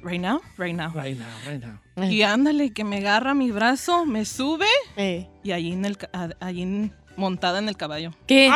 right 0.03 0.19
now, 0.21 0.41
right 0.57 0.75
now. 0.75 0.91
Right 0.93 1.17
now, 1.17 1.27
right 1.45 1.63
now. 1.63 2.09
Y 2.11 2.21
ándale, 2.21 2.71
que 2.73 2.83
me 2.83 2.97
agarra 2.97 3.33
mi 3.33 3.49
brazo, 3.51 4.05
me 4.05 4.23
sube 4.25 4.67
Eh. 4.97 5.27
y 5.43 5.51
allí, 5.51 5.73
en 5.73 5.85
el, 5.85 5.97
allí 6.39 6.61
en- 6.61 6.93
montada 7.17 7.59
en 7.59 7.67
el 7.67 7.75
caballo. 7.75 8.11
¿Qué? 8.27 8.51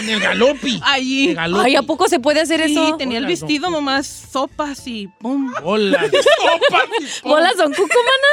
En 0.00 0.08
el 0.08 0.20
galopi. 0.20 0.80
Allí. 0.84 1.28
De 1.28 1.34
galopi. 1.34 1.64
Ay, 1.66 1.76
¿a 1.76 1.82
poco 1.82 2.08
se 2.08 2.20
puede 2.20 2.40
hacer 2.40 2.64
Sí, 2.66 2.72
eso? 2.72 2.96
tenía 2.96 3.18
el 3.18 3.26
vestido 3.26 3.64
don- 3.64 3.72
nomás 3.72 4.06
sopas 4.32 4.86
y 4.86 5.08
pum. 5.18 5.52
Hola. 5.62 6.00
¿Bolas 7.24 7.54
son 7.56 7.72
cucumanas? 7.72 7.90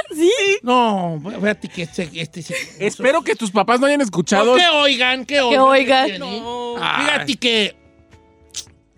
Sí. 0.15 0.31
No, 0.63 1.21
fíjate 1.23 1.67
que 1.67 1.83
este... 1.83 2.09
este 2.13 2.41
sí- 2.41 2.53
Espero 2.79 3.21
que 3.23 3.35
tus 3.35 3.51
papás 3.51 3.79
no 3.79 3.87
hayan 3.87 4.01
escuchado. 4.01 4.53
No, 4.53 4.57
que 4.57 4.67
oigan, 4.67 5.25
que 5.25 5.41
oigan. 5.41 5.61
oigan. 5.61 6.07
Jenny. 6.11 6.43
Ay. 6.81 7.05
Fíjate 7.05 7.35
que... 7.35 7.86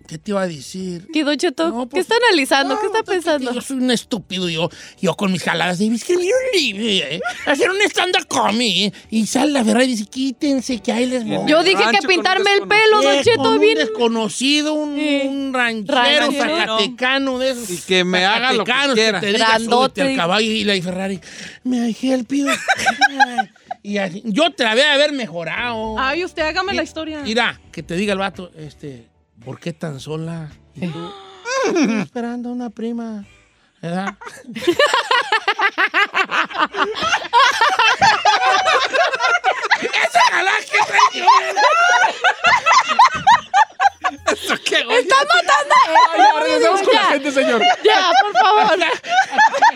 ¿Qué 0.10 0.17
te 0.17 0.32
iba 0.32 0.41
a 0.41 0.48
decir? 0.48 1.06
¿Qué, 1.13 1.24
Don 1.24 1.38
Cheto? 1.38 1.69
No, 1.69 1.82
¿Qué 1.84 1.91
pues- 1.91 2.02
está 2.02 2.15
analizando? 2.15 2.80
¿Qué 2.80 2.88
está 2.88 3.04
pensando? 3.04 3.54
Yo 3.54 3.62
soy 3.62 3.78
un 3.78 3.91
estúpido, 3.91 4.50
yo, 4.50 4.67
yo 5.00 5.15
con 5.15 5.32
mis 5.32 5.43
jaladas 5.43 5.78
de 5.78 5.86
escribir 5.86 6.32
un 6.34 6.60
libro, 6.60 6.84
¿eh? 6.84 7.19
hacer 7.45 7.69
un 7.69 7.80
stand-up 7.84 8.28
comedy, 8.28 8.86
¿eh? 8.86 8.93
y 9.12 9.28
sale 9.28 9.52
la 9.52 9.62
verdad 9.62 9.82
y 9.84 9.88
dice, 9.89 10.06
quítense, 10.06 10.80
que 10.80 10.91
ahí 10.91 11.06
les 11.06 11.24
voy. 11.24 11.48
Yo 11.48 11.62
dije 11.62 11.84
que 11.91 12.08
pintarme 12.08 12.52
el 12.56 12.67
pelo, 12.67 13.04
Don 13.04 13.13
Eh, 13.13 13.22
Cheto, 13.24 13.43
con 13.43 13.60
bien. 13.60 13.78
un 13.78 13.86
desconocido, 13.86 14.74
un, 14.74 15.00
un 15.00 15.54
ranchero, 15.54 16.26
Ranchero. 16.26 16.56
zacatecano 16.58 17.38
de 17.38 17.52
esos. 17.52 17.69
Y 17.69 17.78
que 17.78 18.04
me 18.04 18.26
haga 18.26 18.52
lo 18.54 18.63
que 18.63 18.74
quiera. 18.95 19.19
te 19.19 19.28
diga, 19.28 19.54
al 19.54 20.15
caballo 20.15 20.52
y 20.52 20.63
la 20.63 20.82
Ferrari, 20.82 21.19
me 21.63 21.95
el 22.02 22.26
pido. 22.26 22.50
y 23.84 23.98
así, 24.00 24.24
yo 24.26 24.52
te 24.52 24.63
la 24.63 24.74
voy 24.74 24.82
a 24.82 24.93
haber 24.93 25.12
mejorado. 25.12 26.00
Ay, 26.00 26.24
usted 26.24 26.41
hágame 26.41 26.74
la 26.74 26.82
historia. 26.82 27.19
Mira, 27.19 27.62
que 27.72 27.84
te 27.84 27.95
diga 27.95 28.13
el 28.13 28.19
vato, 28.19 28.52
este, 28.58 29.09
¿por 29.43 29.60
qué 29.60 29.73
tan 29.73 29.99
sola? 29.99 30.49
Y 30.75 30.88
tú, 30.88 31.12
"Estoy 31.67 32.02
esperando 32.02 32.49
a 32.49 32.52
una 32.54 32.69
prima. 32.69 33.25
¿Verdad? 33.82 34.15
¡Esa 39.82 40.19
galán 40.32 40.63
que 40.63 40.78
trae! 40.88 41.23
¡Está 44.99 45.15
matando! 45.17 45.75
Ay, 46.12 46.19
ya, 46.19 46.39
regresamos 46.39 46.82
con 46.82 46.93
la 46.95 47.04
gente, 47.06 47.32
señor. 47.32 47.62
Ya, 47.84 48.12
por 48.21 48.34
favor. 48.34 48.80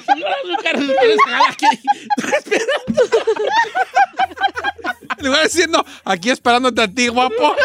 Señora 0.06 0.36
Azúcar, 0.43 0.76
esa 0.76 1.30
galán 1.30 1.56
que 1.56 1.67
Le 5.23 5.30
voy 5.30 5.43
diciendo, 5.43 5.86
aquí 6.04 6.30
esperándote 6.30 6.82
a 6.82 6.88
ti, 6.88 7.08
guapo. 7.08 7.56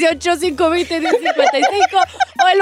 618-520-1055 0.00 2.04
o 2.44 2.48
el 2.48 2.60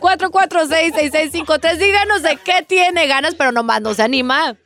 1866-446-6653. 0.00 1.76
Díganos 1.76 2.22
de 2.22 2.36
qué 2.36 2.62
tiene 2.66 3.06
ganas, 3.06 3.34
pero 3.34 3.52
nomás 3.52 3.80
no 3.80 3.94
se 3.94 4.02
anima. 4.02 4.56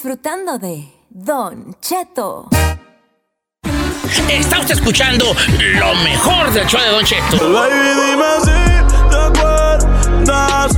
disfrutando 0.00 0.58
de 0.58 0.99
Don 1.24 1.76
Cheto. 1.82 2.48
Está 4.30 4.60
usted 4.60 4.74
escuchando 4.76 5.26
lo 5.78 5.94
mejor 5.96 6.50
del 6.50 6.66
show 6.66 6.80
de 6.80 6.88
Don 6.88 7.04
Cheto. 7.04 7.52
Baby, 7.52 7.74
dime 8.00 8.24
si 8.40 9.10
te 9.10 9.16
acuerdas. 9.16 10.76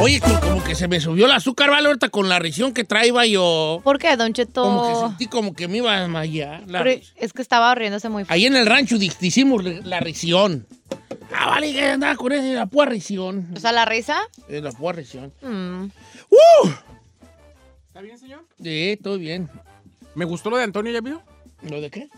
Oye, 0.00 0.20
como- 0.20 0.48
que 0.64 0.74
se 0.74 0.86
me 0.86 1.00
subió 1.00 1.24
el 1.24 1.32
azúcar, 1.32 1.70
¿vale? 1.70 1.86
Ahorita 1.88 2.10
con 2.10 2.28
la 2.28 2.38
risión 2.38 2.74
que 2.74 2.84
traía 2.84 3.24
yo. 3.24 3.80
¿Por 3.82 3.98
qué, 3.98 4.16
Don 4.16 4.34
Cheto? 4.34 4.62
Como 4.62 4.86
que 4.86 5.08
sentí 5.08 5.26
como 5.26 5.54
que 5.54 5.66
me 5.66 5.78
iba 5.78 5.94
a 5.96 6.00
desmayar. 6.00 6.62
la 6.66 6.82
es 6.90 7.32
que 7.32 7.40
estaba 7.42 7.74
riéndose 7.74 8.08
muy 8.10 8.24
fuerte. 8.24 8.34
Ahí 8.34 8.44
en 8.46 8.54
el 8.54 8.66
rancho 8.66 8.96
hicimos 8.96 9.64
la 9.64 10.00
risión. 10.00 10.66
Ah, 11.34 11.46
vale, 11.46 11.72
que 11.72 11.84
andaba 11.84 12.16
con 12.16 12.32
esa 12.32 12.44
la 12.44 12.66
pura 12.66 12.86
risión. 12.90 13.48
O 13.54 13.60
sea, 13.60 13.72
la 13.72 13.84
risa. 13.84 14.18
Eh, 14.48 14.60
la 14.60 14.72
pura 14.72 14.92
risión. 14.94 15.32
mm, 15.42 15.84
¡Uh! 16.30 16.68
¿Está 17.88 18.00
bien, 18.00 18.18
señor? 18.18 18.44
Sí, 18.62 18.98
todo 19.02 19.18
bien. 19.18 19.48
Me 20.14 20.24
gustó 20.24 20.50
lo 20.50 20.56
de 20.56 20.64
Antonio, 20.64 20.92
¿ya 20.92 21.00
vio? 21.00 21.22
¿Lo 21.62 21.80
de 21.80 21.90
qué? 21.90 22.08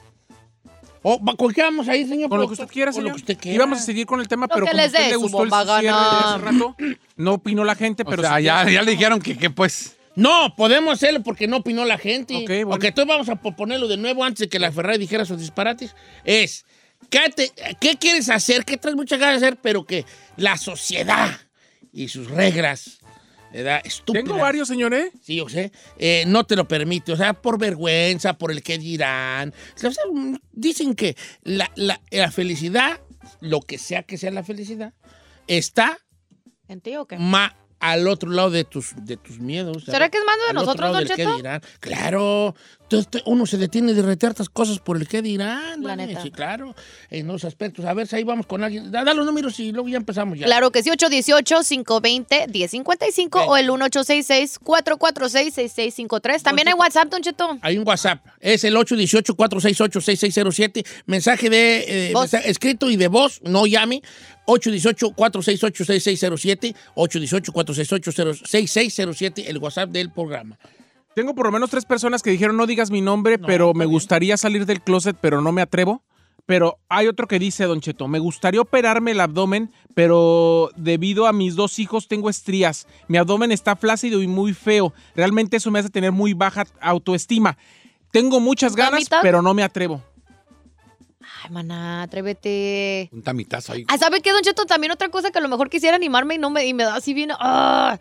Oh, 1.02 1.18
¿Con 1.36 1.52
qué 1.54 1.62
vamos 1.62 1.88
ahí, 1.88 2.06
señor? 2.06 2.28
Con 2.28 2.40
lo 2.40 2.46
que 2.46 2.52
usted 2.52 2.68
quiera, 2.68 2.90
Con 2.92 2.96
señor. 2.96 3.08
lo 3.10 3.14
que 3.14 3.20
usted 3.22 3.38
quiera. 3.38 3.54
Íbamos 3.56 3.78
a 3.78 3.82
seguir 3.82 4.04
con 4.06 4.20
el 4.20 4.28
tema, 4.28 4.46
Lo 4.46 4.54
pero 4.54 4.66
que 4.66 4.70
como 4.72 4.82
les 4.82 4.92
usted 4.92 5.08
le 5.08 5.16
gustó 5.16 5.42
el 5.44 5.48
bomba 5.48 5.64
cierre 5.64 5.80
de 5.82 5.86
gana. 5.86 6.34
hace 6.34 6.44
rato, 6.44 6.76
no 7.16 7.32
opinó 7.32 7.64
la 7.64 7.74
gente, 7.74 8.04
pero 8.04 8.20
o 8.22 8.24
sea, 8.24 8.36
si 8.36 8.42
ya, 8.44 8.68
ya 8.68 8.82
le 8.82 8.90
dijeron 8.90 9.20
que, 9.20 9.36
que 9.36 9.48
pues... 9.50 9.96
No, 10.14 10.54
podemos 10.56 10.92
hacerlo 10.94 11.22
porque 11.22 11.46
no 11.46 11.58
opinó 11.58 11.84
la 11.86 11.96
gente. 11.96 12.36
Ok, 12.36 12.48
bueno. 12.48 12.68
Porque 12.70 12.88
entonces 12.88 13.08
vamos 13.08 13.28
a 13.30 13.36
ponerlo 13.36 13.88
de 13.88 13.96
nuevo 13.96 14.22
antes 14.24 14.40
de 14.40 14.48
que 14.50 14.58
la 14.58 14.70
Ferrari 14.72 14.98
dijera 14.98 15.24
sus 15.24 15.38
disparates. 15.38 15.94
Es, 16.24 16.66
¿qué, 17.08 17.20
te- 17.34 17.52
qué 17.80 17.96
quieres 17.96 18.28
hacer? 18.28 18.64
¿Qué 18.64 18.76
traes 18.76 18.96
muchas 18.96 19.18
ganas 19.18 19.40
de 19.40 19.46
hacer? 19.46 19.58
Pero 19.60 19.84
que 19.84 20.04
la 20.36 20.56
sociedad 20.56 21.38
y 21.92 22.08
sus 22.08 22.28
reglas, 22.30 22.98
¿verdad? 23.52 23.80
Estúpidas. 23.84 24.24
Tengo 24.24 24.38
varios, 24.38 24.68
señor, 24.68 24.94
¿eh? 24.94 25.10
Sí, 25.22 25.36
yo 25.36 25.48
sé. 25.48 25.72
eh, 25.98 26.24
no 26.26 26.44
te 26.44 26.56
lo 26.56 26.66
permite. 26.68 27.12
O 27.12 27.16
sea, 27.16 27.32
por 27.34 27.58
vergüenza, 27.58 28.34
por 28.38 28.50
el 28.52 28.62
que 28.62 28.78
dirán. 28.78 29.52
O 29.74 29.78
sea, 29.78 29.90
dicen 30.52 30.94
que 30.94 31.16
la, 31.42 31.70
la- 31.74 32.00
la 32.10 32.30
felicidad, 32.30 33.00
lo 33.40 33.60
que 33.60 33.78
sea 33.78 34.02
que 34.04 34.18
sea 34.18 34.30
la 34.30 34.44
felicidad, 34.44 34.92
está 35.46 35.98
¿En 36.68 36.80
ti 36.80 36.94
o 36.96 37.06
qué? 37.06 37.18
ma- 37.18 37.56
al 37.80 38.06
otro 38.06 38.30
lado 38.30 38.50
de 38.50 38.62
tus, 38.64 38.92
de 38.96 39.16
tus 39.16 39.40
miedos. 39.40 39.84
¿Será 39.84 40.10
que 40.10 40.18
es 40.18 40.24
mando 40.24 40.46
de 40.46 40.52
nosotros, 40.52 40.92
Don 40.92 41.04
Cheto? 41.06 41.36
dirán. 41.36 41.60
Claro. 41.80 42.54
Uno 43.24 43.46
se 43.46 43.56
detiene 43.56 43.94
de 43.94 44.02
retear 44.02 44.32
estas 44.32 44.48
cosas 44.48 44.80
por 44.80 44.96
el 44.96 45.06
que 45.08 45.22
dirán. 45.22 45.82
La 45.82 45.96
neta. 45.96 46.22
Sí, 46.22 46.30
claro. 46.30 46.74
En 47.08 47.26
los 47.26 47.44
aspectos. 47.44 47.84
A 47.84 47.94
ver 47.94 48.06
si 48.06 48.14
ahí 48.16 48.24
vamos 48.24 48.46
con 48.46 48.62
alguien. 48.64 48.90
Da, 48.90 49.04
da 49.04 49.14
los 49.14 49.24
números 49.24 49.58
y 49.60 49.70
luego 49.72 49.88
ya 49.88 49.96
empezamos 49.96 50.38
ya. 50.38 50.44
Claro 50.46 50.70
que 50.72 50.82
sí, 50.82 50.90
818-520-1055 50.90 53.46
o 53.46 53.56
el 53.56 53.70
1866-446-6653. 53.70 56.42
También 56.42 56.68
hay 56.68 56.74
WhatsApp, 56.74 57.08
Don 57.08 57.22
Cheto. 57.22 57.58
Hay 57.62 57.78
un 57.78 57.86
WhatsApp. 57.86 58.26
Es 58.40 58.64
el 58.64 58.74
818-468-6607. 58.76 60.84
Mensaje 61.06 61.48
de 61.48 62.10
eh, 62.10 62.14
mensaje 62.14 62.50
escrito 62.50 62.90
y 62.90 62.96
de 62.96 63.06
voz. 63.08 63.40
No 63.42 63.66
llame. 63.66 64.02
818-468-6607. 64.46 66.74
818-468-6607. 66.94 69.44
El 69.46 69.58
WhatsApp 69.58 69.90
del 69.90 70.10
programa. 70.10 70.58
Tengo 71.14 71.34
por 71.34 71.46
lo 71.46 71.52
menos 71.52 71.70
tres 71.70 71.84
personas 71.84 72.22
que 72.22 72.30
dijeron 72.30 72.56
no 72.56 72.66
digas 72.66 72.90
mi 72.90 73.00
nombre, 73.00 73.38
No, 73.38 73.46
pero 73.46 73.74
me 73.74 73.84
bien. 73.84 73.92
gustaría 73.92 74.36
salir 74.36 74.66
del 74.66 74.80
closet, 74.80 75.16
pero 75.20 75.40
no 75.40 75.52
me 75.52 75.62
atrevo. 75.62 76.02
Pero 76.46 76.78
hay 76.88 77.06
otro 77.06 77.28
que 77.28 77.38
dice, 77.38 77.64
Don 77.64 77.80
Cheto, 77.80 78.08
me 78.08 78.18
gustaría 78.18 78.60
operarme 78.60 79.12
el 79.12 79.20
abdomen, 79.20 79.70
pero 79.94 80.70
debido 80.76 81.26
a 81.26 81.32
mis 81.32 81.54
dos 81.54 81.78
hijos 81.78 82.08
tengo 82.08 82.28
estrías. 82.30 82.88
Mi 83.06 83.18
abdomen 83.18 83.52
está 83.52 83.76
flácido 83.76 84.20
y 84.22 84.26
muy 84.26 84.52
feo. 84.52 84.92
Realmente 85.14 85.58
eso 85.58 85.70
me 85.70 85.78
hace 85.78 85.90
tener 85.90 86.10
muy 86.10 86.32
baja 86.32 86.64
autoestima. 86.80 87.56
Tengo 88.10 88.40
muchas 88.40 88.74
ganas, 88.74 88.92
¿Mamita? 88.94 89.20
pero 89.22 89.42
no 89.42 89.54
me 89.54 89.62
atrevo. 89.62 90.02
Ay, 91.42 91.50
maná, 91.50 92.02
atrévete. 92.02 93.08
Un 93.12 93.22
tamitazo 93.22 93.72
ahí. 93.72 93.84
Ah, 93.88 93.98
¿sabe 93.98 94.20
qué, 94.20 94.32
Don 94.32 94.42
Cheto? 94.42 94.64
También 94.66 94.90
otra 94.92 95.08
cosa 95.08 95.30
que 95.30 95.38
a 95.38 95.42
lo 95.42 95.48
mejor 95.48 95.70
quisiera 95.70 95.96
animarme 95.96 96.34
y 96.34 96.38
no 96.38 96.50
me, 96.50 96.66
y 96.66 96.74
me 96.74 96.84
da 96.84 96.96
así 96.96 97.14
bien. 97.14 97.30
ah. 97.38 97.98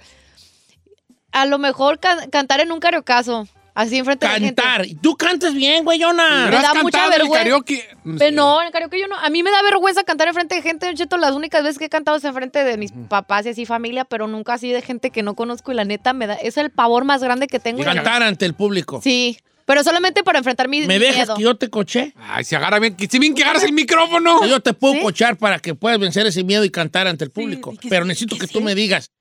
A 1.32 1.46
lo 1.46 1.60
mejor 1.60 2.00
can- 2.00 2.30
cantar 2.32 2.60
en 2.60 2.72
un 2.72 2.80
cariocazo. 2.80 3.48
Así 3.76 3.98
enfrente 3.98 4.26
de 4.28 4.34
la 4.34 4.40
gente. 4.40 4.62
Cantar. 4.62 4.86
Y 4.88 4.96
Tú 4.96 5.16
cantas 5.16 5.54
bien, 5.54 5.86
güeyona. 5.86 6.40
Me 6.40 6.46
¿Pero 6.48 6.58
has 6.58 6.64
da 6.64 6.74
mucha 6.82 6.98
cantado 6.98 7.08
en 7.08 7.14
el 7.14 7.20
vergüenza. 7.20 7.44
karaoke? 7.46 7.88
Pero 8.18 8.36
no, 8.36 8.60
en 8.62 8.68
el 8.68 8.74
karaoke 8.74 9.00
yo 9.00 9.08
no. 9.08 9.16
A 9.16 9.30
mí 9.30 9.42
me 9.44 9.52
da 9.52 9.62
vergüenza 9.62 10.04
cantar 10.04 10.28
enfrente 10.28 10.56
de 10.56 10.62
gente, 10.64 10.88
Don 10.88 10.96
Cheto. 10.96 11.18
Las 11.18 11.34
únicas 11.34 11.64
veces 11.64 11.78
que 11.78 11.86
he 11.86 11.90
cantado 11.90 12.18
es 12.18 12.24
enfrente 12.26 12.64
de 12.66 12.78
mis 12.78 12.92
papás 12.92 13.46
y 13.46 13.50
así 13.50 13.66
familia, 13.66 14.04
pero 14.06 14.28
nunca 14.28 14.56
así 14.56 14.70
de 14.72 14.82
gente 14.82 15.12
que 15.12 15.24
no 15.24 15.36
conozco 15.36 15.72
y 15.72 15.76
la 15.76 15.86
neta 15.86 16.12
me 16.14 16.28
da. 16.28 16.34
Es 16.34 16.58
el 16.58 16.72
pavor 16.72 17.06
más 17.06 17.24
grande 17.24 17.48
que 17.48 17.60
tengo. 17.60 17.82
Cantar 17.84 18.22
ante 18.24 18.46
el 18.46 18.54
público. 18.54 19.00
Sí. 19.02 19.38
Pero 19.70 19.84
solamente 19.84 20.24
para 20.24 20.40
enfrentar 20.40 20.68
mi 20.68 20.82
¿Me 20.88 20.98
dejas 20.98 21.16
miedo. 21.28 21.36
que 21.36 21.44
yo 21.44 21.56
te 21.56 21.70
coche? 21.70 22.16
Ay, 22.18 22.44
si 22.44 22.56
agarra 22.56 22.80
bien, 22.80 22.98
si 23.08 23.20
bien 23.20 23.36
que 23.36 23.44
agarras 23.44 23.62
el 23.62 23.72
micrófono. 23.72 24.44
Yo 24.48 24.62
te 24.62 24.74
puedo 24.74 24.96
¿Sí? 24.96 25.02
cochar 25.02 25.38
para 25.38 25.60
que 25.60 25.76
puedas 25.76 26.00
vencer 26.00 26.26
ese 26.26 26.44
miedo 26.44 26.66
y 26.66 26.72
cantar 26.72 27.06
ante 27.06 27.24
el 27.26 27.30
público. 27.30 27.76
que 27.80 27.88
pero 27.88 28.04
necesito 28.04 28.36
que 28.36 28.48
que 28.48 28.48
tú 28.48 28.58
sí. 28.58 28.66
me 28.66 28.74
digas. 28.74 29.12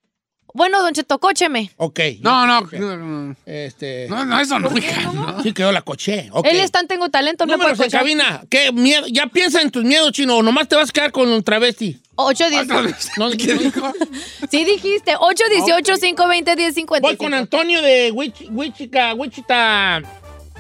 Bueno, 0.55 0.81
Don 0.83 0.95
Cheto, 0.95 1.19
cócheme. 1.21 1.71
Ok. 1.77 2.01
No, 2.23 2.47
no, 2.47 2.63
no, 2.63 3.37
Este. 3.45 4.07
no, 4.09 4.25
no, 4.25 4.41
eso 4.41 4.59
no, 4.59 4.75
hija, 4.79 5.03
no. 5.13 5.43
Sí 5.43 5.53
que 5.53 5.61
yo 5.61 5.71
la 5.71 5.83
coché. 5.83 6.31
Ok. 6.33 6.47
Él 6.51 6.61
es 6.61 6.71
tan 6.73 6.87
tengo 6.89 7.11
talento, 7.11 7.45
no 7.45 7.53
Números 7.53 7.79
en 7.79 7.85
cochar. 7.85 8.01
cabina. 8.01 8.43
¿Qué 8.49 8.73
miedo? 8.73 9.07
Ya 9.09 9.27
piensa 9.27 9.61
en 9.61 9.71
tus 9.71 9.85
miedos, 9.85 10.11
chino. 10.13 10.39
O 10.39 10.43
nomás 10.43 10.67
te 10.67 10.77
vas 10.77 10.89
a 10.89 10.93
quedar 10.95 11.13
con 11.13 11.29
un 11.29 11.43
travesti. 11.43 12.01
8, 12.15 12.49
10. 12.49 12.63
Otra 12.63 12.81
vez. 12.81 13.11
No, 13.19 13.31
¿Qué 13.33 13.55
no. 13.55 13.61
dijo? 13.61 13.93
Sí 14.51 14.65
dijiste, 14.65 15.13
8, 15.21 15.45
18, 15.51 15.97
5, 15.99 16.27
20, 16.27 16.57
10, 16.57 16.75
50. 16.75 17.07
Voy 17.07 17.17
con 17.19 17.35
Antonio 17.35 17.83
de 17.83 18.11
Wich- 18.13 18.49
Wichita, 18.51 19.15
Wichita, 19.15 20.03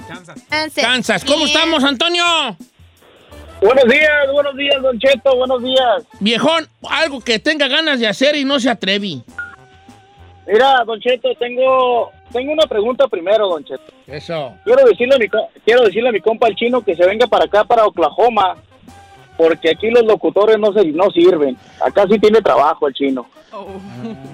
Kansas. 0.09 1.25
¿Cómo 1.25 1.47
estamos, 1.47 1.85
Antonio? 1.85 2.25
Buenos 3.61 3.85
días, 3.85 4.33
buenos 4.33 4.57
días, 4.57 4.81
Don 4.81 4.99
Cheto, 4.99 5.37
buenos 5.37 5.63
días. 5.63 6.05
Viejón, 6.21 6.69
algo 6.89 7.21
que 7.21 7.39
tenga 7.39 7.67
ganas 7.67 7.99
de 7.99 8.07
hacer 8.07 8.37
y 8.37 8.45
no 8.45 8.61
se 8.61 8.71
atrevi. 8.71 9.23
Mira, 10.47 10.85
Don 10.87 11.01
Cheto, 11.01 11.29
tengo, 11.39 12.11
tengo 12.33 12.53
una 12.53 12.67
pregunta 12.67 13.09
primero, 13.09 13.49
Don 13.49 13.65
Cheto. 13.65 13.93
Eso. 14.07 14.55
Quiero 14.65 14.85
decirle, 14.85 15.17
a 15.17 15.19
mi, 15.19 15.27
quiero 15.65 15.85
decirle 15.85 16.09
a 16.09 16.13
mi 16.13 16.21
compa 16.21 16.49
el 16.49 16.55
chino 16.55 16.83
que 16.83 16.95
se 16.95 17.05
venga 17.05 17.27
para 17.27 17.45
acá, 17.45 17.65
para 17.65 17.85
Oklahoma, 17.85 18.57
porque 19.39 19.71
aquí 19.71 19.89
los 19.89 20.05
locutores 20.05 20.59
no, 20.59 20.73
se, 20.73 20.85
no 20.87 21.11
sirven. 21.11 21.57
Acá 21.81 22.05
sí 22.11 22.19
tiene 22.19 22.43
trabajo 22.43 22.89
el 22.89 22.93
chino. 22.93 23.25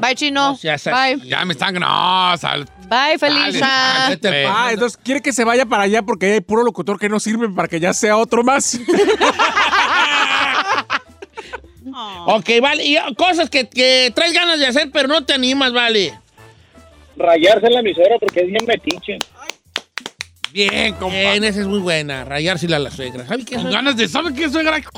Bye, 0.00 0.14
chino. 0.14 0.56
No 0.62 0.72
así. 0.72 0.90
Bye. 0.90 1.28
Ya 1.28 1.44
me 1.44 1.52
están. 1.52 1.74
No, 1.74 2.36
sal. 2.38 2.66
Bye, 2.88 3.18
dale. 3.20 3.60
Ah, 3.62 4.70
entonces 4.72 4.98
quiere 5.02 5.20
que 5.20 5.32
se 5.32 5.44
vaya 5.44 5.66
para 5.66 5.84
allá 5.84 6.02
porque 6.02 6.32
hay 6.32 6.40
puro 6.40 6.64
locutor 6.64 6.98
que 6.98 7.10
no 7.10 7.20
sirve 7.20 7.48
para 7.50 7.68
que 7.68 7.78
ya 7.78 7.92
sea 7.92 8.16
otro 8.16 8.42
más. 8.42 8.80
Ok, 12.26 12.50
vale. 12.60 12.84
Y 12.84 12.96
uh, 12.96 13.14
cosas 13.16 13.48
que, 13.48 13.68
que 13.68 14.10
traes 14.14 14.32
ganas 14.32 14.58
de 14.58 14.66
hacer, 14.66 14.90
pero 14.92 15.06
no 15.06 15.24
te 15.24 15.32
animas, 15.32 15.72
vale. 15.72 16.12
Rayarse 17.16 17.66
en 17.66 17.74
la 17.74 17.80
emisora 17.80 18.16
porque 18.18 18.40
es 18.40 18.46
bien 18.48 18.64
metiche. 18.66 19.18
Bien, 20.54 20.94
compa. 20.94 21.14
Bien, 21.16 21.42
esa 21.44 21.60
es 21.60 21.66
muy 21.66 21.80
buena. 21.80 22.24
Rayársela 22.24 22.76
a 22.76 22.78
la 22.78 22.90
suegra. 22.90 23.26
¿Sabes 23.26 23.44
qué? 23.44 23.56
Con 23.56 23.70
ganas 23.70 23.96
de. 23.96 24.08
¿Sabe 24.08 24.32
qué 24.32 24.48
suegra? 24.48 24.80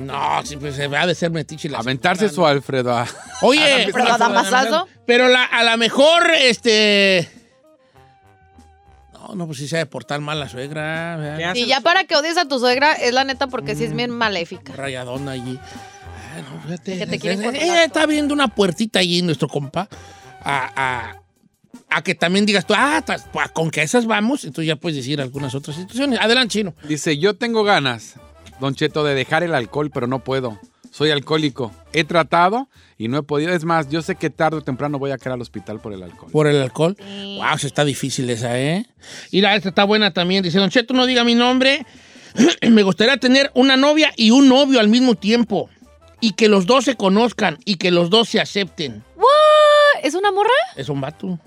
No, 0.00 0.44
sí, 0.44 0.56
pues 0.56 0.76
se 0.76 0.86
va 0.86 1.06
de 1.06 1.14
ser 1.14 1.30
metiche 1.30 1.68
la 1.68 1.78
Aventarse 1.78 2.28
suegra, 2.28 2.34
su 2.34 2.46
Alfredo. 2.46 3.04
Oye, 3.42 3.88
Pero 3.92 4.04
la 4.04 4.16
damasazo. 4.18 4.88
pero 5.06 5.28
la, 5.28 5.44
a 5.44 5.64
lo 5.64 5.76
mejor, 5.76 6.30
este... 6.30 7.28
No, 9.12 9.34
no, 9.34 9.46
pues 9.46 9.58
sí 9.58 9.66
se 9.66 9.76
ha 9.76 9.78
de 9.80 9.86
portar 9.86 10.20
mal 10.20 10.38
la 10.38 10.48
suegra. 10.48 11.16
¿verdad? 11.16 11.36
¿Qué 11.38 11.44
hace? 11.46 11.58
Y 11.60 11.66
ya 11.66 11.80
para 11.80 12.04
que 12.04 12.14
odies 12.16 12.36
a 12.36 12.46
tu 12.46 12.58
suegra, 12.60 12.92
es 12.92 13.12
la 13.12 13.24
neta 13.24 13.48
porque 13.48 13.74
sí 13.74 13.84
es 13.84 13.92
Mm. 13.92 13.96
bien 13.96 14.10
maléfica. 14.10 14.72
rayadona 14.74 15.32
allí. 15.32 15.58
Ah, 15.62 16.40
no, 16.42 16.62
fíjate. 16.62 16.98
Que 16.98 17.06
te 17.06 17.18
quieren 17.18 17.42
Eh, 17.42 17.58
eh, 17.60 17.84
está 17.86 18.02
abriendo 18.02 18.34
una 18.34 18.48
puertita 18.48 19.00
allí 19.00 19.20
nuestro 19.22 19.48
compa. 19.48 19.88
A, 20.44 20.70
a- 20.76 21.16
a 21.90 22.02
que 22.02 22.14
también 22.14 22.46
digas 22.46 22.66
tú, 22.66 22.74
ah, 22.76 23.02
pues, 23.06 23.50
con 23.52 23.70
que 23.70 23.82
esas 23.82 24.06
vamos, 24.06 24.44
entonces 24.44 24.68
ya 24.68 24.76
puedes 24.76 24.96
decir 24.96 25.20
algunas 25.20 25.54
otras 25.54 25.76
situaciones. 25.76 26.20
Adelante, 26.20 26.52
chino. 26.52 26.74
Dice, 26.88 27.18
yo 27.18 27.34
tengo 27.34 27.64
ganas, 27.64 28.14
Don 28.60 28.74
Cheto, 28.74 29.04
de 29.04 29.14
dejar 29.14 29.42
el 29.42 29.54
alcohol, 29.54 29.90
pero 29.92 30.06
no 30.06 30.20
puedo. 30.24 30.58
Soy 30.94 31.10
alcohólico. 31.10 31.72
He 31.92 32.04
tratado 32.04 32.68
y 32.96 33.08
no 33.08 33.18
he 33.18 33.22
podido. 33.24 33.52
Es 33.52 33.64
más, 33.64 33.90
yo 33.90 34.00
sé 34.00 34.14
que 34.14 34.30
tarde 34.30 34.58
o 34.58 34.60
temprano 34.60 35.00
voy 35.00 35.10
a 35.10 35.18
caer 35.18 35.32
al 35.32 35.40
hospital 35.40 35.80
por 35.80 35.92
el 35.92 36.02
alcohol. 36.04 36.30
Por 36.30 36.46
el 36.46 36.62
alcohol. 36.62 36.96
Wow, 37.00 37.58
se 37.58 37.66
está 37.66 37.84
difícil 37.84 38.30
esa, 38.30 38.60
¿eh? 38.60 38.86
Y 39.32 39.40
la 39.40 39.56
esta 39.56 39.70
está 39.70 39.82
buena 39.82 40.12
también. 40.12 40.44
Dice, 40.44 40.58
Don 40.60 40.70
Cheto, 40.70 40.94
no 40.94 41.06
diga 41.06 41.24
mi 41.24 41.34
nombre. 41.34 41.84
Me 42.70 42.84
gustaría 42.84 43.16
tener 43.16 43.50
una 43.54 43.76
novia 43.76 44.12
y 44.16 44.30
un 44.30 44.48
novio 44.48 44.78
al 44.78 44.88
mismo 44.88 45.16
tiempo. 45.16 45.68
Y 46.20 46.34
que 46.34 46.48
los 46.48 46.64
dos 46.64 46.84
se 46.84 46.94
conozcan 46.94 47.58
y 47.64 47.74
que 47.74 47.90
los 47.90 48.08
dos 48.08 48.28
se 48.28 48.40
acepten. 48.40 49.02
¿What? 49.16 50.04
¿Es 50.04 50.14
una 50.14 50.30
morra? 50.30 50.48
Es 50.76 50.88
un 50.88 51.00
vato. 51.00 51.40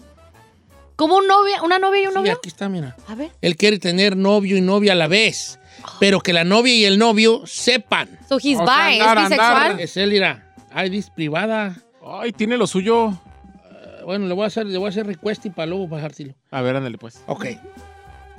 ¿Como 0.98 1.16
un 1.16 1.28
novia, 1.28 1.62
una 1.64 1.80
novia 1.80 2.02
y 2.02 2.06
un 2.08 2.12
Sí, 2.12 2.18
novio? 2.18 2.34
aquí 2.34 2.50
está, 2.50 2.68
mira. 2.68 2.98
A 3.08 3.16
ver. 3.16 3.32
Él 3.41 3.56
quiere 3.56 3.80
tener 3.80 4.18
novio 4.18 4.58
y 4.58 4.62
novia 4.62 4.91
a 4.91 4.95
la 4.95 5.08
vez. 5.08 5.60
Pero 6.00 6.20
que 6.20 6.34
la 6.34 6.43
novia 6.43 6.74
y 6.76 6.84
el 6.86 6.98
novio 6.98 7.43
sepan. 7.45 8.10
So 8.28 8.38
he's 8.43 8.60
O 8.60 8.66
sea, 8.66 8.88
bi, 8.89 9.00
andar, 9.00 9.18
es 9.20 9.24
bisexual. 9.26 9.56
andar. 9.58 9.82
Es 9.82 9.95
él, 9.98 10.10
mira. 10.12 10.54
Ay, 10.74 10.89
dis 10.89 11.10
privada. 11.10 11.76
Ay, 12.06 12.32
tiene 12.34 12.58
lo 12.58 12.68
suyo. 12.68 13.10
Eh, 13.12 14.02
Bueno, 14.04 14.28
le 14.28 14.34
voy 14.34 14.43
a 14.43 14.48
hacer, 14.48 14.66
le 14.66 14.78
voy 14.78 14.88
a 14.88 14.89
hacer 14.89 15.06
request 15.08 15.45
y 15.45 15.50
para 15.52 15.68
luego 15.68 15.88
bajártelo. 15.88 16.34
A 16.52 16.62
ver, 16.62 16.76
ándale 16.76 16.98
pues. 16.98 17.22
Ok. 17.28 17.45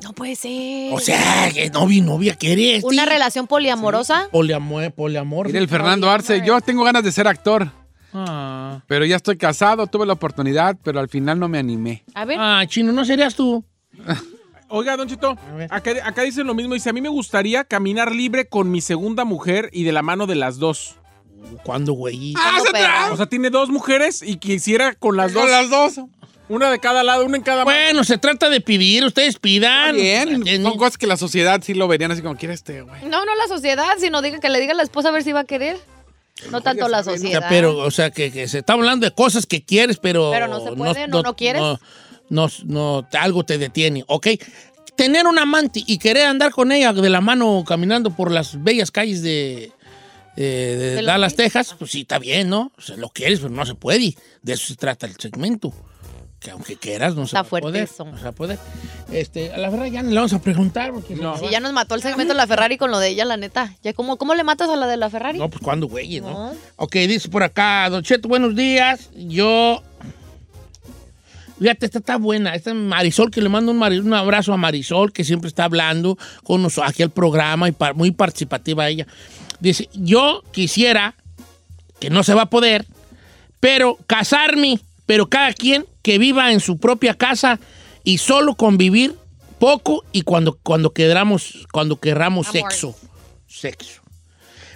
No 0.02 0.12
puede 0.12 0.34
ser. 0.36 0.92
O 0.92 0.98
sea, 1.00 1.50
que 1.52 1.70
novio 1.70 1.98
y 1.98 2.00
novia 2.00 2.34
quiere. 2.36 2.76
este. 2.76 2.86
¿Una 2.86 3.04
relación 3.06 3.46
poliamorosa? 3.46 4.28
Poliamor, 4.30 4.92
poliamor. 4.92 5.46
Mire, 5.46 5.58
el 5.58 5.68
Fernando 5.68 6.08
Arce, 6.10 6.42
yo 6.44 6.60
tengo 6.60 6.84
ganas 6.84 7.02
de 7.04 7.10
ser 7.12 7.26
actor, 7.28 7.70
Ah. 8.14 8.80
pero 8.86 9.04
ya 9.04 9.16
estoy 9.16 9.36
casado, 9.36 9.86
tuve 9.86 10.06
la 10.06 10.14
oportunidad, 10.14 10.76
pero 10.82 11.00
al 11.00 11.08
final 11.08 11.38
no 11.38 11.48
me 11.48 11.58
animé. 11.58 12.04
A 12.14 12.24
ver. 12.24 12.38
Ah, 12.40 12.64
chino, 12.66 12.92
¿no 12.92 13.04
serías 13.04 13.34
tú? 13.34 13.64
Oiga, 14.70 14.96
Don 14.96 15.08
Chito, 15.08 15.36
acá, 15.70 15.92
acá 16.04 16.22
dicen 16.22 16.46
lo 16.46 16.54
mismo. 16.54 16.74
Dice, 16.74 16.90
a 16.90 16.92
mí 16.92 17.00
me 17.00 17.08
gustaría 17.08 17.64
caminar 17.64 18.14
libre 18.14 18.48
con 18.48 18.70
mi 18.70 18.82
segunda 18.82 19.24
mujer 19.24 19.70
y 19.72 19.84
de 19.84 19.92
la 19.92 20.02
mano 20.02 20.26
de 20.26 20.34
las 20.34 20.58
dos. 20.58 20.96
¿Cuándo, 21.64 21.94
güey? 21.94 22.34
¿Cuándo, 22.34 22.70
perro? 22.72 23.14
O 23.14 23.16
sea, 23.16 23.26
tiene 23.26 23.48
dos 23.48 23.70
mujeres 23.70 24.22
y 24.22 24.36
quisiera 24.36 24.94
con 24.94 25.16
las 25.16 25.32
dos. 25.32 25.42
Con 25.42 25.50
las 25.50 25.70
dos. 25.70 26.00
Una 26.50 26.70
de 26.70 26.78
cada 26.80 27.02
lado, 27.02 27.24
una 27.24 27.36
en 27.36 27.42
cada 27.42 27.64
mano. 27.64 27.76
Bueno, 27.76 28.04
se 28.04 28.16
trata 28.16 28.48
de 28.48 28.60
pedir, 28.60 29.04
ustedes 29.04 29.38
pidan. 29.38 29.94
Bien, 29.94 30.62
son 30.62 30.78
cosas 30.78 30.96
que 30.96 31.06
la 31.06 31.16
sociedad 31.16 31.60
sí 31.62 31.74
lo 31.74 31.88
verían 31.88 32.10
así 32.10 32.22
como 32.22 32.36
quiere 32.36 32.54
este, 32.54 32.82
güey. 32.82 33.04
No, 33.04 33.24
no 33.24 33.34
la 33.34 33.48
sociedad, 33.48 33.96
sino 33.98 34.22
diga 34.22 34.40
que 34.40 34.48
le 34.48 34.58
diga 34.58 34.72
a 34.72 34.76
la 34.76 34.82
esposa 34.82 35.10
a 35.10 35.12
ver 35.12 35.22
si 35.22 35.32
va 35.32 35.40
a 35.40 35.44
querer. 35.44 35.78
No 36.50 36.60
tanto 36.60 36.88
la 36.88 37.02
sociedad. 37.02 37.46
pero, 37.48 37.78
o 37.78 37.90
sea, 37.90 38.10
que, 38.10 38.30
que 38.30 38.48
se 38.48 38.58
está 38.58 38.74
hablando 38.74 39.04
de 39.04 39.12
cosas 39.12 39.46
que 39.46 39.62
quieres, 39.62 39.98
pero... 39.98 40.30
Pero 40.30 40.48
no 40.48 40.60
se 40.60 40.72
puede, 40.72 41.08
no, 41.08 41.22
no 41.22 41.34
quieres. 41.34 41.60
No, 41.60 41.80
no, 42.30 42.48
no, 42.64 43.08
algo 43.18 43.44
te 43.44 43.58
detiene, 43.58 44.04
¿ok? 44.06 44.28
Tener 44.96 45.26
un 45.26 45.38
amante 45.38 45.82
y 45.86 45.98
querer 45.98 46.26
andar 46.26 46.52
con 46.52 46.72
ella 46.72 46.92
de 46.92 47.08
la 47.08 47.20
mano 47.20 47.64
caminando 47.66 48.10
por 48.10 48.30
las 48.30 48.62
bellas 48.62 48.90
calles 48.90 49.22
de, 49.22 49.72
eh, 50.36 50.94
de 50.96 51.02
Dallas. 51.02 51.34
Texas, 51.34 51.74
pues 51.78 51.90
sí, 51.90 52.02
está 52.02 52.18
bien, 52.18 52.48
¿no? 52.48 52.72
O 52.76 52.80
sea, 52.80 52.96
lo 52.96 53.08
quieres, 53.08 53.40
pero 53.40 53.50
no 53.50 53.66
se 53.66 53.74
puede. 53.74 54.14
De 54.42 54.52
eso 54.52 54.66
se 54.66 54.76
trata 54.76 55.06
el 55.06 55.16
segmento. 55.16 55.72
Que 56.40 56.52
aunque 56.52 56.76
quieras, 56.76 57.16
no 57.16 57.22
se 57.22 57.30
Está 57.30 57.38
va 57.38 57.40
a 57.40 57.44
fuerte 57.50 57.66
poder. 57.68 57.82
eso. 57.82 58.04
No 58.04 58.16
se 58.16 58.22
va 58.22 58.28
a 58.28 58.32
poder. 58.32 58.58
Este, 59.10 59.52
a 59.52 59.58
la 59.58 59.70
verdad 59.70 59.86
ya 59.86 60.02
no 60.04 60.10
le 60.10 60.14
vamos 60.16 60.32
a 60.32 60.40
preguntar. 60.40 60.92
Porque 60.92 61.16
No. 61.16 61.36
se 61.36 61.46
va. 61.46 61.50
ya 61.50 61.58
nos 61.58 61.72
mató 61.72 61.96
el 61.96 62.02
segmento 62.02 62.32
de 62.32 62.36
la 62.36 62.46
Ferrari 62.46 62.78
con 62.78 62.90
lo 62.92 63.00
de 63.00 63.08
ella, 63.08 63.24
la 63.24 63.36
neta. 63.36 63.74
Ya, 63.82 63.92
¿cómo, 63.92 64.16
cómo 64.18 64.34
le 64.36 64.44
matas 64.44 64.70
a 64.70 64.76
la 64.76 64.86
de 64.86 64.96
la 64.96 65.10
Ferrari? 65.10 65.38
No, 65.38 65.48
pues 65.48 65.60
cuando, 65.62 65.88
güey, 65.88 66.20
¿no? 66.20 66.30
No. 66.30 66.52
Ok, 66.76 66.92
dice 66.94 67.28
por 67.28 67.42
acá, 67.42 67.88
Don 67.90 68.04
Cheto, 68.04 68.28
buenos 68.28 68.54
días. 68.54 69.10
Yo. 69.16 69.82
Fíjate, 71.58 71.86
esta 71.86 71.98
está 71.98 72.18
buena. 72.18 72.54
Esta 72.54 72.70
es 72.70 72.76
Marisol, 72.76 73.32
que 73.32 73.42
le 73.42 73.48
mando 73.48 73.72
un, 73.72 73.82
un 73.82 74.14
abrazo 74.14 74.52
a 74.52 74.56
Marisol, 74.56 75.12
que 75.12 75.24
siempre 75.24 75.48
está 75.48 75.64
hablando 75.64 76.16
con 76.44 76.62
nosotros 76.62 76.88
aquí 76.92 77.02
al 77.02 77.10
programa 77.10 77.68
y 77.68 77.74
muy 77.96 78.12
participativa 78.12 78.88
ella. 78.88 79.08
Dice: 79.58 79.88
Yo 79.92 80.44
quisiera, 80.52 81.16
que 81.98 82.10
no 82.10 82.22
se 82.22 82.32
va 82.34 82.42
a 82.42 82.50
poder, 82.50 82.86
pero 83.58 83.98
casarme, 84.06 84.78
pero 85.04 85.28
cada 85.28 85.52
quien 85.52 85.84
que 86.08 86.16
viva 86.16 86.52
en 86.52 86.60
su 86.60 86.78
propia 86.78 87.12
casa 87.12 87.60
y 88.02 88.16
solo 88.16 88.54
convivir 88.54 89.14
poco 89.58 90.06
y 90.10 90.22
cuando, 90.22 90.58
cuando 90.62 90.94
queramos, 90.94 91.66
cuando 91.70 92.00
querramos 92.00 92.48
Amor. 92.48 92.62
sexo. 92.62 92.96
Sexo. 93.46 94.00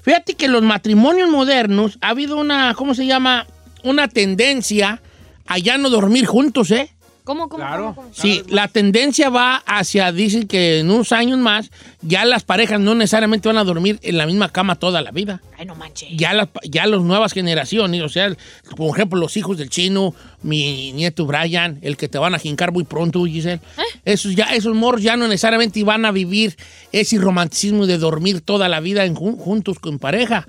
Fíjate 0.02 0.34
que 0.34 0.44
en 0.44 0.52
los 0.52 0.60
matrimonios 0.60 1.30
modernos 1.30 1.96
ha 2.02 2.10
habido 2.10 2.36
una, 2.36 2.74
¿cómo 2.74 2.92
se 2.94 3.06
llama? 3.06 3.46
Una 3.82 4.08
tendencia 4.08 5.00
a 5.46 5.56
ya 5.56 5.78
no 5.78 5.88
dormir 5.88 6.26
juntos, 6.26 6.70
¿eh? 6.70 6.90
¿Cómo, 7.24 7.48
cómo, 7.48 7.62
Claro. 7.64 7.82
cómo, 7.94 8.08
cómo? 8.08 8.08
Sí, 8.14 8.42
la 8.48 8.66
tendencia 8.66 9.30
va 9.30 9.56
hacia, 9.66 10.10
dicen 10.10 10.48
que 10.48 10.80
en 10.80 10.90
unos 10.90 11.12
años 11.12 11.38
más, 11.38 11.70
ya 12.00 12.24
las 12.24 12.42
parejas 12.42 12.80
no 12.80 12.94
necesariamente 12.96 13.48
van 13.48 13.58
a 13.58 13.64
dormir 13.64 14.00
en 14.02 14.18
la 14.18 14.26
misma 14.26 14.48
cama 14.50 14.74
toda 14.74 15.00
la 15.02 15.12
vida. 15.12 15.40
Ay, 15.56 15.66
no 15.66 15.76
manches. 15.76 16.08
Ya 16.16 16.32
las 16.34 16.48
ya 16.64 16.86
las 16.86 17.00
nuevas 17.02 17.32
generaciones, 17.32 18.02
o 18.02 18.08
sea, 18.08 18.34
por 18.76 18.96
ejemplo, 18.96 19.20
los 19.20 19.36
hijos 19.36 19.56
del 19.56 19.70
chino, 19.70 20.14
mi 20.42 20.92
nieto 20.92 21.24
Brian, 21.24 21.78
el 21.82 21.96
que 21.96 22.08
te 22.08 22.18
van 22.18 22.34
a 22.34 22.40
jincar 22.40 22.72
muy 22.72 22.82
pronto, 22.82 23.24
Giselle. 23.24 23.60
Esos, 24.04 24.34
ya, 24.34 24.46
esos 24.54 24.74
morros 24.74 25.02
ya 25.02 25.16
no 25.16 25.28
necesariamente 25.28 25.84
van 25.84 26.04
a 26.04 26.10
vivir 26.10 26.56
ese 26.90 27.18
romanticismo 27.18 27.86
de 27.86 27.98
dormir 27.98 28.40
toda 28.40 28.68
la 28.68 28.80
vida 28.80 29.04
en 29.04 29.14
jun- 29.14 29.36
juntos 29.38 29.78
con 29.78 30.00
pareja. 30.00 30.44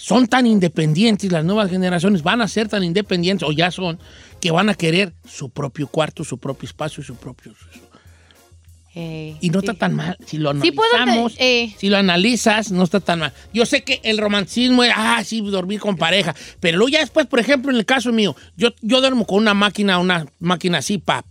Son 0.00 0.28
tan 0.28 0.46
independientes, 0.46 1.32
las 1.32 1.44
nuevas 1.44 1.68
generaciones 1.70 2.22
van 2.22 2.40
a 2.40 2.46
ser 2.46 2.68
tan 2.68 2.84
independientes, 2.84 3.46
o 3.48 3.50
ya 3.50 3.72
son, 3.72 3.98
que 4.40 4.52
van 4.52 4.68
a 4.68 4.74
querer 4.74 5.12
su 5.28 5.50
propio 5.50 5.88
cuarto, 5.88 6.22
su 6.22 6.38
propio 6.38 6.66
espacio, 6.68 7.02
su 7.02 7.16
propio... 7.16 7.52
Eh, 8.94 9.36
Y 9.40 9.50
no 9.50 9.60
sí. 9.60 9.66
está 9.66 9.74
tan 9.78 9.94
mal. 9.94 10.16
Si 10.26 10.38
lo 10.38 10.52
Sí 10.60 10.72
analizamos, 10.72 11.34
te- 11.36 11.62
eh. 11.64 11.74
si 11.78 11.88
lo 11.88 11.96
analizas, 11.98 12.70
no 12.72 12.84
está 12.84 13.00
tan 13.00 13.18
mal. 13.20 13.32
Yo 13.52 13.66
sé 13.66 13.82
que 13.82 14.00
el 14.02 14.18
romanticismo 14.18 14.82
es, 14.82 14.92
ah, 14.96 15.22
sí, 15.24 15.40
dormir 15.40 15.78
con 15.80 15.96
pareja. 15.96 16.34
Pero 16.60 16.78
luego 16.78 16.88
ya 16.90 17.00
después, 17.00 17.26
por 17.26 17.38
ejemplo, 17.38 17.70
en 17.70 17.76
el 17.78 17.84
caso 17.84 18.12
mío, 18.12 18.34
yo, 18.56 18.70
yo 18.80 19.00
duermo 19.00 19.26
con 19.26 19.38
una 19.38 19.54
máquina, 19.54 19.98
una 19.98 20.26
máquina 20.40 20.80
CPAP. 20.80 21.24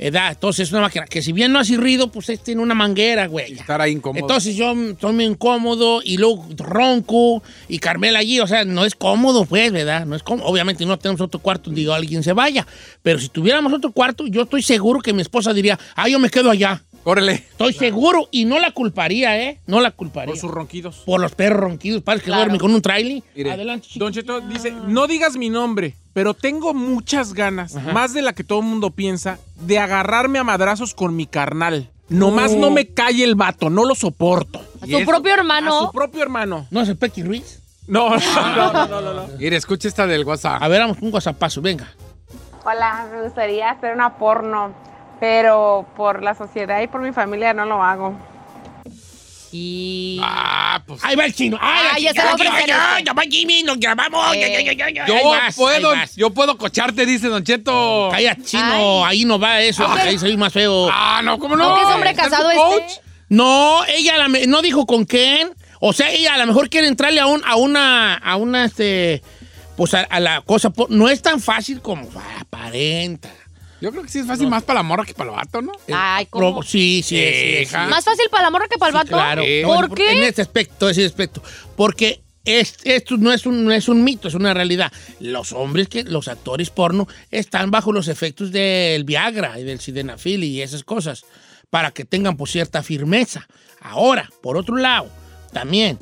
Edad. 0.00 0.32
Entonces 0.32 0.68
es 0.68 0.72
una 0.72 0.82
máquina 0.82 1.04
que 1.04 1.22
si 1.22 1.32
bien 1.32 1.52
no 1.52 1.58
hace 1.58 1.76
ruido, 1.76 2.10
pues 2.10 2.30
es, 2.30 2.42
tiene 2.42 2.62
una 2.62 2.74
manguera, 2.74 3.26
güey. 3.26 3.52
Estar 3.52 3.80
ahí 3.80 3.92
incómodo. 3.92 4.20
Entonces 4.20 4.56
yo 4.56 4.72
estoy 4.72 5.12
muy 5.12 5.24
incómodo 5.24 6.00
y 6.02 6.16
luego 6.16 6.46
ronco 6.56 7.42
y 7.68 7.78
Carmela 7.78 8.18
allí, 8.18 8.40
o 8.40 8.46
sea, 8.46 8.64
no 8.64 8.84
es 8.84 8.94
cómodo, 8.94 9.44
pues, 9.44 9.70
¿verdad? 9.70 10.06
No 10.06 10.16
es 10.16 10.22
cómodo. 10.22 10.46
Obviamente 10.48 10.84
no 10.86 10.98
tenemos 10.98 11.20
otro 11.20 11.40
cuarto 11.40 11.70
donde 11.70 11.92
alguien 11.92 12.22
se 12.22 12.32
vaya, 12.32 12.66
pero 13.02 13.18
si 13.18 13.28
tuviéramos 13.28 13.72
otro 13.72 13.92
cuarto, 13.92 14.26
yo 14.26 14.42
estoy 14.42 14.62
seguro 14.62 15.00
que 15.00 15.12
mi 15.12 15.22
esposa 15.22 15.52
diría, 15.52 15.78
ah, 15.94 16.08
yo 16.08 16.18
me 16.18 16.30
quedo 16.30 16.50
allá. 16.50 16.82
Córrele. 17.04 17.32
Estoy 17.32 17.72
seguro 17.72 18.28
y 18.30 18.44
no 18.44 18.58
la 18.58 18.72
culparía, 18.72 19.38
¿eh? 19.40 19.58
No 19.66 19.80
la 19.80 19.90
culparía. 19.90 20.32
Por 20.32 20.38
sus 20.38 20.50
ronquidos. 20.50 20.98
Por 21.06 21.20
los 21.20 21.34
perros 21.34 21.60
ronquidos, 21.60 22.02
parece 22.02 22.24
que 22.24 22.30
Claro. 22.30 22.42
duerme 22.42 22.58
con 22.58 22.74
un 22.74 22.82
trailer. 22.82 23.22
Mire, 23.34 23.52
Adelante, 23.52 23.86
chico. 23.88 24.04
Don 24.04 24.12
Cheto 24.12 24.40
dice, 24.42 24.70
no 24.70 25.06
digas 25.06 25.36
mi 25.36 25.48
nombre, 25.48 25.94
pero 26.12 26.34
tengo 26.34 26.74
muchas 26.74 27.32
ganas, 27.32 27.72
más 27.92 28.12
de 28.12 28.20
la 28.22 28.34
que 28.34 28.44
todo 28.44 28.58
el 28.60 28.66
mundo 28.66 28.90
piensa, 28.90 29.38
de 29.60 29.78
agarrarme 29.78 30.38
a 30.38 30.44
madrazos 30.44 30.94
con 30.94 31.16
mi 31.16 31.26
carnal. 31.26 31.88
Nomás 32.10 32.52
no 32.54 32.70
me 32.70 32.88
calle 32.88 33.24
el 33.24 33.34
vato, 33.36 33.70
no 33.70 33.84
lo 33.84 33.94
soporto. 33.94 34.60
A 34.82 34.86
¿Y 34.86 34.90
su 34.90 34.96
eso? 34.98 35.06
propio 35.06 35.32
A 35.32 35.36
hermano. 35.36 35.86
su 35.86 35.92
propio 35.92 36.22
hermano. 36.22 36.66
¿No 36.70 36.80
es 36.82 36.88
el 36.88 36.96
Pequi 36.98 37.22
Ruiz? 37.22 37.62
No, 37.86 38.10
no, 38.16 38.72
no, 38.72 38.86
no, 38.88 39.00
no, 39.00 39.14
no. 39.14 39.26
Mire, 39.38 39.56
escucha 39.56 39.88
esta 39.88 40.06
del 40.06 40.24
WhatsApp. 40.24 40.62
A 40.62 40.68
ver, 40.68 40.80
vamos 40.80 40.96
con 40.98 41.06
un 41.06 41.10
guasapazo, 41.12 41.62
venga. 41.62 41.88
Hola, 42.64 43.06
me 43.12 43.22
gustaría 43.22 43.70
hacer 43.70 43.94
una 43.94 44.16
porno, 44.18 44.74
pero 45.20 45.86
por 45.96 46.22
la 46.22 46.34
sociedad 46.34 46.80
y 46.80 46.86
por 46.88 47.02
mi 47.02 47.12
familia 47.12 47.52
no 47.54 47.66
lo 47.66 47.82
hago. 47.82 48.16
Y. 49.52 50.20
Ah, 50.22 50.80
pues. 50.86 51.02
Ahí 51.04 51.16
va 51.16 51.24
el 51.24 51.34
chino. 51.34 51.58
¡Ay, 51.60 51.88
Ah, 51.92 51.98
ya 51.98 52.12
se 52.12 52.22
va 52.22 52.32
a 52.32 52.66
ya, 52.66 53.00
ya 53.04 53.12
va 53.12 53.22
Jimmy, 53.28 53.64
nos 53.64 53.78
grabamos. 53.78 54.34
Eh, 54.34 54.40
ya, 54.40 54.48
ya, 54.48 54.72
ya, 54.72 54.72
ya, 54.72 54.90
ya. 54.90 55.06
Yo 55.06 55.28
vas, 55.28 55.56
puedo, 55.56 55.92
yo 56.16 56.30
puedo 56.30 56.56
cocharte, 56.56 57.04
dice 57.04 57.26
Don 57.28 57.42
Cheto. 57.42 58.08
Calla, 58.12 58.36
chino, 58.42 59.04
ahí 59.04 59.24
no 59.24 59.38
va 59.40 59.60
eso, 59.60 59.84
porque 59.86 60.08
ahí 60.08 60.18
soy 60.18 60.36
más 60.36 60.52
feo. 60.52 60.88
Ah, 60.92 61.20
no, 61.24 61.38
¿cómo 61.38 61.56
no? 61.56 61.70
¿No 61.70 61.74
que 61.76 61.82
es 61.82 61.88
hombre 61.88 62.10
¿Está 62.10 62.24
casado 62.24 62.50
este? 62.50 63.00
No, 63.28 63.84
ella 63.86 64.18
la 64.18 64.28
me- 64.28 64.46
no 64.46 64.62
dijo 64.62 64.86
con 64.86 65.04
quién. 65.04 65.50
O 65.80 65.92
sea, 65.92 66.10
ella 66.10 66.34
a 66.34 66.38
lo 66.38 66.46
mejor 66.46 66.68
quiere 66.68 66.86
entrarle 66.88 67.20
a, 67.20 67.26
un, 67.26 67.42
a 67.44 67.56
una, 67.56 68.16
a 68.16 68.36
una, 68.36 68.64
este, 68.66 69.22
pues 69.76 69.94
a, 69.94 70.00
a 70.02 70.20
la 70.20 70.42
cosa. 70.42 70.72
No 70.90 71.08
es 71.08 71.22
tan 71.22 71.40
fácil 71.40 71.80
como 71.80 72.08
ah, 72.16 72.40
aparenta. 72.40 73.30
Yo 73.80 73.90
creo 73.90 74.02
que 74.02 74.08
sí 74.10 74.18
es 74.18 74.26
fácil 74.26 74.48
más 74.48 74.62
para 74.62 74.80
la 74.80 74.82
morra 74.82 75.04
que 75.04 75.14
para 75.14 75.30
el 75.30 75.36
vato, 75.36 75.62
¿no? 75.62 75.72
Ay, 75.92 76.26
¿cómo? 76.26 76.54
Pro- 76.60 76.62
sí, 76.62 77.02
sí, 77.04 77.16
sí, 77.16 77.64
sí. 77.66 77.76
¿Más 77.88 78.04
fácil 78.04 78.26
para 78.30 78.44
la 78.44 78.50
morra 78.50 78.66
que 78.68 78.76
para 78.78 78.90
el 78.90 78.94
vato? 78.94 79.08
Claro. 79.08 79.42
Sí. 79.42 79.60
No, 79.62 79.68
¿Por 79.68 79.84
en- 79.86 79.94
qué? 79.94 80.12
En 80.12 80.22
este 80.24 80.42
aspecto, 80.42 80.88
ese 80.88 81.04
aspecto. 81.06 81.42
Porque 81.76 82.20
es- 82.44 82.76
esto 82.84 83.16
no 83.16 83.32
es, 83.32 83.46
un, 83.46 83.64
no 83.64 83.72
es 83.72 83.88
un 83.88 84.04
mito, 84.04 84.28
es 84.28 84.34
una 84.34 84.52
realidad. 84.52 84.92
Los 85.20 85.52
hombres, 85.52 85.88
que 85.88 86.04
los 86.04 86.28
actores 86.28 86.70
porno, 86.70 87.08
están 87.30 87.70
bajo 87.70 87.92
los 87.92 88.08
efectos 88.08 88.52
del 88.52 89.04
Viagra 89.04 89.58
y 89.58 89.64
del 89.64 89.80
Sildenafil 89.80 90.44
y 90.44 90.60
esas 90.62 90.84
cosas, 90.84 91.24
para 91.70 91.90
que 91.90 92.04
tengan 92.04 92.36
pues, 92.36 92.50
cierta 92.52 92.82
firmeza. 92.82 93.46
Ahora, 93.80 94.28
por 94.42 94.56
otro 94.58 94.76
lado, 94.76 95.08
también, 95.52 95.98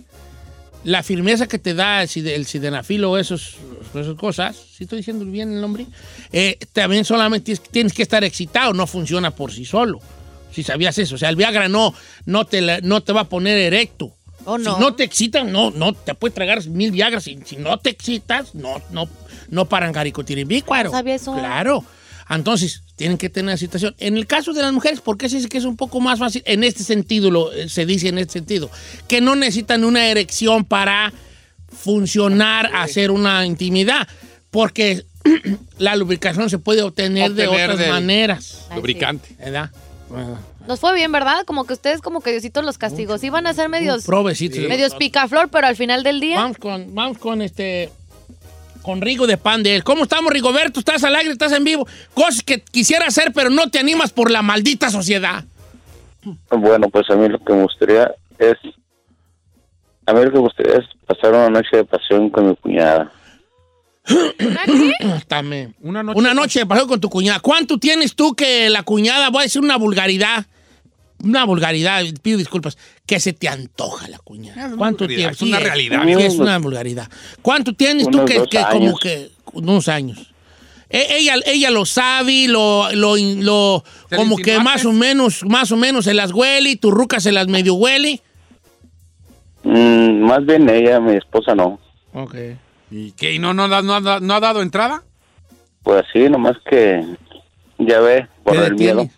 la 0.84 1.02
firmeza 1.02 1.46
que 1.46 1.58
te 1.58 1.74
da 1.74 2.02
el, 2.02 2.26
el 2.28 2.46
Sildenafil 2.46 3.04
o 3.04 3.18
esos, 3.18 3.56
esas 3.94 4.14
cosas, 4.16 4.56
si 4.56 4.84
estoy 4.84 4.98
diciendo 4.98 5.24
bien 5.24 5.52
el 5.52 5.60
nombre, 5.60 5.86
Eh, 6.32 6.58
también 6.72 7.04
solamente 7.04 7.56
tienes, 7.70 7.92
que 7.92 8.02
estar 8.02 8.22
excitado, 8.24 8.72
no 8.72 8.86
funciona 8.86 9.30
por 9.32 9.52
sí 9.52 9.64
solo. 9.64 10.00
Si 10.52 10.62
sabías 10.62 10.96
eso, 10.98 11.16
o 11.16 11.18
sea, 11.18 11.28
el 11.28 11.36
Viagra 11.36 11.68
no, 11.68 11.94
no, 12.26 12.44
te, 12.46 12.60
la- 12.60 12.80
no 12.80 13.02
te 13.02 13.12
va 13.12 13.22
a 13.22 13.28
poner 13.28 13.58
erecto. 13.58 14.14
Oh, 14.44 14.56
no. 14.56 14.74
Si 14.76 14.80
no 14.80 14.94
te 14.94 15.04
excitas, 15.04 15.44
no, 15.44 15.70
no, 15.72 15.92
te 15.92 16.14
puedes 16.14 16.34
tragar 16.34 16.64
mil 16.68 16.90
Viagras. 16.90 17.24
Si, 17.24 17.38
si 17.44 17.56
no 17.56 17.76
te 17.78 17.90
excitas, 17.90 18.54
no, 18.54 18.80
no, 18.90 19.08
no 19.50 19.64
paran 19.66 19.90
No 19.90 19.94
garicotirimbícuaro. 19.94 20.90
sabía 20.90 21.16
eso. 21.16 21.34
Claro. 21.34 21.84
Entonces, 22.30 22.82
tienen 22.96 23.16
que 23.16 23.30
tener 23.30 23.52
excitación. 23.54 23.94
En 23.98 24.16
el 24.16 24.26
caso 24.26 24.52
de 24.52 24.60
las 24.62 24.72
mujeres, 24.72 25.00
¿por 25.00 25.16
qué 25.16 25.28
se 25.28 25.36
dice 25.36 25.48
que 25.48 25.58
es 25.58 25.64
un 25.64 25.76
poco 25.76 26.00
más 26.00 26.18
fácil? 26.18 26.42
En 26.44 26.62
este 26.64 26.82
sentido, 26.84 27.30
lo, 27.30 27.52
eh, 27.52 27.68
se 27.68 27.86
dice 27.86 28.08
en 28.08 28.18
este 28.18 28.34
sentido, 28.34 28.70
que 29.06 29.20
no 29.20 29.34
necesitan 29.34 29.84
una 29.84 30.06
erección 30.08 30.64
para 30.64 31.12
funcionar, 31.72 32.70
hacer 32.74 33.10
una 33.10 33.46
intimidad, 33.46 34.06
porque 34.50 35.04
la 35.78 35.96
lubricación 35.96 36.50
se 36.50 36.58
puede 36.58 36.82
obtener, 36.82 37.32
de 37.32 37.46
otras 37.46 37.78
del- 37.78 37.90
maneras. 37.90 38.66
Ay, 38.70 38.76
Lubricante. 38.76 39.34
¿Verdad? 39.38 39.70
Nos 40.66 40.80
fue 40.80 40.94
bien, 40.94 41.12
¿verdad? 41.12 41.44
Como 41.46 41.66
que 41.66 41.72
ustedes, 41.74 42.00
como 42.00 42.20
que 42.20 42.30
Diosito 42.30 42.60
los 42.62 42.76
castigos. 42.78 43.22
Iban 43.24 43.46
a 43.46 43.54
ser 43.54 43.68
medios, 43.68 44.04
Provecitos. 44.04 44.58
medios 44.68 44.94
picaflor, 44.94 45.48
pero 45.50 45.66
al 45.66 45.76
final 45.76 46.02
del 46.02 46.20
día. 46.20 46.36
Vamos 46.36 46.58
con, 46.58 46.94
vamos 46.94 47.18
con 47.18 47.40
este. 47.42 47.90
Con 48.88 49.02
Rigo 49.02 49.26
de 49.26 49.36
Pan 49.36 49.62
de 49.62 49.76
él. 49.76 49.84
¿Cómo 49.84 50.04
estamos, 50.04 50.32
Rigoberto? 50.32 50.80
¿Estás 50.80 51.04
al 51.04 51.14
aire? 51.14 51.30
¿Estás 51.30 51.52
en 51.52 51.62
vivo? 51.62 51.86
Cosas 52.14 52.42
que 52.42 52.62
quisiera 52.62 53.04
hacer, 53.04 53.34
pero 53.34 53.50
no 53.50 53.68
te 53.68 53.78
animas 53.78 54.12
por 54.12 54.30
la 54.30 54.40
maldita 54.40 54.88
sociedad. 54.88 55.44
Bueno, 56.48 56.88
pues 56.88 57.04
a 57.10 57.14
mí 57.14 57.28
lo 57.28 57.38
que 57.38 57.52
me 57.52 57.64
gustaría 57.64 58.10
es... 58.38 58.56
A 60.06 60.14
mí 60.14 60.24
lo 60.24 60.30
que 60.30 60.36
me 60.36 60.42
gustaría 60.42 60.78
es 60.78 60.86
pasar 61.06 61.34
una 61.34 61.50
noche 61.50 61.76
de 61.76 61.84
pasión 61.84 62.30
con 62.30 62.48
mi 62.48 62.56
cuñada. 62.56 63.12
Dame. 65.28 65.74
Una 65.82 66.02
noche. 66.02 66.18
Una 66.18 66.32
noche 66.32 66.60
de 66.60 66.66
paseo 66.66 66.86
con 66.86 66.98
tu 66.98 67.10
cuñada. 67.10 67.40
¿Cuánto 67.40 67.76
tienes 67.76 68.14
tú 68.14 68.34
que 68.34 68.70
la 68.70 68.84
cuñada, 68.84 69.28
voy 69.28 69.40
a 69.40 69.42
decir 69.42 69.60
una 69.60 69.76
vulgaridad, 69.76 70.46
una 71.22 71.44
vulgaridad, 71.44 72.02
pido 72.22 72.38
disculpas, 72.38 72.78
que 73.06 73.18
se 73.20 73.32
te 73.32 73.48
antoja 73.48 74.08
la 74.08 74.18
cuñada? 74.18 74.66
Una 74.68 74.76
¿Cuánto 74.76 75.06
tiempo? 75.06 75.30
es 75.30 75.42
una 75.42 75.58
realidad. 75.58 76.02
sí, 76.04 76.12
es 76.12 76.34
una 76.38 76.58
vulgaridad. 76.58 77.08
¿Cuánto 77.42 77.72
tienes 77.72 78.08
tú 78.10 78.24
que, 78.24 78.44
como 78.70 78.96
que 78.98 79.30
unos 79.52 79.88
años? 79.88 80.32
E- 80.90 81.18
Ella, 81.18 81.34
ella 81.44 81.70
lo 81.70 81.84
sabe, 81.84 82.48
lo, 82.48 82.90
lo, 82.92 83.16
lo- 83.16 83.84
¿Te 84.08 84.16
como 84.16 84.36
que 84.36 84.58
más 84.60 84.84
o 84.84 84.92
menos, 84.92 85.44
más 85.44 85.70
o 85.72 85.76
menos 85.76 86.04
se 86.06 86.14
las 86.14 86.32
huele, 86.32 86.70
y 86.70 86.76
tu 86.76 86.90
ruca 86.90 87.20
se 87.20 87.32
las 87.32 87.46
medio 87.48 87.74
huele. 87.74 88.22
Mm, 89.64 90.20
más 90.22 90.46
bien 90.46 90.68
ella, 90.68 91.00
mi 91.00 91.16
esposa 91.16 91.54
no. 91.54 91.78
Ok. 92.14 92.34
¿Y 92.90 93.12
qué? 93.12 93.34
¿Y 93.34 93.38
no, 93.38 93.52
no, 93.52 93.68
no, 93.68 93.94
ha 93.94 94.20
no 94.20 94.34
ha 94.34 94.40
dado 94.40 94.62
entrada? 94.62 95.02
Pues 95.82 96.04
sí, 96.12 96.28
nomás 96.30 96.56
que 96.68 97.04
ya 97.78 98.00
ve, 98.00 98.26
por 98.44 98.54
¿Qué 98.54 98.64
el 98.66 98.74
miedo. 98.76 99.08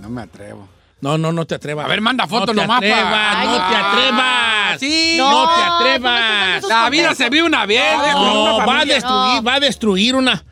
No 0.00 0.08
me 0.08 0.22
atrevo. 0.22 0.68
No, 1.02 1.18
no, 1.18 1.32
no 1.32 1.44
te 1.46 1.56
atrevas. 1.56 1.84
A 1.84 1.88
ver, 1.88 2.00
manda 2.00 2.26
foto 2.26 2.54
no 2.54 2.62
te 2.62 2.66
nomás 2.66 2.80
pa- 2.80 2.86
atrevas, 2.86 3.36
Ay, 3.36 3.46
no 3.48 3.58
no. 3.58 3.68
te 3.68 3.74
atrevas. 3.76 4.80
Sí. 4.80 5.14
No, 5.18 5.30
No, 5.30 5.40
te 5.40 5.44
¿cómo 5.44 5.56
estás 5.60 5.80
atrevas. 5.80 6.64
La 6.68 6.90
vida 6.90 7.14
se 7.14 7.28
vive 7.28 7.42
una 7.46 7.66
vez. 7.66 7.82
No. 8.14 8.58
No, 8.60 8.66
va 8.66 8.80
a 8.80 8.84
destruir, 8.84 9.34
No. 9.36 9.42
va 9.42 9.54
a 9.54 9.60
destruir 9.60 10.14
una, 10.14 10.44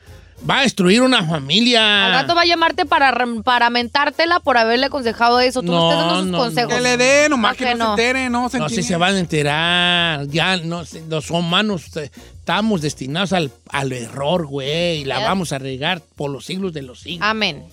va 0.48 0.58
a 0.58 0.62
destruir 0.62 1.02
una 1.02 1.24
familia. 1.24 2.06
Al 2.06 2.12
rato 2.12 2.34
va 2.34 2.42
a 2.42 2.46
llamarte 2.46 2.84
para, 2.84 3.14
para 3.44 3.70
mentártela 3.70 4.40
por 4.40 4.58
haberle 4.58 4.86
aconsejado 4.86 5.38
eso. 5.40 5.60
Tú 5.62 5.70
no, 5.70 5.78
No, 5.78 5.90
estás 5.92 6.04
dando 6.06 6.20
sus 6.22 6.30
no, 6.32 6.38
consejos. 6.38 6.74
Que 6.74 6.80
le 6.80 6.96
dé, 6.96 7.28
nomás 7.28 7.56
que, 7.56 7.64
que 7.66 7.74
no, 7.76 7.90
no. 7.90 7.96
se 7.96 8.02
entere, 8.02 8.28
no 8.30 8.48
se 8.48 8.58
No 8.58 8.68
sé 8.68 8.74
entere. 8.74 8.88
se 8.88 8.96
van 8.96 9.14
a 9.14 9.18
enterar. 9.20 10.26
Ya 10.26 10.56
no 10.56 10.84
sé, 10.84 11.04
los 11.08 11.30
humanos 11.30 11.96
eh, 11.96 12.10
estamos 12.38 12.82
destinados 12.82 13.32
al, 13.32 13.52
al 13.70 13.92
error, 13.92 14.46
güey. 14.46 15.02
y 15.02 15.04
La 15.04 15.20
vamos 15.20 15.52
a 15.52 15.58
regar 15.58 16.02
por 16.16 16.30
los 16.30 16.44
siglos 16.44 16.72
de 16.72 16.82
los 16.82 16.98
siglos. 17.00 17.26
Amén. 17.28 17.64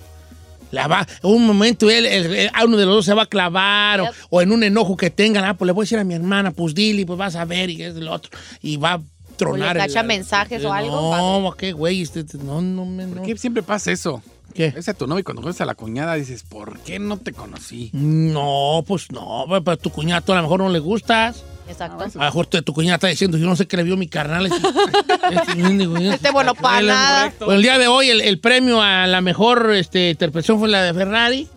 La 0.71 0.87
va, 0.87 1.07
un 1.23 1.45
momento 1.47 1.89
él, 1.89 2.05
él- 2.05 2.25
él- 2.35 2.51
a 2.53 2.65
uno 2.65 2.75
de 2.77 2.85
los 2.85 2.95
dos 2.95 3.05
se 3.05 3.13
va 3.13 3.23
a 3.23 3.25
clavar 3.27 4.01
o, 4.01 4.03
Yep. 4.05 4.13
o 4.29 4.41
en 4.41 4.51
un 4.51 4.63
enojo 4.63 4.97
que 4.97 5.09
tengan, 5.09 5.45
ah, 5.45 5.53
pues 5.55 5.65
le 5.67 5.71
voy 5.71 5.83
a 5.83 5.85
decir 5.85 5.99
a 5.99 6.03
mi 6.03 6.13
hermana, 6.13 6.51
pues 6.51 6.75
dile, 6.75 7.05
pues 7.05 7.17
vas 7.17 7.35
a 7.35 7.45
ver 7.45 7.69
y 7.69 7.81
es 7.83 7.95
el 7.95 8.07
otro. 8.09 8.31
Y 8.61 8.77
va 8.77 8.93
a 8.93 9.01
tronar. 9.37 9.71
O 9.71 9.73
le 9.79 9.85
el- 9.85 9.87
cacha 9.87 10.03
mensajes 10.03 10.63
o 10.65 10.73
algo, 10.73 11.15
No, 11.15 11.51
qué 11.57 11.71
güey, 11.71 12.01
este- 12.01 12.21
este- 12.21 12.37
no, 12.39 12.61
no, 12.61 12.85
me- 12.85 13.05
no. 13.05 13.15
¿Por 13.17 13.25
qué 13.25 13.37
siempre 13.37 13.63
pasa 13.63 13.91
eso? 13.91 14.21
¿Qué? 14.53 14.73
Ese 14.75 14.91
a 14.91 14.93
tu 14.95 15.05
novio 15.05 15.19
y 15.19 15.23
cuando 15.23 15.41
conoces 15.43 15.61
a 15.61 15.65
la 15.65 15.75
cuñada 15.75 16.15
dices, 16.15 16.41
¿por 16.43 16.79
qué 16.79 16.97
no 16.99 17.17
te 17.17 17.31
conocí? 17.31 17.91
No, 17.93 18.83
pues 18.87 19.11
no, 19.11 19.45
pues, 19.47 19.61
pues, 19.63 19.79
tu 19.79 19.91
cuñada 19.91 20.21
tú 20.21 20.33
a 20.33 20.37
lo 20.37 20.41
mejor 20.41 20.59
no 20.61 20.69
le 20.69 20.79
gustas. 20.79 21.43
Exacto. 21.69 22.03
A 22.03 22.07
lo 22.07 22.19
mejor 22.25 22.45
tu, 22.47 22.61
tu 22.61 22.73
cuñada 22.73 22.95
está 22.95 23.07
diciendo, 23.07 23.37
yo 23.37 23.45
no 23.45 23.55
sé 23.55 23.67
qué 23.67 23.77
le 23.77 23.83
vio 23.83 23.97
mi 23.97 24.07
carnal. 24.07 24.45
Este, 24.47 24.67
este 25.31 26.13
Este 26.13 26.31
bueno 26.31 26.55
para 26.55 26.81
nada. 26.81 27.33
Bueno, 27.39 27.53
el 27.53 27.61
día 27.61 27.77
de 27.77 27.87
hoy 27.87 28.09
el, 28.09 28.21
el 28.21 28.39
premio 28.39 28.81
a 28.81 29.05
la 29.07 29.21
mejor 29.21 29.71
este, 29.75 30.11
interpretación 30.11 30.59
fue 30.59 30.69
la 30.69 30.83
de 30.83 30.93
Ferrari 30.93 31.47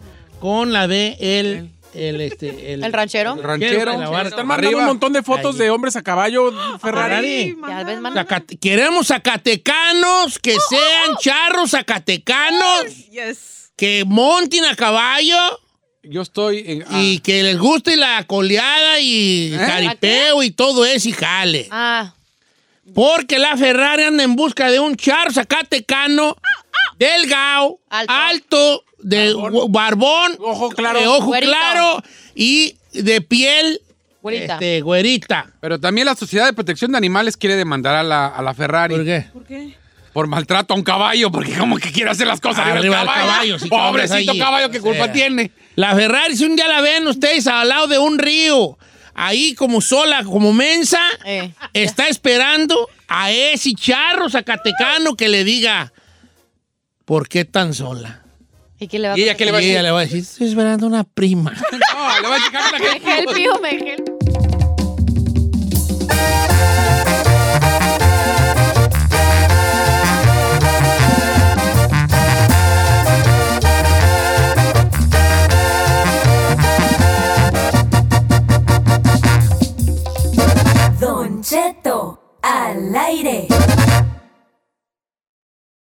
con 0.40 0.72
la 0.72 0.86
de 0.88 1.16
el... 1.20 1.70
El, 1.92 2.20
este, 2.20 2.72
El 2.72 2.92
ranchero. 2.92 3.34
El 3.36 3.42
ranchero. 3.42 3.90
Están 3.90 4.46
mandando 4.46 4.54
Arriba. 4.54 4.80
un 4.80 4.86
montón 4.86 5.12
de 5.12 5.24
fotos 5.24 5.56
Ahí. 5.56 5.62
de 5.62 5.70
hombres 5.70 5.96
a 5.96 6.02
caballo, 6.02 6.52
Ferrari. 6.78 7.56
Zacate- 7.60 8.58
Queremos 8.60 9.08
zacatecanos 9.08 10.38
que 10.38 10.52
sean 10.68 11.16
charros 11.18 11.72
zacatecanos, 11.72 12.84
Yes. 13.10 13.72
que 13.76 14.04
monten 14.06 14.64
a 14.66 14.76
caballo 14.76 15.36
Yo 16.02 16.22
estoy 16.22 16.64
en... 16.66 16.84
ah, 16.88 17.00
y 17.02 17.18
que 17.20 17.42
les 17.42 17.58
guste 17.58 17.96
la 17.96 18.24
coleada 18.26 19.00
y 19.00 19.52
¿Eh? 19.52 19.58
jaripeo 19.58 20.42
y 20.42 20.50
todo 20.50 20.84
eso 20.86 21.08
y 21.08 21.12
jale. 21.12 21.68
Ah, 21.70 22.14
Porque 22.94 23.38
la 23.38 23.56
Ferrari 23.56 24.04
anda 24.04 24.24
en 24.24 24.34
busca 24.34 24.70
de 24.70 24.80
un 24.80 24.96
charro 24.96 25.30
zacatecano, 25.32 26.36
delgado, 26.98 27.78
Alto. 27.90 28.12
alto, 28.12 28.84
de 28.98 29.34
barbón, 29.68 30.36
Ojo 30.40 30.70
claro. 30.70 31.00
de 31.00 31.06
ojo 31.06 31.32
claro 31.32 32.02
y 32.34 32.76
de 32.92 33.20
piel 33.20 33.80
Güerita. 34.22 34.54
este, 34.54 34.80
güerita. 34.82 35.46
Pero 35.60 35.78
también 35.80 36.06
la 36.06 36.14
Sociedad 36.14 36.46
de 36.46 36.52
Protección 36.52 36.92
de 36.92 36.98
Animales 36.98 37.36
quiere 37.36 37.56
demandar 37.56 37.94
a 37.94 38.02
la, 38.02 38.26
a 38.26 38.42
la 38.42 38.52
Ferrari. 38.54 38.94
¿Por 38.96 39.04
qué? 39.04 39.26
¿Por 39.32 39.44
qué? 39.44 39.74
Por 40.12 40.26
maltrato 40.26 40.74
a 40.74 40.76
un 40.76 40.82
caballo, 40.82 41.30
porque 41.30 41.52
como 41.56 41.76
que 41.78 41.92
quiere 41.92 42.10
hacer 42.10 42.26
las 42.26 42.40
cosas 42.40 42.66
arriba, 42.66 42.78
Arriba 42.78 42.98
del 42.98 43.06
caballo. 43.06 43.26
caballo, 43.30 43.58
sí, 43.60 43.68
cabrones, 43.70 44.10
Pobrecito 44.10 44.38
caballo, 44.38 44.70
¿qué 44.70 44.80
culpa 44.80 45.12
tiene? 45.12 45.50
La 45.76 45.94
Ferrari, 45.94 46.36
si 46.36 46.44
un 46.44 46.56
día 46.56 46.68
la 46.68 46.80
ven 46.80 47.06
ustedes 47.06 47.46
al 47.46 47.68
lado 47.68 47.86
de 47.86 47.98
un 47.98 48.18
río, 48.18 48.78
ahí 49.14 49.54
como 49.54 49.80
sola, 49.80 50.24
como 50.24 50.52
mensa, 50.52 51.00
Eh. 51.24 51.52
está 51.72 52.08
esperando 52.08 52.88
a 53.08 53.30
ese 53.30 53.72
charro 53.74 54.28
zacatecano 54.28 55.16
que 55.16 55.28
le 55.28 55.44
diga, 55.44 55.92
¿por 57.04 57.28
qué 57.28 57.44
tan 57.44 57.72
sola? 57.74 58.22
¿Y 58.78 58.88
qué 58.88 58.98
le 58.98 59.08
va 59.08 59.14
a 59.14 59.18
¿Y 59.18 59.22
ella 59.24 59.34
qué 59.36 59.44
le 59.44 59.52
va 59.52 59.58
a 59.58 59.60
Y 59.60 59.64
decir? 59.64 59.76
ella 59.76 59.82
le 59.82 59.90
va 59.90 59.98
a 60.00 60.02
decir, 60.02 60.18
estoy 60.20 60.48
esperando 60.48 60.86
una 60.86 61.04
prima. 61.04 61.52
No, 61.72 62.20
le 62.20 62.28
va 62.28 62.34
a 62.34 62.38
decir, 62.38 62.52
"Cágala 62.52 62.78
que- 62.78 63.00
Me 63.00 63.18
help 63.18 63.36
you, 63.36 63.60
me 63.62 63.70
help. 63.92 64.09
Al 82.90 82.96
aire. 82.96 83.46